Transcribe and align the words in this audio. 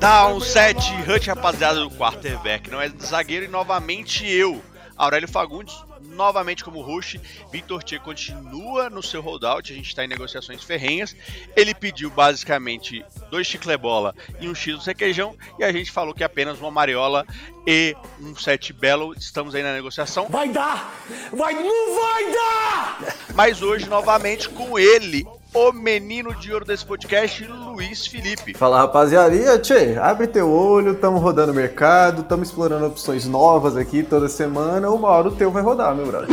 Down 0.00 0.40
7, 0.40 0.94
Hut 1.06 1.28
rapaziada 1.28 1.80
do 1.80 1.90
quarterback, 1.90 2.70
não 2.70 2.80
é 2.80 2.88
zagueiro 2.88 3.44
e 3.44 3.48
novamente 3.48 4.26
eu, 4.26 4.62
Aurélio 4.96 5.28
Fagundes, 5.28 5.74
novamente 6.00 6.64
como 6.64 6.80
host. 6.80 7.20
Victor 7.52 7.82
Tia 7.82 8.00
continua 8.00 8.88
no 8.88 9.02
seu 9.02 9.20
holdout, 9.20 9.70
a 9.70 9.76
gente 9.76 9.88
está 9.88 10.02
em 10.04 10.08
negociações 10.08 10.62
ferrenhas. 10.64 11.14
Ele 11.54 11.74
pediu 11.74 12.10
basicamente 12.10 13.04
dois 13.30 13.46
chiclebola 13.46 14.14
e 14.40 14.48
um 14.48 14.54
X 14.54 14.78
do 14.78 14.84
requeijão, 14.84 15.36
e 15.58 15.64
a 15.64 15.70
gente 15.70 15.92
falou 15.92 16.14
que 16.14 16.24
apenas 16.24 16.58
uma 16.58 16.70
mariola 16.70 17.26
e 17.66 17.94
um 18.20 18.34
set 18.34 18.72
belo. 18.72 19.14
Estamos 19.14 19.54
aí 19.54 19.62
na 19.62 19.74
negociação. 19.74 20.26
Vai 20.28 20.48
dar! 20.48 20.92
Vai, 21.32 21.54
não 21.54 21.94
vai 21.94 22.32
dar! 22.32 23.16
Mas 23.34 23.62
hoje, 23.62 23.88
novamente, 23.88 24.48
com 24.48 24.78
ele, 24.78 25.26
o 25.54 25.72
menino 25.72 26.34
de 26.34 26.52
ouro 26.52 26.64
desse 26.64 26.84
podcast, 26.84 27.44
Luiz 27.44 28.06
Felipe. 28.06 28.54
Fala 28.54 28.78
rapaziada, 28.78 29.58
tchê, 29.58 29.96
abre 29.98 30.26
teu 30.26 30.50
olho, 30.50 30.94
tamo 30.94 31.18
rodando 31.18 31.52
o 31.52 31.54
mercado, 31.54 32.22
tamo 32.22 32.42
explorando 32.42 32.86
opções 32.86 33.26
novas 33.26 33.76
aqui 33.76 34.02
toda 34.02 34.28
semana, 34.28 34.90
uma 34.90 35.08
hora 35.08 35.28
o 35.28 35.36
teu 35.36 35.50
vai 35.50 35.62
rodar, 35.62 35.94
meu 35.94 36.06
brother. 36.06 36.28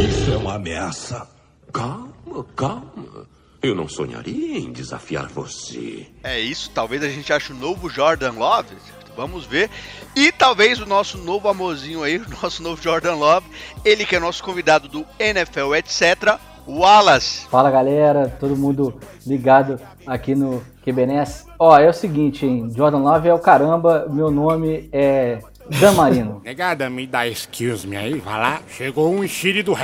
Isso 0.00 0.32
é 0.32 0.36
uma 0.36 0.54
ameaça. 0.54 1.26
Calma, 1.72 2.46
calma. 2.56 3.26
Eu 3.62 3.74
não 3.74 3.88
sonharia 3.88 4.58
em 4.58 4.72
desafiar 4.72 5.28
você. 5.28 6.06
É 6.22 6.38
isso, 6.38 6.70
talvez 6.74 7.02
a 7.02 7.08
gente 7.08 7.32
ache 7.32 7.52
o 7.52 7.56
novo 7.56 7.88
Jordan 7.88 8.32
Love. 8.32 8.74
Vamos 9.16 9.46
ver. 9.46 9.70
E 10.14 10.32
talvez 10.32 10.80
o 10.80 10.86
nosso 10.86 11.18
novo 11.18 11.48
amorzinho 11.48 12.02
aí, 12.02 12.18
o 12.18 12.28
nosso 12.42 12.62
novo 12.62 12.82
Jordan 12.82 13.14
Love, 13.14 13.46
ele 13.84 14.04
que 14.04 14.16
é 14.16 14.18
nosso 14.18 14.42
convidado 14.42 14.88
do 14.88 15.06
NFL, 15.18 15.74
etc. 15.76 16.38
Wallace. 16.66 17.46
Fala 17.46 17.70
galera, 17.70 18.34
todo 18.40 18.56
mundo 18.56 18.94
ligado 19.26 19.80
aqui 20.06 20.34
no 20.34 20.62
QBNS. 20.84 21.46
Ó, 21.58 21.78
é 21.78 21.88
o 21.88 21.92
seguinte, 21.92 22.46
hein? 22.46 22.70
Jordan 22.74 22.98
Love 22.98 23.28
é 23.28 23.34
o 23.34 23.38
caramba, 23.38 24.06
meu 24.10 24.30
nome 24.30 24.88
é 24.92 25.38
Dan 25.80 25.92
Marino. 25.92 26.40
Negada, 26.44 26.90
me 26.90 27.06
dá 27.06 27.26
excuse 27.26 27.86
me 27.86 27.96
aí, 27.96 28.18
vai 28.18 28.38
lá. 28.38 28.60
Chegou 28.68 29.12
um 29.12 29.24
enxire 29.24 29.62
do 29.62 29.74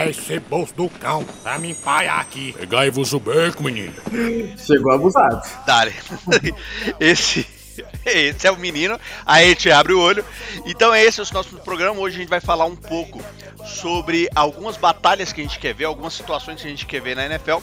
bolso 0.48 0.74
do 0.74 0.88
cão 0.88 1.24
pra 1.42 1.58
me 1.58 1.70
empaiar 1.70 2.20
aqui. 2.20 2.52
Pegai-vos 2.52 3.12
o 3.12 3.20
beco, 3.20 3.62
menino. 3.62 3.92
Chegou 4.58 4.92
abusado. 4.92 5.40
Dale. 5.66 5.94
Esse 7.00 7.46
esse 8.04 8.46
é 8.46 8.50
o 8.50 8.56
menino. 8.56 8.98
Aí 9.24 9.46
a 9.46 9.48
gente 9.48 9.70
abre 9.70 9.92
o 9.92 10.00
olho. 10.00 10.24
Então 10.64 10.94
esse 10.94 11.20
é 11.20 11.22
o 11.22 11.34
nosso 11.34 11.56
programa. 11.58 12.00
Hoje 12.00 12.16
a 12.16 12.20
gente 12.20 12.30
vai 12.30 12.40
falar 12.40 12.64
um 12.64 12.76
pouco 12.76 13.22
sobre 13.64 14.28
algumas 14.34 14.76
batalhas 14.76 15.32
que 15.32 15.40
a 15.40 15.44
gente 15.44 15.58
quer 15.58 15.74
ver, 15.74 15.84
algumas 15.84 16.14
situações 16.14 16.60
que 16.60 16.66
a 16.66 16.70
gente 16.70 16.86
quer 16.86 17.00
ver 17.00 17.16
na 17.16 17.26
NFL. 17.26 17.58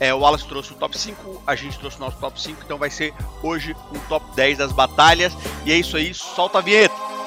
É, 0.00 0.14
o 0.14 0.20
Wallace 0.20 0.46
trouxe 0.46 0.72
o 0.72 0.76
top 0.76 0.96
5, 0.96 1.42
a 1.44 1.56
gente 1.56 1.78
trouxe 1.78 1.96
o 1.96 2.00
nosso 2.00 2.18
top 2.18 2.40
5, 2.40 2.62
então 2.64 2.78
vai 2.78 2.88
ser 2.88 3.12
hoje 3.42 3.74
um 3.92 3.98
top 4.08 4.24
10 4.36 4.58
das 4.58 4.72
batalhas. 4.72 5.32
E 5.64 5.72
é 5.72 5.76
isso 5.76 5.96
aí, 5.96 6.14
solta 6.14 6.58
a 6.58 6.60
vinheta! 6.60 7.17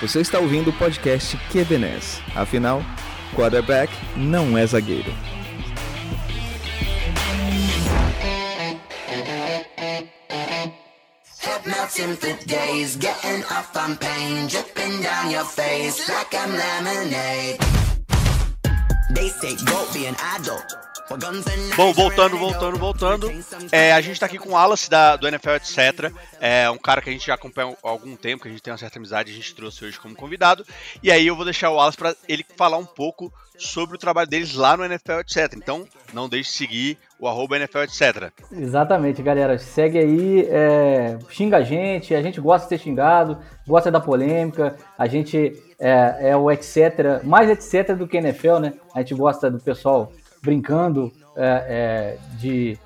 Você 0.00 0.20
está 0.20 0.38
ouvindo 0.38 0.70
o 0.70 0.72
podcast 0.72 1.36
QBNES. 1.50 2.20
Afinal, 2.34 2.82
quarterback 3.34 3.92
não 4.16 4.56
é 4.58 4.66
zagueiro. 4.66 5.12
days, 12.46 12.96
getting 12.96 13.42
off 13.52 13.76
on 13.76 13.96
pain, 13.96 14.48
dripping 14.48 15.00
down 15.02 15.30
your 15.30 15.44
face 15.44 16.08
lemonade. 16.08 17.58
They 19.14 19.28
say 19.28 19.56
go 19.64 19.86
be 19.92 20.06
an 20.06 20.16
adult. 20.34 20.93
Bom, 21.76 21.92
voltando, 21.92 22.38
voltando, 22.38 22.78
voltando. 22.78 23.30
É, 23.70 23.92
a 23.92 24.00
gente 24.00 24.18
tá 24.18 24.26
aqui 24.26 24.38
com 24.38 24.50
o 24.50 24.52
Wallace 24.52 24.88
da, 24.88 25.16
do 25.16 25.28
NFL, 25.28 25.50
etc. 25.50 26.12
É 26.40 26.70
um 26.70 26.78
cara 26.78 27.02
que 27.02 27.10
a 27.10 27.12
gente 27.12 27.26
já 27.26 27.34
acompanha 27.34 27.76
há 27.82 27.88
algum 27.88 28.16
tempo, 28.16 28.42
que 28.42 28.48
a 28.48 28.50
gente 28.50 28.62
tem 28.62 28.72
uma 28.72 28.78
certa 28.78 28.98
amizade, 28.98 29.30
a 29.30 29.34
gente 29.34 29.54
trouxe 29.54 29.84
hoje 29.84 30.00
como 30.00 30.14
convidado. 30.14 30.64
E 31.02 31.12
aí 31.12 31.26
eu 31.26 31.36
vou 31.36 31.44
deixar 31.44 31.70
o 31.70 31.74
Wallace 31.74 31.98
para 31.98 32.14
ele 32.26 32.44
falar 32.56 32.78
um 32.78 32.86
pouco 32.86 33.32
sobre 33.58 33.96
o 33.96 33.98
trabalho 33.98 34.28
deles 34.28 34.54
lá 34.54 34.76
no 34.76 34.84
NFL, 34.84 35.20
etc. 35.20 35.54
Então, 35.56 35.86
não 36.12 36.28
deixe 36.28 36.50
de 36.50 36.56
seguir 36.56 36.98
o 37.18 37.28
arroba 37.28 37.56
NFL, 37.56 37.80
etc. 37.80 38.32
Exatamente, 38.50 39.22
galera. 39.22 39.58
Segue 39.58 39.98
aí, 39.98 40.48
é, 40.50 41.18
xinga 41.28 41.58
a 41.58 41.62
gente, 41.62 42.14
a 42.14 42.22
gente 42.22 42.40
gosta 42.40 42.66
de 42.66 42.76
ser 42.76 42.82
xingado, 42.82 43.38
gosta 43.66 43.90
da 43.90 44.00
polêmica, 44.00 44.76
a 44.98 45.06
gente 45.06 45.52
é, 45.78 46.30
é 46.30 46.36
o 46.36 46.50
etc, 46.50 47.22
mais 47.22 47.48
etc 47.50 47.94
do 47.96 48.08
que 48.08 48.16
NFL, 48.16 48.58
né? 48.58 48.72
A 48.94 49.00
gente 49.00 49.14
gosta 49.14 49.50
do 49.50 49.60
pessoal 49.60 50.10
brincando 50.44 51.10
é, 51.34 51.64
é, 51.68 52.36
de 52.38 52.78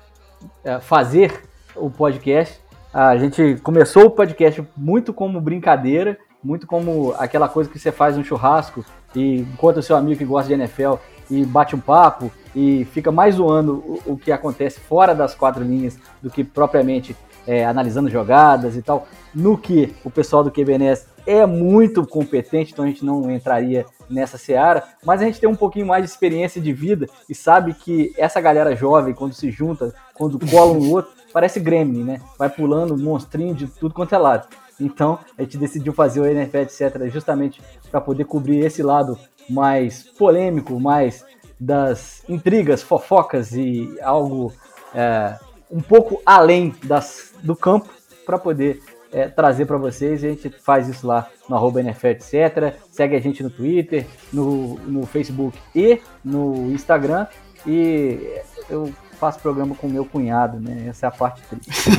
é, 0.63 0.79
fazer 0.79 1.43
o 1.75 1.89
podcast. 1.89 2.59
A 2.93 3.17
gente 3.17 3.59
começou 3.61 4.05
o 4.05 4.11
podcast 4.11 4.65
muito 4.75 5.13
como 5.13 5.39
brincadeira, 5.41 6.17
muito 6.43 6.65
como 6.65 7.13
aquela 7.19 7.47
coisa 7.47 7.69
que 7.69 7.77
você 7.77 7.91
faz 7.91 8.17
um 8.17 8.23
churrasco 8.23 8.83
e 9.13 9.41
encontra 9.41 9.79
o 9.79 9.83
seu 9.83 9.95
amigo 9.95 10.17
que 10.17 10.25
gosta 10.25 10.47
de 10.47 10.53
NFL 10.53 10.95
e 11.29 11.45
bate 11.45 11.75
um 11.75 11.79
papo 11.79 12.31
e 12.55 12.85
fica 12.85 13.11
mais 13.11 13.35
zoando 13.35 13.73
o, 13.75 14.13
o 14.13 14.17
que 14.17 14.31
acontece 14.31 14.79
fora 14.79 15.13
das 15.13 15.35
quatro 15.35 15.63
linhas 15.63 15.99
do 16.21 16.29
que 16.29 16.43
propriamente 16.43 17.15
é, 17.45 17.65
analisando 17.65 18.09
jogadas 18.09 18.75
e 18.75 18.81
tal. 18.81 19.07
No 19.33 19.57
que 19.57 19.93
o 20.03 20.09
pessoal 20.09 20.43
do 20.43 20.51
QBNS 20.51 21.07
é 21.27 21.45
muito 21.45 22.05
competente, 22.07 22.71
então 22.71 22.85
a 22.85 22.87
gente 22.87 23.05
não 23.05 23.29
entraria 23.29 23.85
nessa 24.09 24.37
seara, 24.37 24.83
mas 25.05 25.21
a 25.21 25.25
gente 25.25 25.39
tem 25.39 25.49
um 25.49 25.55
pouquinho 25.55 25.85
mais 25.85 26.03
de 26.03 26.09
experiência 26.09 26.59
de 26.59 26.73
vida 26.73 27.07
e 27.29 27.35
sabe 27.35 27.73
que 27.73 28.13
essa 28.17 28.41
galera 28.41 28.75
jovem, 28.75 29.13
quando 29.13 29.33
se 29.33 29.51
junta, 29.51 29.93
quando 30.13 30.39
cola 30.49 30.71
um 30.73 30.91
outro, 30.91 31.11
parece 31.31 31.59
Gremlin, 31.59 32.03
né? 32.03 32.21
Vai 32.37 32.49
pulando 32.49 32.97
monstrinho 32.97 33.53
de 33.53 33.67
tudo 33.67 33.93
quanto 33.93 34.15
é 34.15 34.17
lado. 34.17 34.47
Então 34.79 35.19
a 35.37 35.43
gente 35.43 35.57
decidiu 35.57 35.93
fazer 35.93 36.21
o 36.21 36.25
NFL, 36.25 36.57
etc., 36.57 37.09
justamente 37.11 37.61
para 37.91 37.99
poder 37.99 38.25
cobrir 38.25 38.59
esse 38.59 38.81
lado 38.81 39.17
mais 39.49 40.03
polêmico, 40.03 40.79
mais 40.79 41.25
das 41.59 42.23
intrigas, 42.29 42.81
fofocas 42.81 43.51
e 43.51 43.97
algo 44.01 44.53
é, 44.95 45.37
um 45.69 45.81
pouco 45.81 46.21
além 46.25 46.73
das, 46.83 47.33
do 47.43 47.55
campo 47.55 47.89
para 48.25 48.39
poder 48.39 48.81
é, 49.11 49.27
trazer 49.27 49.65
para 49.65 49.77
vocês. 49.77 50.23
A 50.23 50.29
gente 50.29 50.49
faz 50.49 50.87
isso 50.87 51.05
lá 51.05 51.27
no 51.47 51.55
arroba 51.55 51.79
NFL, 51.81 52.07
etc. 52.07 52.75
Segue 52.91 53.15
a 53.15 53.19
gente 53.19 53.43
no 53.43 53.49
Twitter, 53.49 54.05
no, 54.31 54.75
no 54.79 55.05
Facebook 55.05 55.57
e 55.75 55.99
no 56.23 56.71
Instagram. 56.71 57.27
E 57.65 58.41
eu 58.69 58.93
faço 59.19 59.39
programa 59.39 59.75
com 59.75 59.87
meu 59.87 60.05
cunhado, 60.05 60.59
né? 60.59 60.87
Essa 60.87 61.07
é 61.07 61.09
a 61.09 61.11
parte 61.11 61.41
triste. 61.41 61.89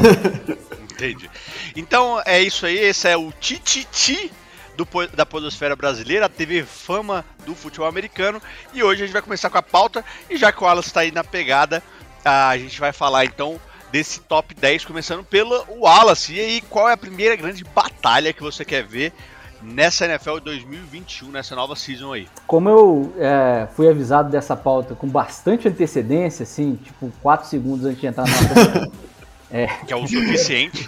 Entendi. 0.93 1.31
Então 1.77 2.21
é 2.25 2.41
isso 2.41 2.67
aí, 2.67 2.79
esse 2.79 3.09
é 3.09 3.17
o 3.17 3.33
Tititi 3.33 4.31
do, 4.77 4.87
da 5.15 5.27
Podosfera 5.27 5.77
Brasileira, 5.77 6.27
a 6.27 6.29
TV 6.29 6.65
Fama 6.65 7.25
do 7.45 7.55
futebol 7.55 7.89
americano. 7.89 8.41
E 8.73 8.83
hoje 8.83 9.03
a 9.03 9.07
gente 9.07 9.13
vai 9.13 9.23
começar 9.23 9.51
com 9.51 9.59
a 9.59 9.63
pauta. 9.63 10.05
E 10.29 10.37
já 10.37 10.51
que 10.51 10.63
o 10.63 10.67
Alan 10.67 10.81
está 10.81 11.01
aí 11.01 11.11
na 11.11 11.25
pegada, 11.25 11.83
a 12.25 12.57
gente 12.57 12.81
vai 12.81 12.93
falar 12.93 13.25
então 13.25 13.61
desse 13.91 14.21
top 14.21 14.55
10, 14.55 14.85
começando 14.85 15.25
pelo 15.25 15.65
Wallace. 15.69 16.35
E 16.35 16.41
aí, 16.41 16.61
qual 16.63 16.89
é 16.89 16.93
a 16.93 16.97
primeira 16.97 17.37
grande 17.37 17.65
batalha 17.65 18.33
que 18.33 18.43
você 18.43 18.65
quer 18.65 18.85
ver 18.85 19.13
nessa 19.63 20.05
NFL 20.05 20.39
2021, 20.39 21.31
nessa 21.31 21.55
nova 21.55 21.77
season 21.77 22.13
aí? 22.13 22.29
Como 22.47 22.69
eu 22.69 23.13
é, 23.19 23.69
fui 23.75 23.89
avisado 23.89 24.31
dessa 24.31 24.57
pauta 24.57 24.95
com 24.95 25.09
bastante 25.09 25.69
antecedência, 25.69 26.45
assim, 26.45 26.77
tipo 26.77 27.13
4 27.23 27.49
segundos 27.49 27.85
antes 27.85 28.01
de 28.01 28.07
entrar 28.07 28.25
na 28.25 28.89
é. 29.51 29.67
Que 29.67 29.93
é 29.93 29.97
o 29.97 30.07
suficiente. 30.07 30.87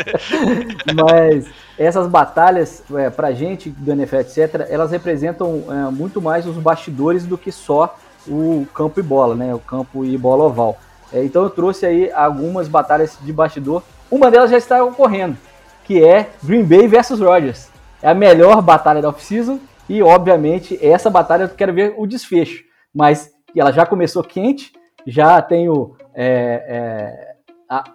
Mas 0.94 1.46
essas 1.78 2.06
batalhas, 2.08 2.82
é, 2.94 3.10
pra 3.10 3.32
gente 3.32 3.70
do 3.70 3.92
NFL, 3.92 4.16
etc., 4.16 4.66
elas 4.68 4.90
representam 4.90 5.64
é, 5.68 5.90
muito 5.90 6.20
mais 6.20 6.46
os 6.46 6.56
bastidores 6.56 7.24
do 7.24 7.38
que 7.38 7.50
só 7.50 7.96
o 8.28 8.66
campo 8.74 9.00
e 9.00 9.02
bola, 9.02 9.34
né? 9.34 9.54
O 9.54 9.58
campo 9.58 10.04
e 10.04 10.16
bola 10.18 10.44
oval. 10.44 10.78
É, 11.12 11.24
então 11.24 11.42
eu 11.42 11.50
trouxe 11.50 11.86
aí 11.86 12.10
algumas 12.12 12.68
batalhas 12.68 13.18
de 13.20 13.32
bastidor. 13.32 13.82
Uma 14.10 14.30
delas 14.30 14.50
já 14.50 14.58
está 14.58 14.82
ocorrendo, 14.82 15.36
que 15.84 16.02
é 16.04 16.30
Green 16.42 16.64
Bay 16.64 16.86
versus 16.86 17.20
Rodgers. 17.20 17.68
É 18.02 18.08
a 18.08 18.14
melhor 18.14 18.62
batalha 18.62 19.02
da 19.02 19.08
off-season 19.08 19.58
e, 19.88 20.02
obviamente, 20.02 20.78
essa 20.80 21.10
batalha 21.10 21.44
eu 21.44 21.48
quero 21.48 21.74
ver 21.74 21.94
o 21.96 22.06
desfecho. 22.06 22.64
Mas 22.94 23.30
ela 23.56 23.72
já 23.72 23.84
começou 23.84 24.22
quente, 24.22 24.72
já 25.06 25.40
tenho 25.42 25.96
é, 26.14 26.64
é, 26.68 27.36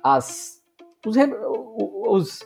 as, 0.03 0.61
os, 1.06 1.15
os, 2.07 2.39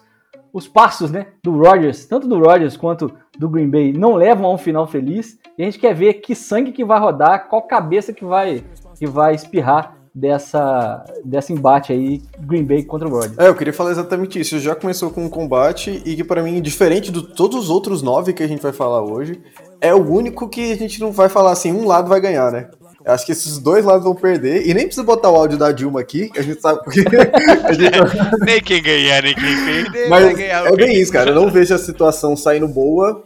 os, 0.53 0.67
passos 0.67 1.11
né, 1.11 1.27
do 1.43 1.57
Rodgers, 1.57 2.05
tanto 2.05 2.27
do 2.27 2.39
Rodgers 2.39 2.77
quanto 2.77 3.11
do 3.37 3.49
Green 3.49 3.69
Bay, 3.69 3.93
não 3.93 4.15
levam 4.15 4.45
a 4.45 4.53
um 4.53 4.57
final 4.57 4.87
feliz. 4.87 5.39
E 5.57 5.63
a 5.63 5.65
gente 5.65 5.79
quer 5.79 5.93
ver 5.93 6.13
que 6.15 6.35
sangue 6.35 6.71
que 6.71 6.85
vai 6.85 6.99
rodar, 6.99 7.47
qual 7.47 7.63
cabeça 7.63 8.13
que 8.13 8.23
vai, 8.23 8.63
que 8.97 9.05
vai 9.05 9.35
espirrar 9.35 9.98
dessa, 10.13 11.03
dessa 11.23 11.53
embate 11.53 11.91
aí, 11.91 12.21
Green 12.39 12.63
Bay 12.63 12.83
contra 12.83 13.07
o 13.07 13.11
Rodgers. 13.11 13.37
É, 13.37 13.47
eu 13.47 13.55
queria 13.55 13.73
falar 13.73 13.91
exatamente 13.91 14.39
isso. 14.39 14.59
Já 14.59 14.75
começou 14.75 15.09
com 15.11 15.25
um 15.25 15.29
combate 15.29 16.01
e 16.05 16.15
que 16.15 16.23
para 16.23 16.43
mim, 16.43 16.61
diferente 16.61 17.11
de 17.11 17.21
todos 17.35 17.57
os 17.57 17.69
outros 17.69 18.01
nove 18.01 18.33
que 18.33 18.43
a 18.43 18.47
gente 18.47 18.61
vai 18.61 18.73
falar 18.73 19.01
hoje, 19.01 19.41
é 19.81 19.93
o 19.93 20.03
único 20.03 20.47
que 20.49 20.71
a 20.71 20.75
gente 20.75 20.99
não 20.99 21.11
vai 21.11 21.29
falar 21.29 21.51
assim, 21.51 21.71
um 21.71 21.85
lado 21.85 22.09
vai 22.09 22.19
ganhar, 22.19 22.51
né? 22.51 22.69
Eu 23.05 23.13
acho 23.13 23.25
que 23.25 23.31
esses 23.31 23.57
dois 23.57 23.85
lados 23.85 24.03
vão 24.03 24.13
perder. 24.13 24.67
E 24.67 24.73
nem 24.73 24.85
precisa 24.85 25.05
botar 25.05 25.31
o 25.31 25.35
áudio 25.35 25.57
da 25.57 25.71
Dilma 25.71 26.01
aqui, 26.01 26.29
a 26.35 26.41
gente 26.41 26.61
sabe 26.61 26.83
porque. 26.83 27.01
gente... 27.73 27.97
nem 28.45 28.61
quem 28.61 28.81
ganhar, 28.81 29.23
nem 29.23 29.33
quem 29.33 29.65
perder. 29.65 30.09
Mas 30.09 30.37
é 30.37 30.75
bem 30.75 30.99
isso, 30.99 31.11
cara. 31.11 31.31
Eu 31.31 31.35
não 31.35 31.49
vejo 31.49 31.73
a 31.73 31.77
situação 31.77 32.35
saindo 32.35 32.67
boa. 32.67 33.23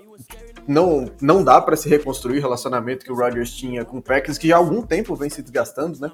Não, 0.66 1.12
não 1.20 1.44
dá 1.44 1.60
para 1.60 1.76
se 1.76 1.90
reconstruir 1.90 2.38
o 2.38 2.42
relacionamento 2.42 3.04
que 3.04 3.12
o 3.12 3.16
Rodgers 3.16 3.52
tinha 3.52 3.84
com 3.84 3.98
o 3.98 4.02
Packers, 4.02 4.38
que 4.38 4.48
já 4.48 4.56
há 4.56 4.58
algum 4.58 4.82
tempo 4.82 5.14
vem 5.14 5.30
se 5.30 5.42
desgastando, 5.42 6.00
né? 6.00 6.10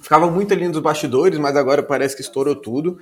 Ficava 0.00 0.30
muito 0.30 0.52
ali 0.52 0.68
nos 0.68 0.78
bastidores, 0.78 1.38
mas 1.38 1.56
agora 1.56 1.82
parece 1.82 2.14
que 2.14 2.22
estourou 2.22 2.54
tudo. 2.54 2.98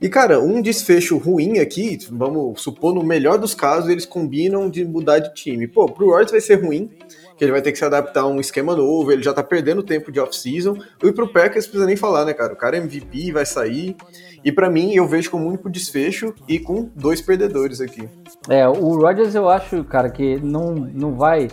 E, 0.00 0.08
cara, 0.08 0.40
um 0.40 0.60
desfecho 0.60 1.18
ruim 1.18 1.58
aqui, 1.58 1.98
vamos 2.10 2.60
supor, 2.62 2.94
no 2.94 3.02
melhor 3.02 3.38
dos 3.38 3.54
casos, 3.54 3.90
eles 3.90 4.06
combinam 4.06 4.68
de 4.68 4.84
mudar 4.84 5.18
de 5.18 5.34
time. 5.34 5.66
Pô, 5.66 5.86
pro 5.86 6.10
Rodgers 6.10 6.30
vai 6.30 6.40
ser 6.40 6.62
ruim, 6.62 6.90
que 7.36 7.44
ele 7.44 7.52
vai 7.52 7.62
ter 7.62 7.72
que 7.72 7.78
se 7.78 7.84
adaptar 7.84 8.22
a 8.22 8.26
um 8.26 8.40
esquema 8.40 8.76
novo, 8.76 9.12
ele 9.12 9.22
já 9.22 9.32
tá 9.32 9.42
perdendo 9.42 9.82
tempo 9.82 10.12
de 10.12 10.20
off-season. 10.20 10.76
E 11.02 11.12
pro 11.12 11.28
Packers 11.28 11.66
precisa 11.66 11.86
nem 11.86 11.96
falar, 11.96 12.24
né, 12.24 12.32
cara? 12.32 12.52
O 12.52 12.56
cara 12.56 12.76
é 12.76 12.80
MVP, 12.80 13.32
vai 13.32 13.46
sair. 13.46 13.96
E 14.44 14.50
para 14.50 14.70
mim, 14.70 14.94
eu 14.94 15.06
vejo 15.06 15.30
com 15.30 15.46
único 15.46 15.70
desfecho 15.70 16.34
e 16.48 16.58
com 16.58 16.90
dois 16.94 17.20
perdedores 17.20 17.80
aqui. 17.80 18.08
É, 18.48 18.68
o 18.68 18.96
Rodgers 18.96 19.34
eu 19.34 19.48
acho, 19.48 19.84
cara, 19.84 20.10
que 20.10 20.36
não, 20.36 20.74
não 20.74 21.14
vai 21.14 21.48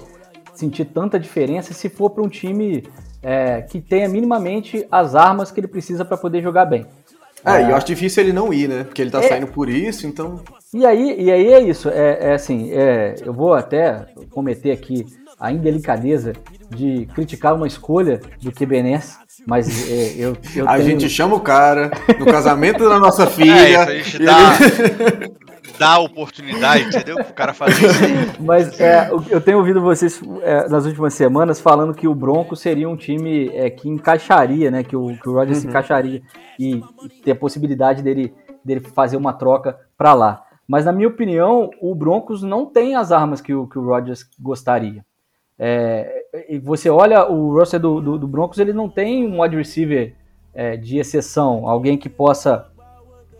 sentir 0.54 0.86
tanta 0.86 1.20
diferença 1.20 1.74
se 1.74 1.88
for 1.88 2.10
para 2.10 2.24
um 2.24 2.28
time 2.28 2.84
é, 3.22 3.62
que 3.62 3.82
tenha 3.82 4.08
minimamente 4.08 4.86
as 4.92 5.16
armas 5.16 5.52
que 5.52 5.60
ele 5.60 5.68
precisa 5.68 6.06
para 6.06 6.18
poder 6.18 6.42
jogar 6.42 6.66
bem. 6.66 6.86
É, 7.46 7.58
é, 7.58 7.66
e 7.66 7.70
eu 7.70 7.76
acho 7.76 7.86
difícil 7.86 8.24
ele 8.24 8.34
não 8.34 8.54
ir, 8.54 8.68
né? 8.68 8.84
Porque 8.84 9.02
ele 9.02 9.12
tá 9.12 9.20
é, 9.24 9.28
saindo 9.28 9.48
por 9.48 9.70
isso, 9.70 10.06
então. 10.06 10.42
E 10.74 10.86
aí, 10.86 11.16
e 11.20 11.32
aí 11.32 11.54
é 11.54 11.60
isso. 11.62 11.90
É, 11.90 12.18
é 12.22 12.34
assim, 12.34 12.72
é, 12.72 13.16
eu 13.26 13.34
vou 13.34 13.54
até 13.54 14.06
cometer 14.30 14.72
aqui 14.72 15.06
a 15.40 15.52
indelicadeza 15.52 16.34
de 16.70 17.08
criticar 17.16 17.56
uma 17.56 17.66
escolha 17.66 18.20
do 18.42 18.52
QBNS, 18.52 19.18
mas 19.48 19.90
é, 19.90 20.16
eu, 20.18 20.36
eu 20.54 20.68
A 20.68 20.74
tenho... 20.74 20.90
gente 20.90 21.10
chama 21.10 21.36
o 21.36 21.40
cara 21.40 21.90
no 22.20 22.26
casamento 22.26 22.88
da 22.90 23.00
nossa 23.00 23.26
filha. 23.26 23.54
É, 23.54 23.72
isso, 23.72 23.80
a 23.80 23.94
gente 23.94 24.26
dá, 24.26 24.58
ele... 24.60 25.34
dá 25.80 25.98
oportunidade, 25.98 26.88
entendeu? 26.88 27.16
O 27.16 27.34
cara 27.34 27.54
fazer 27.54 27.88
isso 27.88 28.04
aí. 28.04 28.14
Mas 28.46 28.80
é, 28.80 29.10
eu 29.30 29.40
tenho 29.40 29.58
ouvido 29.58 29.82
vocês 29.82 30.22
é, 30.42 30.68
nas 30.68 30.86
últimas 30.86 31.14
semanas 31.14 31.62
falando 31.62 31.94
que 31.94 32.08
o 32.08 32.14
Broncos 32.14 32.60
seria 32.60 32.88
um 32.88 32.98
time 32.98 33.48
é, 33.56 33.70
que 33.70 33.88
encaixaria, 33.88 34.70
né? 34.70 34.84
Que 34.84 34.96
o, 34.96 35.18
que 35.18 35.30
o 35.30 35.34
Rodgers 35.34 35.58
uhum. 35.58 35.62
se 35.62 35.68
encaixaria 35.68 36.22
e, 36.60 36.76
e 36.76 37.10
ter 37.24 37.32
a 37.32 37.36
possibilidade 37.36 38.04
dele, 38.04 38.34
dele 38.64 38.82
fazer 38.82 39.16
uma 39.16 39.32
troca 39.32 39.80
para 39.98 40.14
lá. 40.14 40.44
Mas 40.68 40.86
na 40.86 40.92
minha 40.92 41.08
opinião, 41.08 41.70
o 41.82 41.96
Broncos 41.96 42.44
não 42.44 42.66
tem 42.66 42.96
as 42.96 43.12
armas 43.12 43.42
que 43.42 43.54
o, 43.54 43.66
que 43.66 43.80
o 43.80 43.86
Rodgers 43.86 44.30
gostaria. 44.40 45.04
É, 45.58 46.26
e 46.48 46.60
você 46.60 46.90
olha 46.90 47.26
o 47.26 47.54
roster 47.54 47.80
do, 47.80 48.00
do, 48.00 48.18
do, 48.18 48.28
Broncos, 48.28 48.60
ele 48.60 48.72
não 48.72 48.88
tem 48.88 49.26
um 49.28 49.42
wide 49.42 49.58
receiver 49.58 50.16
é, 50.54 50.78
de 50.78 50.98
exceção, 50.98 51.68
alguém 51.68 51.98
que 51.98 52.08
possa 52.08 52.68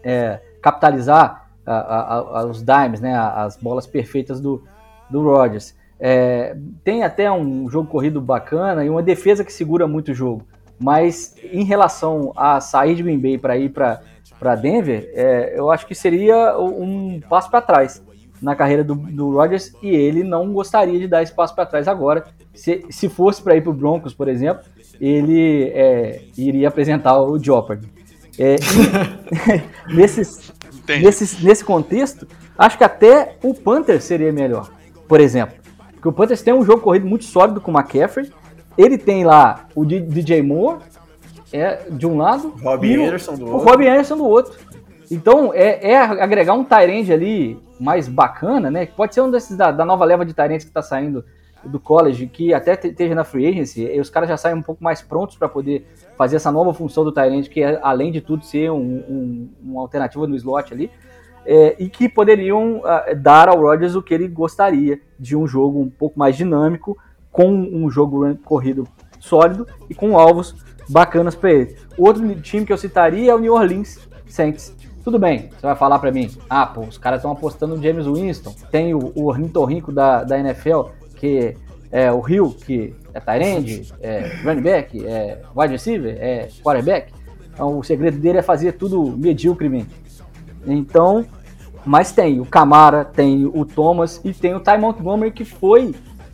é, 0.04 0.42
capitalizar 0.62 1.49
a, 1.74 2.42
a, 2.42 2.52
dimes, 2.52 3.00
né, 3.00 3.16
as 3.16 3.58
bolas 3.58 3.86
perfeitas 3.86 4.40
do, 4.40 4.64
do 5.10 5.22
Rodgers. 5.22 5.76
É, 6.00 6.56
tem 6.84 7.04
até 7.04 7.30
um 7.30 7.70
jogo 7.70 7.90
corrido 7.90 8.22
bacana 8.22 8.86
e 8.86 8.90
uma 8.90 9.04
defesa 9.04 9.44
que 9.44 9.52
segura 9.52 9.88
muito 9.88 10.12
o 10.12 10.16
jogo, 10.16 10.44
mas 10.80 11.36
em 11.44 11.64
relação 11.64 12.32
a 12.38 12.62
sair 12.62 12.96
de 12.96 13.04
Green 13.04 13.20
Bay 13.20 13.38
para 13.38 13.58
ir 13.58 13.70
para 13.70 14.56
Denver, 14.56 15.12
é, 15.14 15.54
eu 15.58 15.70
acho 15.70 15.86
que 15.86 15.94
seria 15.94 16.58
um 16.58 17.20
passo 17.30 17.50
para 17.50 17.62
trás 17.62 18.02
na 18.42 18.56
carreira 18.56 18.84
do, 18.84 18.96
do 18.96 19.32
Rodgers 19.32 19.74
e 19.82 19.90
ele 19.90 20.24
não 20.24 20.54
gostaria 20.54 20.98
de 20.98 21.08
dar 21.08 21.22
espaço 21.22 21.54
para 21.54 21.66
trás 21.66 21.88
agora. 21.88 22.24
Se, 22.54 22.86
se 22.90 23.10
fosse 23.10 23.42
para 23.42 23.56
ir 23.58 23.62
para 23.62 23.72
o 23.72 23.74
Broncos, 23.74 24.14
por 24.14 24.30
exemplo, 24.30 24.64
ele 25.00 25.70
é, 25.74 26.22
iria 26.38 26.70
apresentar 26.70 27.20
o 27.20 27.38
Jeopardy. 27.38 27.88
É, 28.38 28.56
nesses, 29.94 30.54
nesses, 30.98 31.42
nesse 31.42 31.64
contexto, 31.64 32.28
acho 32.58 32.78
que 32.78 32.84
até 32.84 33.36
o 33.44 33.54
Panthers 33.54 34.04
seria 34.04 34.32
melhor, 34.32 34.70
por 35.08 35.20
exemplo. 35.20 35.56
Porque 35.94 36.08
o 36.08 36.14
Panthers 36.14 36.42
tem 36.42 36.54
um 36.54 36.64
jogo 36.64 36.82
corrido 36.82 37.06
muito 37.06 37.26
sólido 37.26 37.60
com 37.60 37.72
o 37.72 37.78
McCaffrey. 37.78 38.32
Ele 38.78 38.98
tem 38.98 39.26
lá 39.26 39.68
o 39.76 39.86
DJ 39.86 40.42
Moore 40.42 40.80
é, 41.52 41.82
de 41.90 42.08
um 42.08 42.18
lado 42.18 42.54
Robbie 42.64 42.96
Anderson 42.96 43.36
do 43.36 43.46
o 43.46 43.52
outro. 43.52 43.70
Robbie 43.70 43.88
Anderson 43.88 44.18
do 44.18 44.26
outro. 44.26 44.54
Então, 45.12 45.52
é, 45.54 45.92
é 45.92 45.98
agregar 45.98 46.54
um 46.54 46.64
Tyrande 46.64 47.12
ali 47.12 47.60
mais 47.80 48.08
bacana, 48.08 48.70
né? 48.70 48.86
Pode 48.86 49.14
ser 49.14 49.22
um 49.22 49.32
desses 49.32 49.58
da, 49.58 49.72
da 49.72 49.84
nova 49.84 50.06
leva 50.06 50.26
de 50.26 50.34
Tyrands 50.34 50.64
que 50.64 50.70
está 50.70 50.82
saindo 50.82 51.26
do 51.64 51.80
college, 51.80 52.28
que 52.28 52.54
até 52.54 52.74
esteja 52.74 53.16
na 53.16 53.24
free 53.24 53.48
agency, 53.48 53.84
e 53.84 54.00
os 54.00 54.10
caras 54.10 54.30
já 54.30 54.38
saem 54.38 54.56
um 54.56 54.62
pouco 54.62 54.84
mais 54.84 55.02
prontos 55.02 55.38
para 55.38 55.50
poder 55.50 55.88
fazer 56.18 56.36
essa 56.36 56.52
nova 56.52 56.74
função 56.74 57.04
do 57.04 57.12
Tyrant, 57.12 57.48
que 57.48 57.62
é, 57.62 57.80
além 57.82 58.12
de 58.12 58.22
tudo, 58.22 58.44
ser 58.44 58.72
um, 58.72 58.78
um, 58.78 59.50
uma 59.62 59.82
alternativa 59.82 60.26
no 60.28 60.36
slot 60.36 60.74
ali, 60.74 60.92
é, 61.46 61.76
e 61.80 61.90
que 61.90 62.08
poderiam 62.08 62.80
uh, 62.80 63.16
dar 63.16 63.50
ao 63.50 63.62
Rodgers 63.62 63.96
o 63.96 64.02
que 64.02 64.14
ele 64.14 64.28
gostaria 64.28 65.00
de 65.18 65.36
um 65.36 65.48
jogo 65.48 65.80
um 65.80 65.90
pouco 65.90 66.18
mais 66.20 66.36
dinâmico, 66.36 66.98
com 67.32 67.50
um 67.50 67.90
jogo 67.90 68.36
corrido 68.44 68.88
sólido 69.20 69.68
e 69.90 69.96
com 69.96 70.18
alvos 70.18 70.56
bacanas 70.90 71.36
para 71.36 71.52
ele. 71.52 71.76
Outro 71.98 72.24
time 72.42 72.66
que 72.66 72.74
eu 72.74 72.78
citaria 72.78 73.32
é 73.32 73.36
o 73.36 73.40
New 73.40 73.54
Orleans 73.54 74.00
Saints, 74.28 74.76
tudo 75.04 75.18
bem, 75.18 75.50
você 75.50 75.66
vai 75.66 75.76
falar 75.76 75.98
para 75.98 76.12
mim, 76.12 76.30
ah, 76.50 76.68
pô, 76.68 76.82
os 76.82 76.98
caras 76.98 77.20
estão 77.20 77.32
apostando 77.32 77.76
no 77.76 77.82
James 77.82 78.06
Winston, 78.06 78.54
tem 78.70 78.94
o, 78.94 79.12
o 79.16 79.26
ornitorrinco 79.26 79.92
da, 79.92 80.24
da 80.24 80.38
NFL, 80.38 80.82
que 81.20 81.56
é 81.92 82.12
o 82.12 82.20
Rio, 82.20 82.52
que 82.52 82.96
é 83.14 83.20
Tyrande, 83.20 83.94
é 84.02 84.32
running 84.44 84.62
back, 84.62 85.06
é 85.06 85.42
wide 85.56 85.74
receiver, 85.74 86.16
é 86.20 86.50
quarterback. 86.64 87.12
Então 87.52 87.78
o 87.78 87.84
segredo 87.84 88.18
dele 88.18 88.40
é 88.40 88.42
fazer 88.42 88.74
tudo 88.74 89.18
medíocremente. 89.18 89.94
Então, 90.66 91.26
mas 91.86 92.12
tem 92.12 92.40
o 92.40 92.46
Camara, 92.46 93.04
tem 93.04 93.46
o 93.46 93.66
Thomas 93.66 94.22
e 94.24 94.34
tem 94.34 94.54
o 94.54 94.60
Ty 94.60 94.78
Montgomery, 94.78 95.32
que 95.32 95.44
foi 95.44 95.94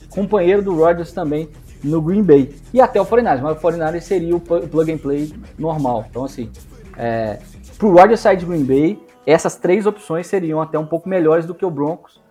companheiro 0.10 0.62
do 0.62 0.76
Rodgers 0.76 1.12
também 1.12 1.50
no 1.84 2.02
Green 2.02 2.24
Bay. 2.24 2.56
E 2.74 2.80
até 2.80 3.00
o 3.02 3.06
49 3.06 3.44
mas 3.44 3.58
o 3.58 3.62
49 3.62 4.02
seria 4.02 4.36
o 4.36 4.40
plug 4.40 4.92
and 4.92 4.98
play 4.98 5.34
normal. 5.58 6.06
Então, 6.10 6.26
assim, 6.26 6.50
é, 6.98 7.40
Pro 7.78 7.92
Rodgers 7.92 8.20
sair 8.20 8.38
de 8.38 8.46
Green 8.46 8.64
Bay, 8.64 9.00
essas 9.26 9.56
três 9.56 9.86
opções 9.86 10.28
seriam 10.28 10.62
até 10.62 10.78
um 10.78 10.86
pouco 10.86 11.10
melhores 11.10 11.46
do 11.46 11.56
que 11.56 11.66
o 11.66 11.72
Broncos, 11.72 12.22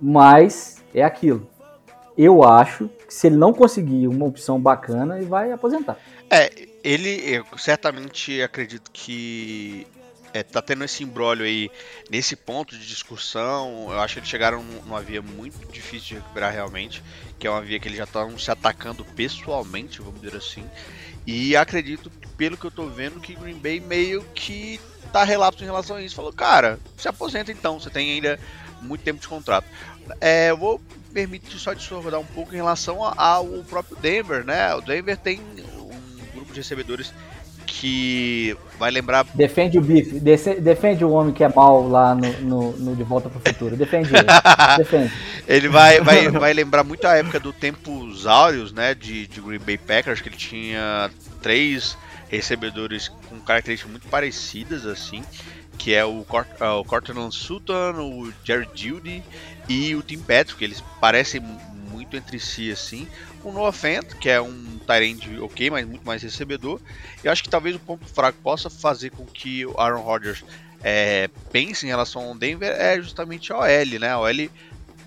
mas 0.00 0.82
é 0.94 1.02
aquilo. 1.02 1.46
Eu 2.16 2.42
acho 2.42 2.88
que 3.06 3.12
se 3.12 3.26
ele 3.26 3.36
não 3.36 3.52
conseguir 3.52 4.08
uma 4.08 4.26
opção 4.26 4.60
bacana, 4.60 5.16
ele 5.16 5.26
vai 5.26 5.52
aposentar. 5.52 5.98
É, 6.30 6.50
ele, 6.82 7.10
eu 7.36 7.58
certamente 7.58 8.40
acredito 8.42 8.90
que 8.90 9.86
é, 10.32 10.42
tá 10.42 10.60
tendo 10.60 10.84
esse 10.84 11.02
embrólio 11.02 11.44
aí 11.44 11.70
nesse 12.10 12.36
ponto 12.36 12.76
de 12.76 12.86
discussão. 12.86 13.88
Eu 13.90 14.00
acho 14.00 14.14
que 14.14 14.20
eles 14.20 14.28
chegaram 14.28 14.62
numa 14.62 15.00
via 15.00 15.22
muito 15.22 15.58
difícil 15.72 16.08
de 16.08 16.14
recuperar 16.14 16.52
realmente, 16.52 17.02
que 17.38 17.46
é 17.46 17.50
uma 17.50 17.62
via 17.62 17.78
que 17.78 17.88
eles 17.88 17.98
já 17.98 18.04
estão 18.04 18.38
se 18.38 18.50
atacando 18.50 19.04
pessoalmente, 19.04 20.00
vamos 20.00 20.20
dizer 20.20 20.36
assim. 20.36 20.64
E 21.26 21.56
acredito, 21.56 22.10
pelo 22.36 22.56
que 22.56 22.66
eu 22.66 22.70
tô 22.70 22.86
vendo, 22.86 23.20
que 23.20 23.34
Green 23.34 23.58
Bay 23.58 23.80
meio 23.80 24.22
que 24.34 24.80
tá 25.12 25.24
relapso 25.24 25.62
em 25.62 25.66
relação 25.66 25.96
a 25.96 26.02
isso. 26.02 26.14
Falou, 26.14 26.32
cara, 26.32 26.78
se 26.96 27.08
aposenta 27.08 27.50
então, 27.50 27.80
você 27.80 27.90
tem 27.90 28.12
ainda 28.12 28.38
muito 28.80 29.02
tempo 29.02 29.20
de 29.20 29.26
contrato. 29.26 29.66
É, 30.20 30.50
eu 30.50 30.56
vou 30.56 30.80
permitir 31.12 31.58
só 31.58 31.72
discordar 31.72 32.20
um 32.20 32.24
pouco 32.24 32.52
em 32.52 32.56
relação 32.56 32.98
ao 33.02 33.46
próprio 33.68 33.96
Denver, 33.96 34.44
né? 34.44 34.74
O 34.74 34.80
Denver 34.80 35.16
tem 35.16 35.40
um 35.40 36.34
grupo 36.34 36.52
de 36.52 36.60
recebedores 36.60 37.12
que 37.66 38.56
vai 38.78 38.90
lembrar. 38.90 39.26
Defende 39.34 39.76
o 39.76 39.82
bife, 39.82 40.20
defende 40.20 41.04
o 41.04 41.10
homem 41.10 41.34
que 41.34 41.42
é 41.44 41.48
mal 41.48 41.86
lá 41.86 42.14
no, 42.14 42.32
no, 42.40 42.72
no 42.72 42.96
De 42.96 43.02
Volta 43.02 43.28
para 43.28 43.38
o 43.38 43.52
Futuro. 43.52 43.76
Defende 43.76 44.14
ele. 44.14 44.26
defende. 44.78 45.12
Ele 45.46 45.68
vai, 45.68 46.00
vai, 46.00 46.28
vai 46.28 46.54
lembrar 46.54 46.84
muito 46.84 47.06
a 47.06 47.16
época 47.16 47.40
do 47.40 47.52
Tempos 47.52 48.26
Áureos, 48.26 48.72
né? 48.72 48.94
De, 48.94 49.26
de 49.26 49.40
Green 49.40 49.58
Bay 49.58 49.76
Packers, 49.76 50.20
que 50.20 50.28
ele 50.28 50.36
tinha 50.36 51.10
três 51.42 51.98
recebedores 52.28 53.08
com 53.08 53.38
características 53.40 53.90
muito 53.90 54.08
parecidas, 54.08 54.86
assim. 54.86 55.22
Que 55.78 55.94
é 55.94 56.04
o, 56.04 56.24
Cort, 56.24 56.48
uh, 56.60 56.80
o 56.80 56.84
Cortland 56.84 57.34
Sutton, 57.34 57.92
o 58.00 58.32
Jerry 58.44 58.68
Judy 58.74 59.22
e 59.68 59.94
o 59.94 60.02
Tim 60.02 60.18
Patrick. 60.18 60.62
Eles 60.62 60.82
parecem 61.00 61.40
muito 61.90 62.16
entre 62.16 62.38
si, 62.38 62.70
assim. 62.70 63.08
O 63.42 63.52
Noah 63.52 63.72
Fent, 63.72 64.14
que 64.14 64.28
é 64.28 64.40
um 64.40 64.78
Tyrande 64.86 65.38
ok, 65.40 65.70
mas 65.70 65.86
muito 65.86 66.06
mais 66.06 66.22
recebedor. 66.22 66.80
Eu 67.22 67.32
acho 67.32 67.42
que 67.42 67.48
talvez 67.48 67.74
o 67.76 67.80
ponto 67.80 68.06
fraco 68.06 68.38
possa 68.42 68.70
fazer 68.70 69.10
com 69.10 69.24
que 69.26 69.66
o 69.66 69.78
Aaron 69.78 70.02
Rodgers 70.02 70.44
é, 70.82 71.28
pense 71.50 71.84
em 71.84 71.88
relação 71.88 72.22
ao 72.22 72.34
Denver 72.34 72.70
é 72.70 73.00
justamente 73.00 73.52
a 73.52 73.58
OL, 73.58 73.98
né? 73.98 74.10
A 74.10 74.20
OL 74.20 74.48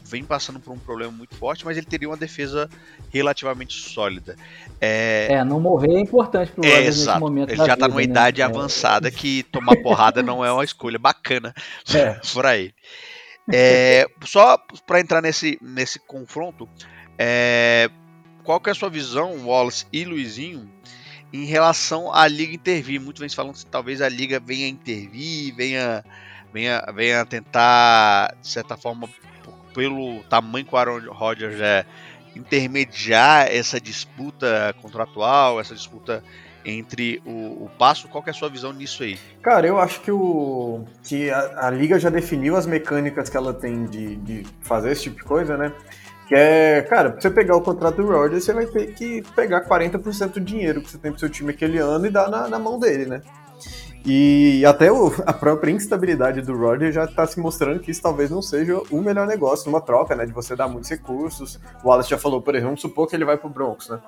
vem 0.09 0.23
passando 0.23 0.59
por 0.59 0.73
um 0.73 0.77
problema 0.79 1.11
muito 1.11 1.35
forte, 1.35 1.63
mas 1.63 1.77
ele 1.77 1.85
teria 1.85 2.09
uma 2.09 2.17
defesa 2.17 2.67
relativamente 3.13 3.73
sólida. 3.73 4.35
É, 4.81 5.27
é 5.29 5.43
não 5.43 5.59
morrer 5.59 5.97
é 5.97 5.99
importante 5.99 6.51
pro 6.51 6.65
é, 6.65 6.81
nesse 6.81 7.07
momento. 7.19 7.51
Ele 7.51 7.57
já 7.57 7.67
tá 7.67 7.73
vida, 7.75 7.87
numa 7.87 7.97
né? 7.97 8.03
idade 8.03 8.41
é. 8.41 8.45
avançada 8.45 9.11
que 9.11 9.43
tomar 9.43 9.75
porrada 9.77 10.23
não 10.23 10.43
é 10.43 10.51
uma 10.51 10.63
escolha 10.63 10.97
bacana 10.97 11.53
é. 11.93 12.19
para 12.33 12.57
ele. 12.57 12.73
É, 13.51 14.07
só 14.25 14.57
para 14.85 14.99
entrar 14.99 15.21
nesse, 15.21 15.57
nesse 15.61 15.99
confronto, 15.99 16.69
é, 17.17 17.89
qual 18.43 18.59
que 18.59 18.69
é 18.69 18.71
a 18.71 18.75
sua 18.75 18.89
visão, 18.89 19.45
Wallace 19.45 19.85
e 19.91 20.05
Luizinho, 20.05 20.69
em 21.33 21.45
relação 21.45 22.13
à 22.13 22.27
liga 22.27 22.53
intervir? 22.53 23.01
Muitos 23.01 23.19
vêm 23.19 23.29
falando 23.29 23.55
que 23.55 23.65
talvez 23.65 24.01
a 24.01 24.09
liga 24.09 24.39
venha 24.39 24.67
intervir, 24.67 25.55
venha, 25.55 26.03
venha, 26.53 26.83
venha 26.93 27.25
tentar, 27.25 28.35
de 28.39 28.47
certa 28.47 28.77
forma, 28.77 29.09
pelo 29.73 30.23
tamanho 30.23 30.65
que 30.65 30.73
o 30.73 30.77
Aaron 30.77 31.01
Rodgers 31.11 31.59
é, 31.59 31.85
intermediar 32.35 33.47
essa 33.47 33.79
disputa 33.79 34.73
contratual, 34.81 35.59
essa 35.59 35.75
disputa 35.75 36.23
entre 36.65 37.21
o, 37.25 37.65
o, 37.65 37.71
passo. 37.77 38.07
Qual 38.07 38.23
é 38.25 38.29
a 38.29 38.33
sua 38.33 38.49
visão 38.49 38.73
nisso 38.73 39.03
aí? 39.03 39.17
Cara, 39.41 39.65
eu 39.65 39.79
acho 39.79 40.01
que, 40.01 40.11
o, 40.11 40.83
que 41.03 41.29
a, 41.29 41.67
a 41.67 41.69
liga 41.69 41.99
já 41.99 42.09
definiu 42.09 42.55
as 42.55 42.65
mecânicas 42.65 43.29
que 43.29 43.38
ela 43.38 43.53
tem 43.53 43.85
de, 43.85 44.15
de 44.17 44.45
fazer 44.61 44.91
esse 44.91 45.03
tipo 45.03 45.17
de 45.17 45.23
coisa, 45.23 45.57
né? 45.57 45.71
Que 46.27 46.35
é, 46.35 46.81
cara, 46.83 47.11
pra 47.11 47.21
você 47.21 47.31
pegar 47.31 47.55
o 47.55 47.61
contrato 47.61 47.95
do 47.95 48.07
Rodgers, 48.07 48.43
você 48.43 48.53
vai 48.53 48.67
ter 48.67 48.93
que 48.93 49.23
pegar 49.35 49.67
40% 49.67 50.33
do 50.33 50.41
dinheiro 50.41 50.81
que 50.81 50.91
você 50.91 50.97
tem 50.97 51.11
pro 51.11 51.19
seu 51.19 51.29
time 51.29 51.51
aquele 51.51 51.79
ano 51.79 52.05
e 52.05 52.09
dar 52.11 52.29
na, 52.29 52.47
na 52.47 52.59
mão 52.59 52.77
dele, 52.77 53.05
né? 53.05 53.21
E 54.06 54.65
até 54.65 54.91
o, 54.91 55.12
a 55.25 55.34
própria 55.34 55.72
instabilidade 55.72 56.41
do 56.41 56.58
Rodgers 56.58 56.96
já 56.96 57.06
está 57.06 57.27
se 57.27 57.39
mostrando 57.39 57.79
que 57.79 57.91
isso 57.91 58.01
talvez 58.01 58.29
não 58.29 58.41
seja 58.41 58.82
o 58.89 59.01
melhor 59.01 59.27
negócio 59.27 59.70
numa 59.70 59.82
troca, 59.82 60.15
né? 60.15 60.25
De 60.25 60.32
você 60.32 60.56
dar 60.56 60.68
muitos 60.68 60.89
recursos. 60.89 61.60
O 61.84 61.89
Wallace 61.89 62.10
já 62.10 62.18
falou, 62.18 62.41
por 62.41 62.56
exemplo, 62.56 62.70
vamos 62.70 62.82
supor 62.82 63.08
que 63.08 63.15
ele 63.15 63.25
vai 63.25 63.38
pro 63.38 63.50
Broncos, 63.50 63.89
né? 63.89 64.00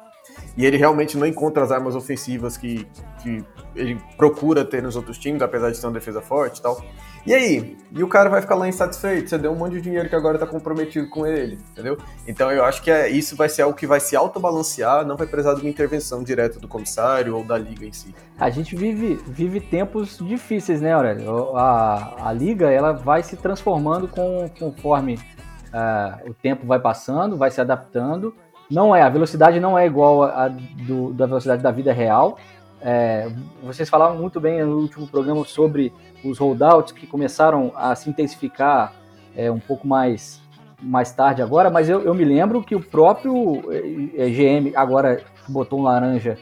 E 0.57 0.65
ele 0.65 0.77
realmente 0.77 1.17
não 1.17 1.25
encontra 1.25 1.63
as 1.63 1.71
armas 1.71 1.95
ofensivas 1.95 2.57
que, 2.57 2.87
que 3.21 3.43
ele 3.75 3.97
procura 4.17 4.65
ter 4.65 4.83
nos 4.83 4.95
outros 4.95 5.17
times, 5.17 5.41
apesar 5.41 5.71
de 5.71 5.79
ter 5.79 5.85
uma 5.87 5.93
defesa 5.93 6.21
forte 6.21 6.59
e 6.59 6.61
tal. 6.61 6.83
E 7.25 7.33
aí? 7.33 7.77
E 7.91 8.03
o 8.03 8.07
cara 8.07 8.29
vai 8.29 8.41
ficar 8.41 8.55
lá 8.55 8.67
insatisfeito? 8.67 9.29
Você 9.29 9.37
deu 9.37 9.51
um 9.51 9.55
monte 9.55 9.73
de 9.73 9.81
dinheiro 9.81 10.09
que 10.09 10.15
agora 10.15 10.39
tá 10.39 10.47
comprometido 10.47 11.07
com 11.09 11.25
ele, 11.25 11.59
entendeu? 11.71 11.97
Então 12.27 12.51
eu 12.51 12.65
acho 12.65 12.81
que 12.81 12.89
é, 12.89 13.09
isso 13.09 13.35
vai 13.35 13.47
ser 13.47 13.61
algo 13.61 13.77
que 13.77 13.85
vai 13.85 13.99
se 13.99 14.15
autobalancear, 14.15 15.05
não 15.05 15.15
vai 15.15 15.27
precisar 15.27 15.53
de 15.53 15.61
uma 15.61 15.69
intervenção 15.69 16.23
direta 16.23 16.59
do 16.59 16.67
comissário 16.67 17.35
ou 17.37 17.43
da 17.43 17.57
liga 17.57 17.85
em 17.85 17.93
si. 17.93 18.13
A 18.39 18.49
gente 18.49 18.75
vive, 18.75 19.19
vive 19.27 19.59
tempos 19.59 20.17
difíceis, 20.17 20.81
né, 20.81 20.93
Aurélio? 20.93 21.55
A, 21.55 22.29
a 22.29 22.33
liga 22.33 22.71
ela 22.71 22.91
vai 22.91 23.21
se 23.21 23.37
transformando 23.37 24.07
com, 24.07 24.49
conforme 24.57 25.15
uh, 25.15 26.29
o 26.29 26.33
tempo 26.33 26.65
vai 26.65 26.79
passando, 26.79 27.37
vai 27.37 27.51
se 27.51 27.61
adaptando 27.61 28.35
não 28.71 28.95
é, 28.95 29.01
a 29.01 29.09
velocidade 29.09 29.59
não 29.59 29.77
é 29.77 29.85
igual 29.85 30.23
a, 30.23 30.47
do, 30.47 31.11
da 31.13 31.25
velocidade 31.25 31.61
da 31.61 31.71
vida 31.71 31.91
real. 31.91 32.37
É, 32.81 33.29
vocês 33.61 33.89
falaram 33.89 34.15
muito 34.15 34.39
bem 34.39 34.63
no 34.63 34.77
último 34.77 35.05
programa 35.05 35.43
sobre 35.45 35.93
os 36.23 36.39
holdouts 36.39 36.91
que 36.91 37.05
começaram 37.05 37.71
a 37.75 37.93
se 37.95 38.09
intensificar 38.09 38.93
é, 39.35 39.51
um 39.51 39.59
pouco 39.59 39.87
mais, 39.87 40.41
mais 40.81 41.11
tarde 41.11 41.41
agora, 41.41 41.69
mas 41.69 41.89
eu, 41.89 42.01
eu 42.01 42.13
me 42.13 42.23
lembro 42.23 42.63
que 42.63 42.73
o 42.73 42.81
próprio 42.81 43.61
é, 43.71 44.25
é 44.25 44.29
GM 44.29 44.75
agora 44.75 45.21
botou 45.47 45.79
um 45.79 45.83
laranja 45.83 46.37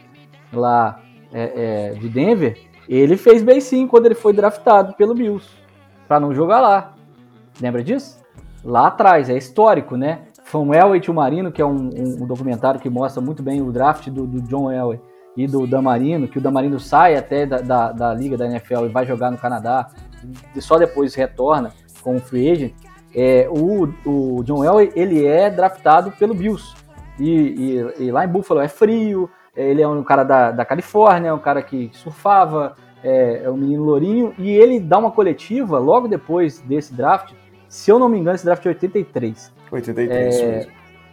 lá 0.52 1.00
é, 1.32 1.92
é, 1.92 1.98
de 1.98 2.08
Denver, 2.08 2.58
ele 2.88 3.16
fez 3.16 3.42
bem 3.42 3.60
sim 3.60 3.86
quando 3.86 4.06
ele 4.06 4.14
foi 4.14 4.32
draftado 4.32 4.94
pelo 4.94 5.14
Bills, 5.14 5.48
para 6.08 6.18
não 6.18 6.34
jogar 6.34 6.60
lá. 6.60 6.94
Lembra 7.60 7.84
disso? 7.84 8.20
Lá 8.64 8.88
atrás, 8.88 9.30
é 9.30 9.36
histórico, 9.36 9.96
né? 9.96 10.22
From 10.50 10.74
Elway 10.74 11.00
to 11.00 11.14
Marino, 11.14 11.52
que 11.52 11.62
é 11.62 11.64
um, 11.64 11.90
um, 11.96 12.26
documentário 12.26 12.80
que 12.80 12.90
mostra 12.90 13.22
muito 13.22 13.40
bem 13.40 13.62
o 13.62 13.70
draft 13.70 14.08
do, 14.08 14.26
do 14.26 14.42
John 14.42 14.68
Elway 14.68 15.00
e 15.36 15.46
do 15.46 15.64
Damarino, 15.64 16.26
que 16.26 16.38
o 16.38 16.40
Damarino 16.40 16.80
sai 16.80 17.14
até 17.14 17.46
da, 17.46 17.58
da, 17.58 17.92
da, 17.92 18.14
liga 18.14 18.36
da 18.36 18.46
NFL 18.46 18.86
e 18.86 18.88
vai 18.88 19.06
jogar 19.06 19.30
no 19.30 19.38
Canadá, 19.38 19.86
e 20.56 20.60
só 20.60 20.76
depois 20.76 21.14
retorna 21.14 21.72
como 22.02 22.18
free 22.18 22.50
agent. 22.50 22.72
É, 23.14 23.48
o, 23.48 23.94
o 24.04 24.42
John 24.42 24.64
Elway, 24.64 24.90
ele 24.96 25.24
é 25.24 25.48
draftado 25.48 26.10
pelo 26.10 26.34
Bills. 26.34 26.74
E, 27.16 27.30
e, 27.30 28.04
e, 28.06 28.10
lá 28.10 28.24
em 28.24 28.28
Buffalo 28.28 28.60
é 28.60 28.66
frio, 28.66 29.30
é, 29.54 29.70
ele 29.70 29.82
é 29.82 29.86
um 29.86 30.02
cara 30.02 30.24
da, 30.24 30.50
da 30.50 30.64
Califórnia, 30.64 31.28
é 31.28 31.32
um 31.32 31.38
cara 31.38 31.62
que 31.62 31.90
surfava, 31.92 32.74
é, 33.04 33.42
é 33.44 33.50
um 33.50 33.56
menino 33.56 33.84
lourinho, 33.84 34.34
e 34.36 34.50
ele 34.50 34.80
dá 34.80 34.98
uma 34.98 35.12
coletiva 35.12 35.78
logo 35.78 36.08
depois 36.08 36.58
desse 36.58 36.92
draft, 36.92 37.34
se 37.68 37.88
eu 37.88 38.00
não 38.00 38.08
me 38.08 38.18
engano, 38.18 38.34
esse 38.34 38.44
draft 38.44 38.66
é 38.66 38.70
83. 38.70 39.59
83, 39.70 40.40
é, 40.40 40.66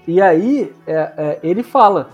E 0.08 0.22
aí 0.22 0.74
é, 0.86 0.94
é, 0.94 1.40
ele 1.44 1.64
fala: 1.64 2.10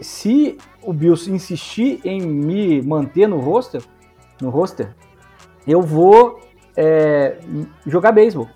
se 0.00 0.58
o 0.82 0.92
Bills 0.92 1.30
insistir 1.30 2.00
em 2.04 2.20
me 2.20 2.82
manter 2.82 3.28
no 3.28 3.38
roster, 3.38 3.82
no 4.40 4.50
roster, 4.50 4.88
eu 5.66 5.80
vou 5.80 6.40
é, 6.76 7.38
jogar 7.86 8.12
beisebol. 8.12 8.48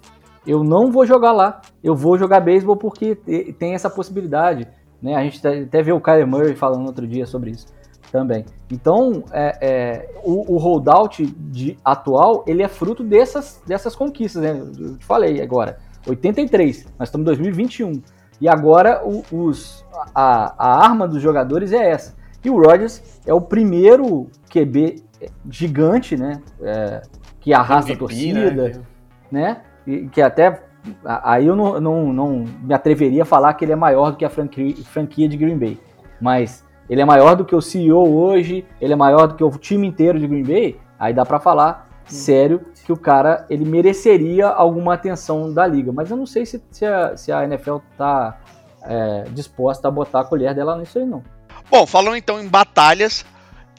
Eu 0.47 0.65
não 0.65 0.91
vou 0.91 1.07
jogar 1.07 1.33
lá. 1.33 1.61
Eu 1.85 1.95
vou 1.95 2.17
jogar 2.17 2.41
beisebol 2.41 2.77
porque 2.77 3.15
tem 3.59 3.75
essa 3.75 3.91
possibilidade. 3.91 4.67
Né? 5.01 5.15
A 5.15 5.23
gente 5.23 5.47
até 5.47 5.83
viu 5.83 5.97
o 5.97 6.01
Kyle 6.01 6.25
Murray 6.25 6.55
falando 6.55 6.87
outro 6.87 7.07
dia 7.07 7.27
sobre 7.27 7.51
isso 7.51 7.67
também. 8.11 8.45
Então, 8.71 9.25
é, 9.33 9.59
é, 9.61 10.21
o, 10.25 10.55
o 10.55 10.59
holdout 10.59 11.25
de, 11.27 11.79
atual, 11.85 12.45
ele 12.47 12.63
é 12.63 12.69
fruto 12.69 13.05
dessas, 13.05 13.61
dessas 13.67 13.95
conquistas, 13.95 14.43
né? 14.43 14.59
Eu 14.59 14.97
te 14.97 15.05
falei 15.05 15.41
agora. 15.41 15.79
83, 16.09 16.87
nós 16.99 17.09
estamos 17.09 17.25
em 17.25 17.27
2021. 17.27 18.03
E 18.41 18.49
agora 18.49 19.03
o, 19.05 19.25
os, 19.33 19.85
a, 20.15 20.55
a 20.57 20.85
arma 20.85 21.07
dos 21.07 21.21
jogadores 21.21 21.73
é 21.73 21.91
essa. 21.91 22.17
E 22.45 22.51
o 22.51 22.57
Rodgers 22.61 23.03
é 23.27 23.35
o 23.35 23.41
primeiro 23.41 24.29
QB 24.49 25.03
gigante, 25.51 26.17
né? 26.17 26.41
É, 26.63 27.03
que 27.41 27.53
arrasta 27.53 27.93
MVP, 27.93 27.95
a 27.95 27.99
torcida, 27.99 28.51
né? 28.51 28.83
né? 29.31 29.61
E, 29.87 30.09
que 30.09 30.23
até. 30.23 30.63
Aí 31.05 31.47
eu 31.47 31.57
não, 31.57 31.81
não, 31.81 32.13
não 32.13 32.45
me 32.63 32.73
atreveria 32.73 33.23
a 33.23 33.27
falar 33.27 33.53
que 33.55 33.65
ele 33.65 33.73
é 33.73 33.77
maior 33.77 34.13
do 34.13 34.17
que 34.17 34.25
a 34.25 34.31
franquia, 34.31 34.75
franquia 34.85 35.29
de 35.29 35.37
Green 35.37 35.59
Bay. 35.59 35.79
Mas 36.21 36.65
ele 36.89 37.01
é 37.01 37.05
maior 37.05 37.35
do 37.35 37.45
que 37.45 37.55
o 37.55 37.61
CEO 37.61 38.09
hoje, 38.09 38.65
ele 38.81 38.93
é 38.93 38.97
maior 38.97 39.27
do 39.27 39.35
que 39.35 39.45
o 39.45 39.51
time 39.51 39.87
inteiro 39.87 40.19
de 40.19 40.27
Green 40.27 40.45
Bay. 40.45 40.77
Aí 40.99 41.13
dá 41.13 41.27
para 41.27 41.39
falar 41.39 41.88
sério 42.09 42.65
que 42.85 42.93
o 42.93 42.97
cara 42.97 43.47
ele 43.51 43.65
mereceria 43.65 44.49
alguma 44.49 44.95
atenção 44.95 45.53
da 45.53 45.67
liga. 45.67 45.93
Mas 45.93 46.11
eu 46.11 46.17
não 46.17 46.27
sei 46.27 46.47
se, 46.47 46.63
se, 46.71 46.85
a, 46.85 47.17
se 47.17 47.31
a 47.31 47.45
NFL 47.45 47.77
tá 47.97 48.41
é, 48.83 49.25
disposta 49.31 49.89
a 49.89 49.91
botar 49.91 50.21
a 50.21 50.25
colher 50.25 50.55
dela 50.55 50.77
nisso 50.77 50.99
aí, 50.99 51.05
não. 51.05 51.23
Bom, 51.71 51.87
falando 51.87 52.17
então 52.17 52.41
em 52.41 52.49
batalhas, 52.49 53.25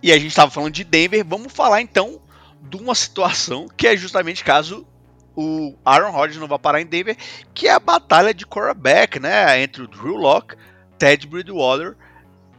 e 0.01 0.11
a 0.11 0.15
gente 0.15 0.27
estava 0.27 0.51
falando 0.51 0.73
de 0.73 0.83
Denver, 0.83 1.25
vamos 1.25 1.51
falar 1.51 1.81
então 1.81 2.19
de 2.61 2.77
uma 2.77 2.93
situação 2.93 3.67
que 3.75 3.87
é 3.87 3.97
justamente 3.97 4.43
caso 4.43 4.85
o 5.35 5.73
Aaron 5.85 6.11
Rodgers 6.11 6.39
não 6.39 6.47
vá 6.47 6.59
parar 6.59 6.81
em 6.81 6.85
Denver, 6.85 7.17
que 7.53 7.67
é 7.67 7.71
a 7.71 7.79
batalha 7.79 8.33
de 8.33 8.45
quarterback, 8.45 9.19
né, 9.19 9.61
entre 9.61 9.83
o 9.83 9.87
Drew 9.87 10.15
Locke, 10.15 10.55
Ted 10.97 11.25
Bridgewater 11.25 11.95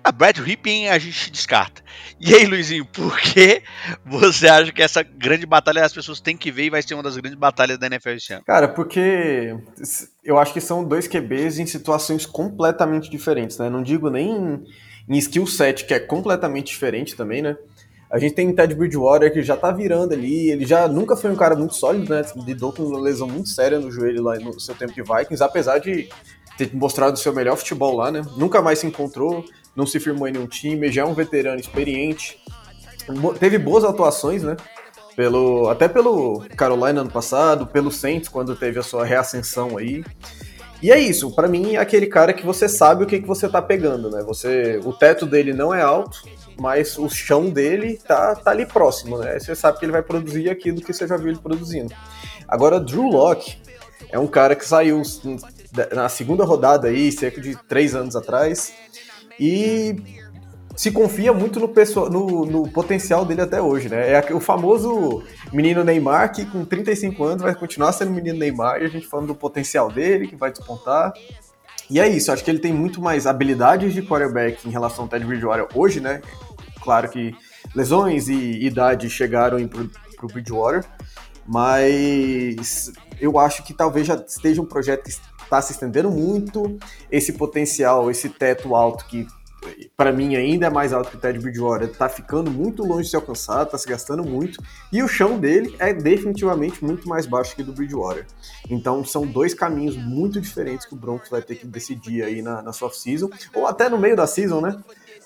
a 0.02 0.12
Brad 0.12 0.38
Rippin 0.38 0.88
a 0.88 0.98
gente 0.98 1.30
descarta. 1.30 1.82
E 2.20 2.34
aí, 2.34 2.46
Luizinho, 2.46 2.84
por 2.84 3.18
que 3.18 3.62
você 4.04 4.48
acha 4.48 4.72
que 4.72 4.82
essa 4.82 5.02
grande 5.02 5.46
batalha 5.46 5.84
as 5.84 5.92
pessoas 5.92 6.20
têm 6.20 6.36
que 6.36 6.50
ver 6.50 6.64
e 6.64 6.70
vai 6.70 6.82
ser 6.82 6.94
uma 6.94 7.02
das 7.02 7.16
grandes 7.16 7.38
batalhas 7.38 7.78
da 7.78 7.86
NFL 7.86 8.10
esse 8.10 8.32
ano? 8.32 8.44
Cara, 8.44 8.68
porque 8.68 9.56
eu 10.24 10.38
acho 10.38 10.52
que 10.52 10.60
são 10.60 10.84
dois 10.84 11.06
QBs 11.06 11.58
em 11.58 11.66
situações 11.66 12.26
completamente 12.26 13.10
diferentes, 13.10 13.58
né? 13.58 13.70
Não 13.70 13.82
digo 13.82 14.10
nem 14.10 14.64
em 15.08 15.18
skill 15.18 15.46
set, 15.46 15.86
que 15.86 15.94
é 15.94 16.00
completamente 16.00 16.66
diferente 16.66 17.16
também, 17.16 17.42
né? 17.42 17.56
A 18.10 18.18
gente 18.18 18.34
tem 18.34 18.52
Ted 18.52 18.74
Bridgewater 18.74 19.32
que 19.32 19.42
já 19.42 19.56
tá 19.56 19.70
virando 19.70 20.12
ali, 20.12 20.50
ele 20.50 20.66
já 20.66 20.88
nunca 20.88 21.16
foi 21.16 21.30
um 21.30 21.36
cara 21.36 21.54
muito 21.54 21.74
sólido, 21.74 22.12
né? 22.12 22.22
Lidou 22.44 22.72
com 22.72 22.82
uma 22.82 23.00
lesão 23.00 23.28
muito 23.28 23.48
séria 23.48 23.78
no 23.78 23.90
joelho 23.90 24.22
lá 24.22 24.36
no 24.36 24.58
seu 24.58 24.74
tempo 24.74 24.92
de 24.92 25.02
Vikings, 25.02 25.42
apesar 25.42 25.78
de 25.78 26.08
ter 26.58 26.74
mostrado 26.74 27.14
o 27.14 27.16
seu 27.16 27.32
melhor 27.32 27.56
futebol 27.56 27.96
lá, 27.96 28.10
né? 28.10 28.22
Nunca 28.36 28.60
mais 28.60 28.80
se 28.80 28.86
encontrou 28.86 29.44
não 29.80 29.86
se 29.86 29.98
firmou 29.98 30.28
em 30.28 30.32
nenhum 30.32 30.46
time, 30.46 30.92
já 30.92 31.02
é 31.02 31.04
um 31.04 31.14
veterano 31.14 31.58
experiente. 31.58 32.38
Teve 33.38 33.56
boas 33.56 33.82
atuações, 33.82 34.42
né? 34.42 34.56
Pelo, 35.16 35.68
até 35.70 35.88
pelo 35.88 36.44
Carolina 36.54 37.00
ano 37.00 37.10
passado, 37.10 37.66
pelo 37.66 37.90
Saints 37.90 38.28
quando 38.28 38.54
teve 38.54 38.78
a 38.78 38.82
sua 38.82 39.06
reascensão 39.06 39.78
aí. 39.78 40.04
E 40.82 40.92
é 40.92 40.98
isso, 40.98 41.34
para 41.34 41.48
mim 41.48 41.74
é 41.74 41.78
aquele 41.78 42.06
cara 42.06 42.32
que 42.32 42.44
você 42.44 42.68
sabe 42.68 43.04
o 43.04 43.06
que, 43.06 43.20
que 43.20 43.26
você 43.26 43.48
tá 43.48 43.60
pegando, 43.60 44.10
né? 44.10 44.22
Você, 44.22 44.80
o 44.84 44.92
teto 44.92 45.26
dele 45.26 45.52
não 45.52 45.74
é 45.74 45.82
alto, 45.82 46.22
mas 46.58 46.96
o 46.98 47.08
chão 47.08 47.50
dele 47.50 47.98
tá, 48.06 48.34
tá 48.34 48.50
ali 48.50 48.66
próximo, 48.66 49.18
né? 49.18 49.38
Você 49.38 49.54
sabe 49.54 49.78
que 49.78 49.84
ele 49.84 49.92
vai 49.92 50.02
produzir 50.02 50.48
aquilo 50.48 50.80
que 50.80 50.92
você 50.92 51.06
já 51.06 51.16
viu 51.16 51.28
ele 51.28 51.38
produzindo. 51.38 51.94
Agora, 52.46 52.80
Drew 52.80 53.08
Locke 53.08 53.56
é 54.10 54.18
um 54.18 54.26
cara 54.26 54.54
que 54.54 54.66
saiu 54.66 55.02
na 55.92 56.08
segunda 56.08 56.44
rodada 56.44 56.88
aí, 56.88 57.12
cerca 57.12 57.40
de 57.40 57.56
três 57.68 57.94
anos 57.94 58.16
atrás, 58.16 58.72
e 59.40 59.96
se 60.76 60.90
confia 60.90 61.32
muito 61.32 61.58
no, 61.58 61.68
pessoal, 61.68 62.10
no, 62.10 62.44
no, 62.44 62.70
potencial 62.70 63.24
dele 63.24 63.40
até 63.40 63.60
hoje, 63.60 63.88
né? 63.88 64.12
É 64.12 64.34
o 64.34 64.40
famoso 64.40 65.22
menino 65.52 65.82
Neymar 65.82 66.32
que 66.32 66.44
com 66.44 66.64
35 66.64 67.24
anos 67.24 67.42
vai 67.42 67.54
continuar 67.54 67.92
sendo 67.92 68.10
menino 68.10 68.38
Neymar 68.38 68.82
e 68.82 68.84
a 68.84 68.88
gente 68.88 69.06
falando 69.06 69.28
do 69.28 69.34
potencial 69.34 69.90
dele, 69.90 70.28
que 70.28 70.36
vai 70.36 70.50
despontar. 70.50 71.12
E 71.88 71.98
é 71.98 72.06
isso, 72.06 72.30
acho 72.30 72.44
que 72.44 72.50
ele 72.50 72.60
tem 72.60 72.72
muito 72.72 73.00
mais 73.00 73.26
habilidades 73.26 73.94
de 73.94 74.02
quarterback 74.02 74.66
em 74.68 74.70
relação 74.70 75.04
ao 75.04 75.08
Ted 75.08 75.24
Bridgewater 75.24 75.66
hoje, 75.74 76.00
né? 76.00 76.20
Claro 76.82 77.08
que 77.08 77.34
lesões 77.74 78.28
e 78.28 78.64
idade 78.64 79.08
chegaram 79.08 79.66
pro, 79.66 79.90
pro 80.16 80.28
Bridgewater, 80.28 80.84
mas 81.46 82.92
eu 83.20 83.38
acho 83.38 83.62
que 83.64 83.74
talvez 83.74 84.06
já 84.06 84.14
esteja 84.14 84.62
um 84.62 84.66
projeto 84.66 85.10
está 85.50 85.60
se 85.60 85.72
estendendo 85.72 86.10
muito, 86.10 86.78
esse 87.10 87.32
potencial, 87.32 88.08
esse 88.08 88.28
teto 88.28 88.76
alto 88.76 89.04
que 89.06 89.26
para 89.94 90.10
mim 90.10 90.36
ainda 90.36 90.68
é 90.68 90.70
mais 90.70 90.90
alto 90.90 91.10
que 91.10 91.16
o 91.16 91.20
Ted 91.20 91.38
Bridgewater, 91.38 91.92
tá 91.92 92.08
ficando 92.08 92.50
muito 92.50 92.82
longe 92.82 93.04
de 93.04 93.10
ser 93.10 93.16
alcançado, 93.16 93.70
tá 93.70 93.76
se 93.76 93.86
gastando 93.86 94.24
muito, 94.24 94.58
e 94.90 95.02
o 95.02 95.08
chão 95.08 95.38
dele 95.38 95.76
é 95.78 95.92
definitivamente 95.92 96.82
muito 96.82 97.06
mais 97.06 97.26
baixo 97.26 97.54
que 97.54 97.60
o 97.60 97.64
do 97.66 97.72
Bridgewater. 97.72 98.26
Então 98.70 99.04
são 99.04 99.26
dois 99.26 99.52
caminhos 99.52 99.98
muito 99.98 100.40
diferentes 100.40 100.86
que 100.86 100.94
o 100.94 100.96
Broncos 100.96 101.28
vai 101.28 101.42
ter 101.42 101.56
que 101.56 101.66
decidir 101.66 102.22
aí 102.22 102.40
na, 102.40 102.62
na 102.62 102.72
sua 102.72 102.88
off-season, 102.88 103.28
ou 103.52 103.66
até 103.66 103.88
no 103.90 103.98
meio 103.98 104.16
da 104.16 104.26
season, 104.26 104.62
né? 104.62 104.80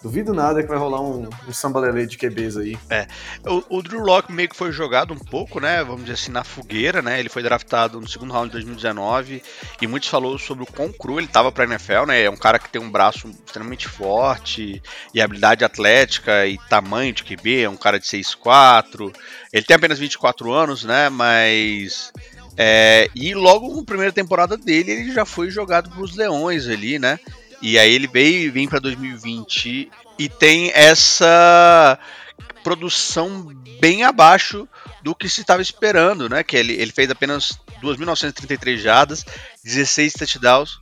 Duvido 0.05 0.35
nada 0.35 0.63
que 0.63 0.69
vai 0.69 0.77
rolar 0.77 1.01
um, 1.01 1.31
um 1.49 1.53
sambalelê 1.55 2.05
de 2.05 2.19
QBs 2.19 2.59
aí. 2.59 2.79
É. 2.91 3.07
O, 3.49 3.79
o, 3.79 3.83
Drew 3.83 4.01
Locke 4.01 4.31
meio 4.31 4.51
que 4.51 4.55
foi 4.55 4.71
jogado 4.71 5.15
um 5.15 5.19
pouco, 5.19 5.59
né? 5.59 5.83
Vamos 5.83 6.03
dizer 6.03 6.13
assim, 6.13 6.31
na 6.31 6.45
fogueira, 6.45 7.01
né? 7.01 7.19
Ele 7.19 7.31
foi 7.31 7.43
draftado 7.43 7.99
no 7.99 8.07
segundo 8.07 8.31
round 8.31 8.49
de 8.49 8.53
2019 8.53 9.43
e 9.81 9.87
muitos 9.87 10.11
falou 10.11 10.39
sobre 10.39 10.63
o 10.63 10.67
quão 10.67 10.93
cru 10.93 11.19
ele 11.19 11.27
tava 11.27 11.51
pra 11.51 11.65
NFL, 11.65 12.05
né? 12.07 12.23
É 12.23 12.29
um 12.29 12.37
cara 12.37 12.59
que 12.59 12.69
tem 12.69 12.83
um 12.83 12.91
braço 12.91 13.31
extremamente 13.47 13.89
forte 13.89 14.83
e 15.15 15.23
habilidade 15.23 15.65
atlética 15.65 16.47
e 16.47 16.59
tamanho 16.69 17.15
de 17.15 17.25
QB, 17.25 17.63
é 17.63 17.71
um 17.71 17.77
cara 17.77 17.99
de 17.99 18.05
6'4". 18.05 19.11
Ele 19.55 19.65
tem 19.65 19.75
apenas 19.75 19.99
24 19.99 20.53
anos, 20.53 20.85
né? 20.85 21.09
Mas. 21.09 22.13
É, 22.59 23.09
e 23.15 23.35
logo 23.35 23.75
na 23.75 23.85
primeira 23.85 24.13
temporada 24.13 24.55
dele, 24.59 24.93
ele 24.93 25.13
já 25.15 25.25
foi 25.25 25.49
jogado 25.49 25.89
pros 25.89 26.15
Leões 26.15 26.69
ali, 26.69 26.99
né? 26.99 27.19
E 27.64 27.78
aí 27.78 27.94
ele 27.94 28.06
veio 28.06 28.52
vem 28.52 28.68
para 28.68 28.78
2020 28.78 29.90
e 30.18 30.28
tem 30.28 30.71
essa 30.75 31.99
produção 32.62 33.50
bem 33.80 34.04
abaixo 34.04 34.68
do 35.02 35.14
que 35.14 35.30
se 35.30 35.40
estava 35.40 35.62
esperando, 35.62 36.28
né? 36.28 36.42
Que 36.42 36.59
ele, 36.59 36.75
ele 36.75 36.92
fez 36.92 37.11
apenas 37.11 37.59
2.933 37.83 38.76
jardas, 38.76 39.25
16 39.64 40.12
touchdowns. 40.12 40.78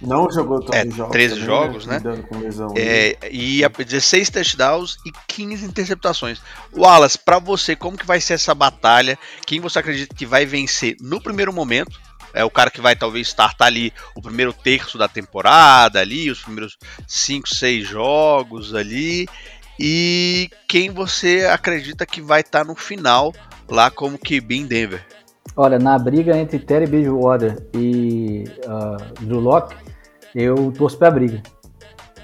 Não 0.00 0.30
jogou 0.30 0.60
todos 0.60 0.76
é, 0.76 0.86
os 0.86 0.94
jogos. 0.94 1.12
13 1.12 1.34
também, 1.34 1.40
né? 1.40 1.46
jogos, 1.46 1.86
né? 1.86 2.00
Lesão, 2.38 2.74
é, 2.76 3.18
e 3.28 3.62
16 3.84 4.30
touchdowns 4.30 4.98
e 5.04 5.10
15 5.26 5.64
interceptações. 5.66 6.40
Wallace, 6.72 7.18
para 7.18 7.40
você, 7.40 7.74
como 7.74 7.98
que 7.98 8.06
vai 8.06 8.20
ser 8.20 8.34
essa 8.34 8.54
batalha? 8.54 9.18
Quem 9.44 9.58
você 9.58 9.80
acredita 9.80 10.14
que 10.14 10.24
vai 10.24 10.46
vencer 10.46 10.96
no 11.00 11.20
primeiro 11.20 11.52
momento? 11.52 11.98
É 12.34 12.44
o 12.44 12.50
cara 12.50 12.70
que 12.70 12.80
vai 12.80 12.94
talvez 12.96 13.28
startar 13.28 13.68
ali 13.68 13.92
o 14.14 14.22
primeiro 14.22 14.52
terço 14.52 14.98
da 14.98 15.08
temporada 15.08 16.00
ali, 16.00 16.30
os 16.30 16.42
primeiros 16.42 16.76
5, 17.06 17.48
6 17.48 17.88
jogos 17.88 18.74
ali. 18.74 19.28
E 19.78 20.50
quem 20.68 20.90
você 20.90 21.46
acredita 21.50 22.04
que 22.04 22.20
vai 22.20 22.40
estar 22.40 22.60
tá 22.60 22.64
no 22.64 22.74
final 22.74 23.32
lá 23.68 23.90
como 23.90 24.18
QB 24.18 24.56
em 24.56 24.66
Denver? 24.66 25.04
Olha, 25.56 25.78
na 25.78 25.98
briga 25.98 26.36
entre 26.36 26.58
Terry 26.58 26.86
Bridgewater 26.86 27.56
e 27.74 28.44
uh, 28.66 29.24
Drew 29.24 29.40
Locke, 29.40 29.74
eu 30.34 30.72
torço 30.76 30.98
pra 30.98 31.10
briga. 31.10 31.42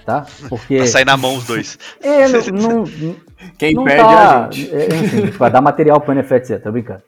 Tá? 0.05 0.27
Porque... 0.49 0.79
Vai 0.79 0.87
sair 0.87 1.05
na 1.05 1.17
mão 1.17 1.37
os 1.37 1.45
dois. 1.45 1.79
é, 2.01 2.29
não, 2.29 2.85
não, 2.85 2.85
Quem 3.59 3.75
não 3.75 3.85
perde 3.85 4.03
tá, 4.03 4.47
a 4.47 4.51
gente. 4.51 4.75
É, 4.75 4.87
enfim, 4.87 5.31
vai 5.31 5.51
dar 5.51 5.61
material 5.61 6.01
pro 6.01 6.13
NFL, 6.13 6.57
tá 6.63 6.71
brincando. 6.71 7.03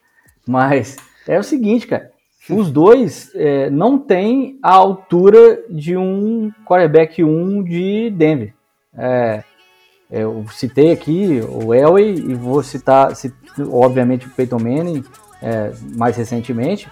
Mas 0.46 0.96
é 1.26 1.38
o 1.38 1.42
seguinte, 1.42 1.86
cara. 1.86 2.10
Os 2.50 2.70
dois 2.70 3.30
é, 3.34 3.68
não 3.68 3.98
têm 3.98 4.58
a 4.62 4.72
altura 4.72 5.60
de 5.68 5.96
um 5.96 6.50
quarterback 6.64 7.22
1 7.22 7.62
de 7.62 8.10
Denver. 8.10 8.54
É, 8.96 9.42
eu 10.10 10.44
citei 10.52 10.90
aqui 10.90 11.40
o 11.46 11.74
Elway 11.74 12.14
e 12.14 12.34
vou 12.34 12.62
citar, 12.62 13.12
obviamente, 13.70 14.26
o 14.26 14.30
Peyton 14.30 14.58
Manning 14.58 15.04
é, 15.42 15.70
mais 15.94 16.16
recentemente, 16.16 16.88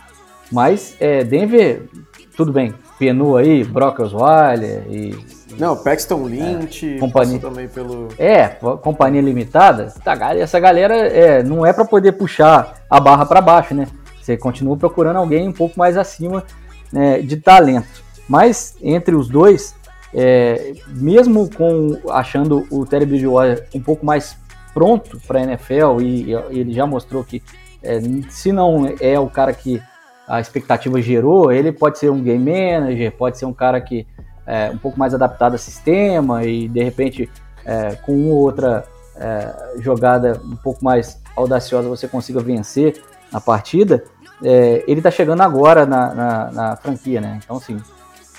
mas 0.52 0.94
é, 1.00 1.24
Denver, 1.24 1.88
tudo 2.36 2.52
bem, 2.52 2.74
penou 2.98 3.36
aí, 3.36 3.64
Brock 3.64 4.00
Osweiler 4.00 4.84
e... 4.90 5.16
Não, 5.58 5.74
Paxton 5.76 6.26
Lynch, 6.26 6.96
é, 6.96 6.98
companhia, 6.98 7.38
também 7.38 7.66
pelo... 7.66 8.08
É, 8.18 8.48
companhia 8.82 9.22
limitada, 9.22 9.92
tá, 10.04 10.34
essa 10.34 10.60
galera 10.60 10.94
é, 10.94 11.42
não 11.42 11.64
é 11.64 11.72
para 11.72 11.86
poder 11.86 12.12
puxar 12.12 12.74
a 12.90 13.00
barra 13.00 13.24
para 13.24 13.40
baixo, 13.40 13.74
né? 13.74 13.86
Você 14.26 14.36
continua 14.36 14.76
procurando 14.76 15.16
alguém 15.18 15.48
um 15.48 15.52
pouco 15.52 15.78
mais 15.78 15.96
acima 15.96 16.44
né, 16.92 17.20
de 17.20 17.36
talento. 17.36 18.02
Mas 18.28 18.76
entre 18.82 19.14
os 19.14 19.28
dois, 19.28 19.76
é, 20.12 20.72
mesmo 20.88 21.48
com 21.48 21.96
achando 22.10 22.66
o 22.68 22.84
Terry 22.84 23.06
Bridgewater 23.06 23.68
um 23.72 23.80
pouco 23.80 24.04
mais 24.04 24.36
pronto 24.74 25.20
para 25.28 25.38
a 25.38 25.42
NFL 25.44 26.00
e, 26.02 26.32
e, 26.32 26.58
ele 26.58 26.72
já 26.72 26.84
mostrou 26.84 27.22
que 27.22 27.40
é, 27.80 28.00
se 28.28 28.50
não 28.50 28.92
é 29.00 29.16
o 29.20 29.28
cara 29.28 29.52
que 29.52 29.80
a 30.26 30.40
expectativa 30.40 31.00
gerou, 31.00 31.52
ele 31.52 31.70
pode 31.70 32.00
ser 32.00 32.10
um 32.10 32.20
game 32.20 32.50
manager, 32.50 33.12
pode 33.12 33.38
ser 33.38 33.46
um 33.46 33.52
cara 33.52 33.80
que 33.80 34.04
é 34.44 34.70
um 34.70 34.78
pouco 34.78 34.98
mais 34.98 35.14
adaptado 35.14 35.52
ao 35.52 35.58
sistema 35.58 36.44
e 36.44 36.66
de 36.66 36.82
repente 36.82 37.30
é, 37.64 37.94
com 37.94 38.12
uma 38.12 38.34
ou 38.34 38.40
outra 38.40 38.84
é, 39.14 39.76
jogada 39.78 40.40
um 40.44 40.56
pouco 40.56 40.84
mais 40.84 41.22
audaciosa 41.36 41.88
você 41.88 42.08
consiga 42.08 42.40
vencer 42.40 43.00
a 43.32 43.40
partida 43.40 44.02
é, 44.42 44.84
ele 44.86 45.00
está 45.00 45.10
chegando 45.10 45.40
agora 45.42 45.86
na, 45.86 46.14
na, 46.14 46.50
na, 46.50 46.76
franquia, 46.76 47.20
né? 47.20 47.40
Então, 47.42 47.56
assim, 47.56 47.80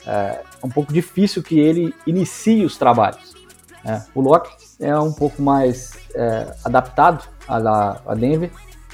é 0.06 0.42
um 0.64 0.70
pouco 0.70 0.94
difícil 0.94 1.42
que 1.42 1.60
ele 1.60 1.94
inicie 2.06 2.66
os 2.66 2.78
trabalhos. 2.78 3.34
Né? 3.84 4.06
O 4.14 4.22
Locke 4.22 4.50
é 4.80 4.98
um 4.98 5.12
pouco 5.12 5.42
mais 5.42 5.94
é, 6.14 6.54
adaptado 6.64 7.24
a, 7.48 8.02
a 8.06 8.16
Denver 8.16 8.52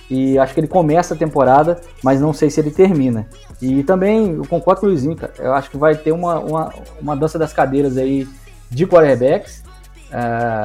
e 0.09 0.37
acho 0.37 0.53
que 0.53 0.59
ele 0.59 0.67
começa 0.67 1.13
a 1.13 1.17
temporada, 1.17 1.81
mas 2.03 2.21
não 2.21 2.33
sei 2.33 2.49
se 2.49 2.59
ele 2.59 2.71
termina. 2.71 3.27
E 3.61 3.83
também, 3.83 4.31
eu 4.33 4.45
concordo 4.45 4.81
com 4.81 4.87
o 4.87 4.89
Luizinho, 4.89 5.15
cara, 5.15 5.33
eu 5.39 5.53
acho 5.53 5.69
que 5.69 5.77
vai 5.77 5.95
ter 5.95 6.11
uma, 6.11 6.39
uma, 6.39 6.73
uma 7.01 7.15
dança 7.15 7.39
das 7.39 7.53
cadeiras 7.53 7.97
aí 7.97 8.27
de 8.69 8.85
quarterbacks. 8.85 9.63
É, 10.11 10.17